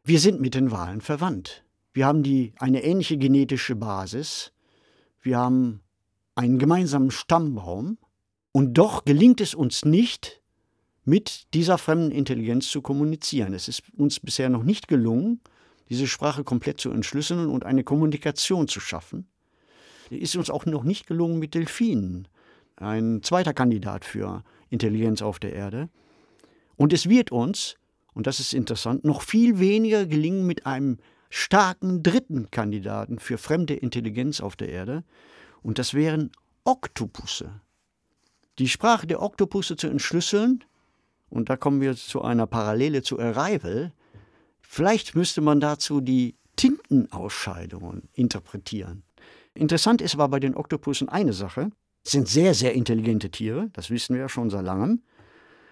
Wir 0.03 0.19
sind 0.19 0.41
mit 0.41 0.55
den 0.55 0.71
Walen 0.71 1.01
verwandt. 1.01 1.63
Wir 1.93 2.05
haben 2.05 2.23
die, 2.23 2.53
eine 2.57 2.83
ähnliche 2.83 3.17
genetische 3.17 3.75
Basis. 3.75 4.53
Wir 5.21 5.37
haben 5.37 5.81
einen 6.35 6.59
gemeinsamen 6.59 7.11
Stammbaum 7.11 7.97
und 8.51 8.73
doch 8.73 9.05
gelingt 9.05 9.41
es 9.41 9.53
uns 9.53 9.85
nicht, 9.85 10.41
mit 11.03 11.53
dieser 11.53 11.77
fremden 11.77 12.11
Intelligenz 12.11 12.69
zu 12.69 12.81
kommunizieren. 12.81 13.53
Es 13.53 13.67
ist 13.67 13.83
uns 13.97 14.19
bisher 14.19 14.49
noch 14.49 14.63
nicht 14.63 14.87
gelungen, 14.87 15.41
diese 15.89 16.07
Sprache 16.07 16.43
komplett 16.43 16.79
zu 16.79 16.91
entschlüsseln 16.91 17.49
und 17.49 17.65
eine 17.65 17.83
Kommunikation 17.83 18.67
zu 18.67 18.79
schaffen. 18.79 19.27
Es 20.09 20.19
ist 20.19 20.35
uns 20.35 20.49
auch 20.49 20.65
noch 20.65 20.83
nicht 20.83 21.07
gelungen 21.07 21.39
mit 21.39 21.53
Delfinen, 21.53 22.27
ein 22.75 23.21
zweiter 23.23 23.53
Kandidat 23.53 24.05
für 24.05 24.43
Intelligenz 24.69 25.21
auf 25.21 25.39
der 25.39 25.53
Erde. 25.53 25.89
Und 26.75 26.93
es 26.93 27.09
wird 27.09 27.31
uns, 27.31 27.75
und 28.13 28.27
das 28.27 28.39
ist 28.39 28.53
interessant, 28.53 29.03
noch 29.03 29.21
viel 29.21 29.59
weniger 29.59 30.05
gelingen 30.05 30.45
mit 30.45 30.65
einem 30.65 30.97
starken 31.29 32.03
dritten 32.03 32.51
Kandidaten 32.51 33.19
für 33.19 33.37
fremde 33.37 33.73
Intelligenz 33.73 34.41
auf 34.41 34.55
der 34.55 34.69
Erde, 34.69 35.03
und 35.61 35.79
das 35.79 35.93
wären 35.93 36.31
Oktopusse. 36.63 37.61
Die 38.59 38.67
Sprache 38.67 39.07
der 39.07 39.21
Oktopusse 39.21 39.75
zu 39.75 39.87
entschlüsseln, 39.87 40.63
und 41.29 41.49
da 41.49 41.55
kommen 41.55 41.81
wir 41.81 41.95
zu 41.95 42.21
einer 42.21 42.47
Parallele 42.47 43.01
zu 43.01 43.19
Arrival, 43.19 43.93
vielleicht 44.59 45.15
müsste 45.15 45.41
man 45.41 45.59
dazu 45.59 46.01
die 46.01 46.35
Tintenausscheidungen 46.57 48.09
interpretieren. 48.13 49.03
Interessant 49.53 50.01
ist 50.01 50.13
aber 50.13 50.29
bei 50.29 50.39
den 50.39 50.55
Oktopussen 50.55 51.09
eine 51.09 51.33
Sache. 51.33 51.71
Sie 52.03 52.11
sind 52.11 52.27
sehr, 52.27 52.53
sehr 52.53 52.73
intelligente 52.73 53.29
Tiere, 53.29 53.69
das 53.73 53.89
wissen 53.89 54.15
wir 54.15 54.21
ja 54.21 54.29
schon 54.29 54.49
seit 54.49 54.65
langem. 54.65 55.01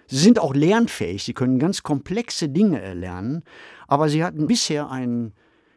Sie 0.08 0.18
sind 0.18 0.40
auch 0.40 0.56
lernfähig, 0.56 1.24
sie 1.24 1.34
können 1.34 1.60
ganz 1.60 1.84
komplexe 1.84 2.50
Dinge 2.50 2.82
erlernen, 2.82 3.44
aber 3.88 4.10
sie 4.10 4.24
hatten 4.24 4.48
bisher 4.48 4.90
einen 4.90 5.34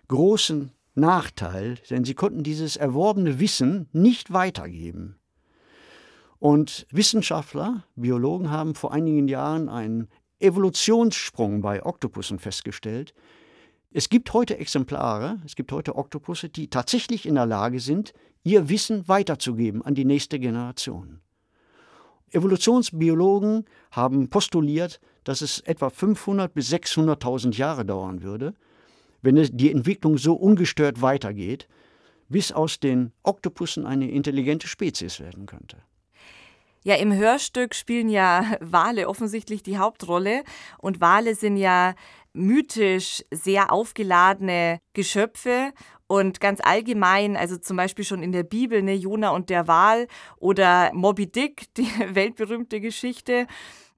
großen 0.09 0.73
Nachteil, 0.95 1.77
denn 1.91 2.05
sie 2.05 2.15
konnten 2.15 2.43
dieses 2.43 2.77
erworbene 2.77 3.41
Wissen 3.41 3.89
nicht 3.93 4.33
weitergeben. 4.33 5.19
Und 6.39 6.87
Wissenschaftler, 6.91 7.85
Biologen 7.95 8.51
haben 8.51 8.75
vor 8.75 8.93
einigen 8.93 9.29
Jahren 9.29 9.69
einen 9.69 10.09
Evolutionssprung 10.41 11.63
bei 11.63 11.85
Oktopussen 11.85 12.39
festgestellt. 12.39 13.15
Es 13.93 14.09
gibt 14.09 14.33
heute 14.33 14.59
Exemplare, 14.59 15.41
es 15.47 15.55
gibt 15.55 15.71
heute 15.71 15.95
Oktopusse, 15.97 16.49
die 16.49 16.69
tatsächlich 16.69 17.27
in 17.27 17.37
der 17.37 17.47
Lage 17.47 17.79
sind, 17.79 18.13
ihr 18.43 18.69
Wissen 18.69 19.07
weiterzugeben 19.07 19.83
an 19.83 19.95
die 19.95 20.05
nächste 20.05 20.39
Generation. 20.41 21.21
Evolutionsbiologen 22.33 23.67
haben 23.91 24.29
postuliert, 24.29 25.01
dass 25.25 25.43
es 25.43 25.61
etwa 25.61 25.91
500 25.91 26.53
bis 26.53 26.73
600.000 26.73 27.55
Jahre 27.57 27.85
dauern 27.85 28.23
würde, 28.23 28.55
wenn 29.23 29.37
die 29.53 29.71
Entwicklung 29.73 30.19
so 30.19 30.35
ungestört 30.35 31.01
weitergeht, 31.01 31.69
bis 32.29 32.53
aus 32.53 32.81
den 32.81 33.13
Oktopussen 33.23 33.87
eine 33.87 34.11
intelligente 34.11 34.67
Spezies 34.67 35.21
werden 35.21 35.47
könnte. 35.47 35.79
Ja, 36.85 36.97
im 36.97 37.15
Hörstück 37.15 37.77
spielen 37.77 38.09
ja 38.09 38.57
Wale 38.61 39.09
offensichtlich 39.09 39.63
die 39.63 39.79
Hauptrolle 39.79 40.43
und 40.79 41.01
Wale 41.01 41.37
sind 41.37 41.57
ja 41.57 41.95
mythisch 42.33 43.23
sehr 43.31 43.73
aufgeladene 43.73 44.81
Geschöpfe 44.93 45.73
und 46.09 46.41
ganz 46.41 46.61
allgemein, 46.63 47.37
also 47.37 47.57
zum 47.57 47.77
Beispiel 47.77 48.05
schon 48.05 48.23
in 48.23 48.33
der 48.33 48.43
Bibel, 48.43 48.83
ne, 48.83 48.95
Jona 48.95 49.31
und 49.31 49.49
der 49.49 49.69
Wal 49.69 50.09
oder 50.39 50.91
Moby 50.93 51.31
Dick, 51.31 51.73
die 51.77 51.87
weltberühmte 52.15 52.81
Geschichte 52.81 53.47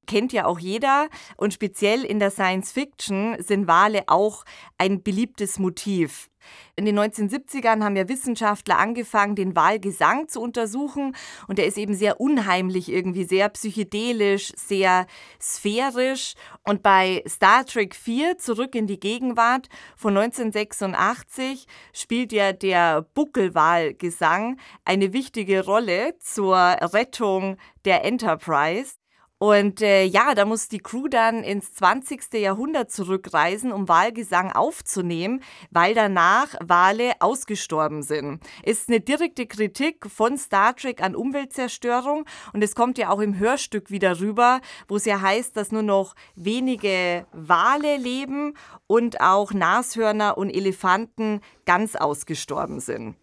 kennt 0.06 0.32
ja 0.32 0.46
auch 0.46 0.58
jeder. 0.58 1.08
Und 1.36 1.54
speziell 1.54 2.04
in 2.04 2.18
der 2.18 2.30
Science 2.30 2.72
Fiction 2.72 3.36
sind 3.40 3.66
Wale 3.66 4.04
auch 4.06 4.44
ein 4.78 5.02
beliebtes 5.02 5.58
Motiv. 5.58 6.30
In 6.76 6.84
den 6.84 6.98
1970ern 6.98 7.82
haben 7.82 7.96
ja 7.96 8.08
Wissenschaftler 8.08 8.78
angefangen, 8.78 9.36
den 9.36 9.54
Walgesang 9.54 10.28
zu 10.28 10.40
untersuchen. 10.40 11.14
Und 11.46 11.58
der 11.58 11.66
ist 11.66 11.78
eben 11.78 11.94
sehr 11.94 12.20
unheimlich, 12.20 12.90
irgendwie 12.90 13.24
sehr 13.24 13.48
psychedelisch, 13.50 14.52
sehr 14.56 15.06
sphärisch. 15.40 16.34
Und 16.64 16.82
bei 16.82 17.22
Star 17.28 17.64
Trek 17.64 17.94
4, 17.94 18.38
Zurück 18.38 18.74
in 18.74 18.86
die 18.86 18.98
Gegenwart 18.98 19.68
von 19.96 20.16
1986, 20.16 21.66
spielt 21.92 22.32
ja 22.32 22.52
der 22.52 23.02
Buckelwalgesang 23.14 24.58
eine 24.84 25.12
wichtige 25.12 25.64
Rolle 25.64 26.16
zur 26.18 26.56
Rettung 26.56 27.56
der 27.84 28.04
Enterprise. 28.04 28.94
Und 29.38 29.82
äh, 29.82 30.04
ja, 30.04 30.34
da 30.34 30.44
muss 30.44 30.68
die 30.68 30.78
Crew 30.78 31.08
dann 31.08 31.42
ins 31.42 31.74
20. 31.74 32.34
Jahrhundert 32.34 32.90
zurückreisen, 32.90 33.72
um 33.72 33.88
Wahlgesang 33.88 34.52
aufzunehmen, 34.52 35.42
weil 35.70 35.94
danach 35.94 36.54
Wale 36.62 37.12
ausgestorben 37.18 38.02
sind. 38.02 38.40
Ist 38.62 38.88
eine 38.88 39.00
direkte 39.00 39.46
Kritik 39.46 40.06
von 40.08 40.38
Star 40.38 40.76
Trek 40.76 41.02
an 41.02 41.16
Umweltzerstörung 41.16 42.24
und 42.52 42.62
es 42.62 42.74
kommt 42.74 42.96
ja 42.96 43.10
auch 43.10 43.20
im 43.20 43.38
Hörstück 43.38 43.90
wieder 43.90 44.20
rüber, 44.20 44.60
wo 44.88 44.96
es 44.96 45.04
ja 45.04 45.20
heißt, 45.20 45.56
dass 45.56 45.72
nur 45.72 45.82
noch 45.82 46.14
wenige 46.36 47.26
Wale 47.32 47.96
leben 47.96 48.54
und 48.86 49.20
auch 49.20 49.52
Nashörner 49.52 50.38
und 50.38 50.50
Elefanten 50.50 51.40
ganz 51.66 51.96
ausgestorben 51.96 52.80
sind 52.80 53.16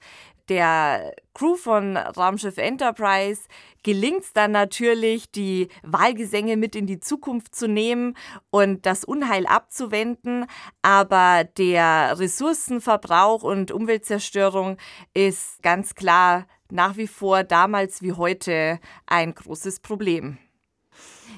der 0.51 1.13
Crew 1.33 1.55
von 1.55 1.95
Raumschiff 1.95 2.57
Enterprise 2.57 3.43
gelingt 3.83 4.23
es 4.23 4.33
dann 4.33 4.51
natürlich, 4.51 5.31
die 5.31 5.69
Wahlgesänge 5.81 6.57
mit 6.57 6.75
in 6.75 6.87
die 6.87 6.99
Zukunft 6.99 7.55
zu 7.55 7.69
nehmen 7.69 8.17
und 8.49 8.85
das 8.85 9.05
Unheil 9.05 9.47
abzuwenden. 9.47 10.45
Aber 10.81 11.45
der 11.45 12.19
Ressourcenverbrauch 12.19 13.43
und 13.43 13.71
Umweltzerstörung 13.71 14.75
ist 15.13 15.63
ganz 15.63 15.95
klar 15.95 16.47
nach 16.69 16.97
wie 16.97 17.07
vor 17.07 17.45
damals 17.45 18.01
wie 18.01 18.11
heute 18.11 18.81
ein 19.05 19.33
großes 19.33 19.79
Problem. 19.79 20.37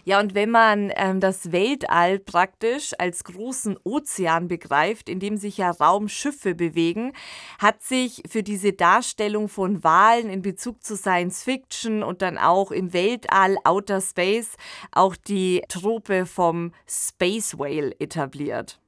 Ja, 0.06 0.20
und 0.20 0.36
wenn 0.36 0.50
man 0.50 0.92
ähm, 0.96 1.22
das 1.22 1.54
Weltall 1.54 2.20
praktisch 2.20 2.92
als 2.98 3.24
großen 3.24 3.78
Ozean 3.86 4.50
begreift, 4.50 5.08
in 5.08 5.22
dem 5.22 5.38
sich 5.38 5.58
ja 5.58 5.72
Raumschiffe 5.72 6.56
bewegen, 6.56 7.14
hat 7.58 7.82
sich 7.82 8.22
für 8.30 8.44
diese 8.44 8.74
Darstellung 8.74 9.48
von 9.48 9.82
Wahlen 9.86 10.30
in 10.30 10.42
Bezug 10.42 10.84
zu 10.84 10.98
Science 10.98 11.44
Fiction 11.44 12.04
und 12.04 12.22
dann 12.22 12.38
auch 12.38 12.72
im 12.72 12.92
Weltall, 12.92 13.58
Outer 13.64 14.02
Space, 14.02 14.58
auch 14.92 15.16
die 15.16 15.62
Trope 15.70 16.26
vom 16.26 16.74
Space 16.86 17.58
Whale 17.58 17.96
etabliert. 18.00 18.83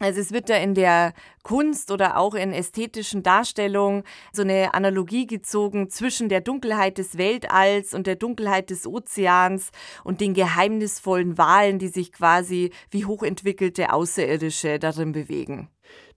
Also 0.00 0.20
es 0.20 0.32
wird 0.32 0.50
da 0.50 0.56
in 0.56 0.74
der 0.74 1.14
Kunst 1.44 1.92
oder 1.92 2.18
auch 2.18 2.34
in 2.34 2.52
ästhetischen 2.52 3.22
Darstellungen 3.22 4.02
so 4.32 4.42
eine 4.42 4.74
Analogie 4.74 5.26
gezogen 5.26 5.88
zwischen 5.88 6.28
der 6.28 6.40
Dunkelheit 6.40 6.98
des 6.98 7.16
Weltalls 7.16 7.94
und 7.94 8.06
der 8.06 8.16
Dunkelheit 8.16 8.70
des 8.70 8.86
Ozeans 8.86 9.70
und 10.02 10.20
den 10.20 10.34
geheimnisvollen 10.34 11.38
Walen, 11.38 11.78
die 11.78 11.88
sich 11.88 12.12
quasi 12.12 12.72
wie 12.90 13.04
hochentwickelte 13.04 13.92
Außerirdische 13.92 14.80
darin 14.80 15.12
bewegen. 15.12 15.68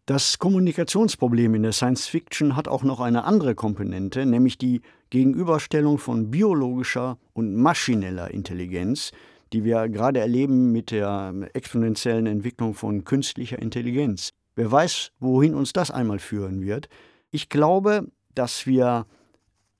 Das 0.08 0.40
Kommunikationsproblem 0.40 1.54
in 1.56 1.64
der 1.64 1.74
Science 1.74 2.08
Fiction 2.08 2.56
hat 2.56 2.70
auch 2.70 2.84
noch 2.84 3.02
eine 3.02 3.26
andere 3.26 3.56
Komponente, 3.56 4.26
nämlich 4.26 4.58
die 4.58 4.82
Gegenüberstellung 5.10 5.98
von 5.98 6.32
biologischer 6.32 7.18
und 7.34 7.56
maschineller 7.56 8.32
Intelligenz, 8.32 9.12
die 9.54 9.64
wir 9.64 9.88
gerade 9.90 10.20
erleben 10.20 10.72
mit 10.72 10.92
der 10.92 11.34
exponentiellen 11.54 12.28
Entwicklung 12.28 12.74
von 12.74 13.04
künstlicher 13.04 13.60
Intelligenz. 13.60 14.34
Wer 14.56 14.72
weiß, 14.72 15.12
wohin 15.20 15.54
uns 15.54 15.74
das 15.74 15.92
einmal 15.92 16.20
führen 16.20 16.62
wird. 16.62 16.90
Ich 17.30 17.50
glaube, 17.50 18.08
dass 18.34 18.66
wir 18.66 19.06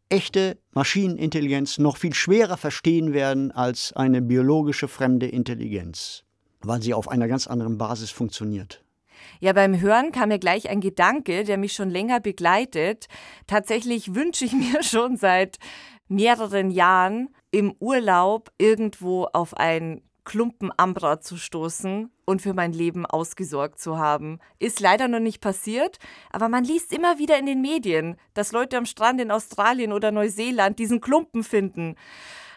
echte 0.10 0.58
Maschinenintelligenz 0.74 1.80
noch 1.80 1.98
viel 1.98 2.14
schwerer 2.14 2.58
verstehen 2.58 3.14
werden 3.14 3.52
als 3.52 3.94
eine 3.94 4.22
biologische 4.22 4.88
fremde 4.88 5.28
Intelligenz, 5.28 6.24
weil 6.62 6.82
sie 6.82 6.94
auf 6.94 7.10
einer 7.10 7.28
ganz 7.28 7.48
anderen 7.48 7.78
Basis 7.78 8.12
funktioniert. 8.12 8.84
Ja, 9.40 9.54
beim 9.54 9.80
Hören 9.80 10.12
kam 10.12 10.30
mir 10.30 10.40
gleich 10.40 10.70
ein 10.70 10.82
Gedanke, 10.82 11.44
der 11.44 11.58
mich 11.58 11.74
schon 11.74 11.90
länger 11.90 12.20
begleitet. 12.20 13.08
Tatsächlich 13.48 14.16
wünsche 14.16 14.46
ich 14.46 14.54
mir 14.54 14.84
schon 14.84 15.18
seit 15.18 15.58
mehreren 16.08 16.72
Jahren 16.72 17.30
im 17.58 17.74
Urlaub 17.80 18.52
irgendwo 18.60 19.24
auf 19.34 19.58
ein 19.58 20.04
Klumpen 20.26 20.72
Ambra 20.78 21.22
zu 21.22 21.38
stoßen 21.38 22.12
und 22.24 22.42
für 22.44 22.54
mein 22.54 22.72
Leben 22.72 23.08
ausgesorgt 23.08 23.80
zu 23.80 23.98
haben. 23.98 24.38
Ist 24.60 24.80
leider 24.80 25.08
noch 25.08 25.20
nicht 25.20 25.42
passiert, 25.42 25.98
aber 26.30 26.50
man 26.50 26.64
liest 26.64 26.94
immer 26.94 27.18
wieder 27.18 27.40
in 27.40 27.48
den 27.48 27.62
Medien, 27.62 28.16
dass 28.36 28.52
Leute 28.52 28.78
am 28.78 28.86
Strand 28.86 29.20
in 29.20 29.32
Australien 29.32 29.92
oder 29.92 30.12
Neuseeland 30.12 30.78
diesen 30.78 31.02
Klumpen 31.02 31.44
finden. 31.44 31.96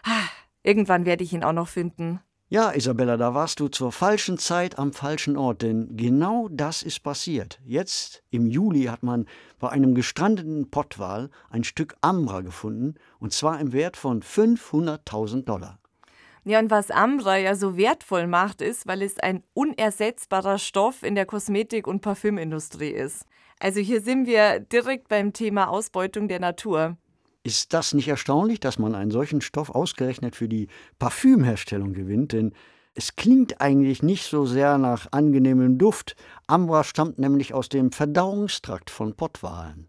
Ah, 0.03 0.29
irgendwann 0.63 1.07
werde 1.07 1.25
ich 1.25 1.33
ihn 1.33 1.45
auch 1.45 1.55
noch 1.55 1.69
finden. 1.69 2.21
Ja, 2.53 2.73
Isabella, 2.73 3.17
da 3.17 3.33
warst 3.33 3.61
du 3.61 3.69
zur 3.69 3.93
falschen 3.93 4.37
Zeit 4.37 4.77
am 4.77 4.93
falschen 4.93 5.37
Ort, 5.37 5.63
denn 5.63 5.97
genau 5.97 6.49
das 6.51 6.83
ist 6.83 6.99
passiert. 7.05 7.61
Jetzt, 7.65 8.25
im 8.31 8.49
Juli, 8.49 8.87
hat 8.87 9.05
man 9.05 9.27
bei 9.61 9.69
einem 9.69 9.95
gestrandeten 9.95 10.69
Pottwal 10.69 11.31
ein 11.49 11.63
Stück 11.63 11.95
Ambra 12.01 12.41
gefunden, 12.41 12.97
und 13.21 13.33
zwar 13.33 13.61
im 13.61 13.73
Wert 13.73 13.97
von 13.97 14.21
500.000 14.21 15.45
Dollar. 15.45 15.79
Ja, 16.43 16.59
und 16.59 16.73
was 16.73 16.91
Ambra 16.91 17.37
ja 17.37 17.55
so 17.55 17.77
wertvoll 17.77 18.27
macht, 18.27 18.63
ist, 18.63 18.85
weil 18.89 19.03
es 19.03 19.21
ein 19.21 19.45
unersetzbarer 19.55 20.59
Stoff 20.59 21.05
in 21.05 21.15
der 21.15 21.27
Kosmetik- 21.27 21.87
und 21.87 22.01
Parfümindustrie 22.01 22.91
ist. 22.91 23.27
Also 23.61 23.79
hier 23.79 24.01
sind 24.01 24.27
wir 24.27 24.59
direkt 24.59 25.07
beim 25.07 25.33
Thema 25.33 25.69
Ausbeutung 25.69 26.27
der 26.27 26.41
Natur. 26.41 26.97
Ist 27.43 27.73
das 27.73 27.95
nicht 27.95 28.09
erstaunlich, 28.09 28.61
dass 28.61 28.79
man 28.79 28.95
einen 28.95 29.11
solchen 29.11 29.41
Stoff 29.41 29.71
ausgerechnet 29.71 30.37
für 30.37 30.49
die 30.49 30.69
Parfümherstellung 30.99 31.95
gewinnt? 31.95 32.33
Denn 32.33 32.53
es 32.95 33.17
klingt 33.17 33.61
eigentlich 33.61 34.03
nicht 34.03 34.27
so 34.27 34.45
sehr 34.45 34.77
nach 34.77 35.09
angenehmem 35.13 35.79
Duft. 35.79 36.17
Ambra 36.47 36.85
stammt 36.85 37.19
nämlich 37.19 37.55
aus 37.55 37.69
dem 37.69 37.93
Verdauungstrakt 37.93 38.91
von 38.91 39.15
Pottwalen. 39.15 39.89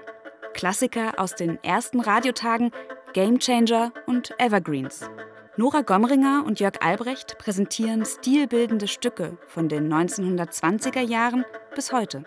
Klassiker 0.52 1.14
aus 1.18 1.34
den 1.34 1.62
ersten 1.64 2.00
Radiotagen, 2.00 2.70
Gamechanger 3.14 3.92
und 4.07 4.38
Evergreens. 4.38 5.09
Nora 5.57 5.82
Gomringer 5.82 6.42
und 6.44 6.59
Jörg 6.59 6.82
Albrecht 6.82 7.38
präsentieren 7.38 8.05
stilbildende 8.05 8.88
Stücke 8.88 9.38
von 9.46 9.68
den 9.68 9.88
1920er 9.92 11.00
Jahren 11.00 11.44
bis 11.76 11.92
heute. 11.92 12.24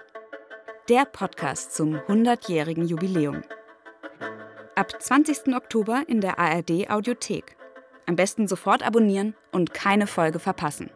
Der 0.88 1.04
Podcast 1.04 1.76
zum 1.76 1.96
100-jährigen 1.96 2.88
Jubiläum. 2.88 3.42
Ab 4.76 4.94
20. 5.02 5.54
Oktober 5.54 6.04
in 6.08 6.22
der 6.22 6.40
ARD 6.40 6.90
Audiothek. 6.90 7.58
Am 8.06 8.16
besten 8.16 8.48
sofort 8.48 8.82
abonnieren 8.82 9.36
und 9.52 9.74
keine 9.74 10.08
Folge 10.08 10.40
verpassen. 10.40 10.90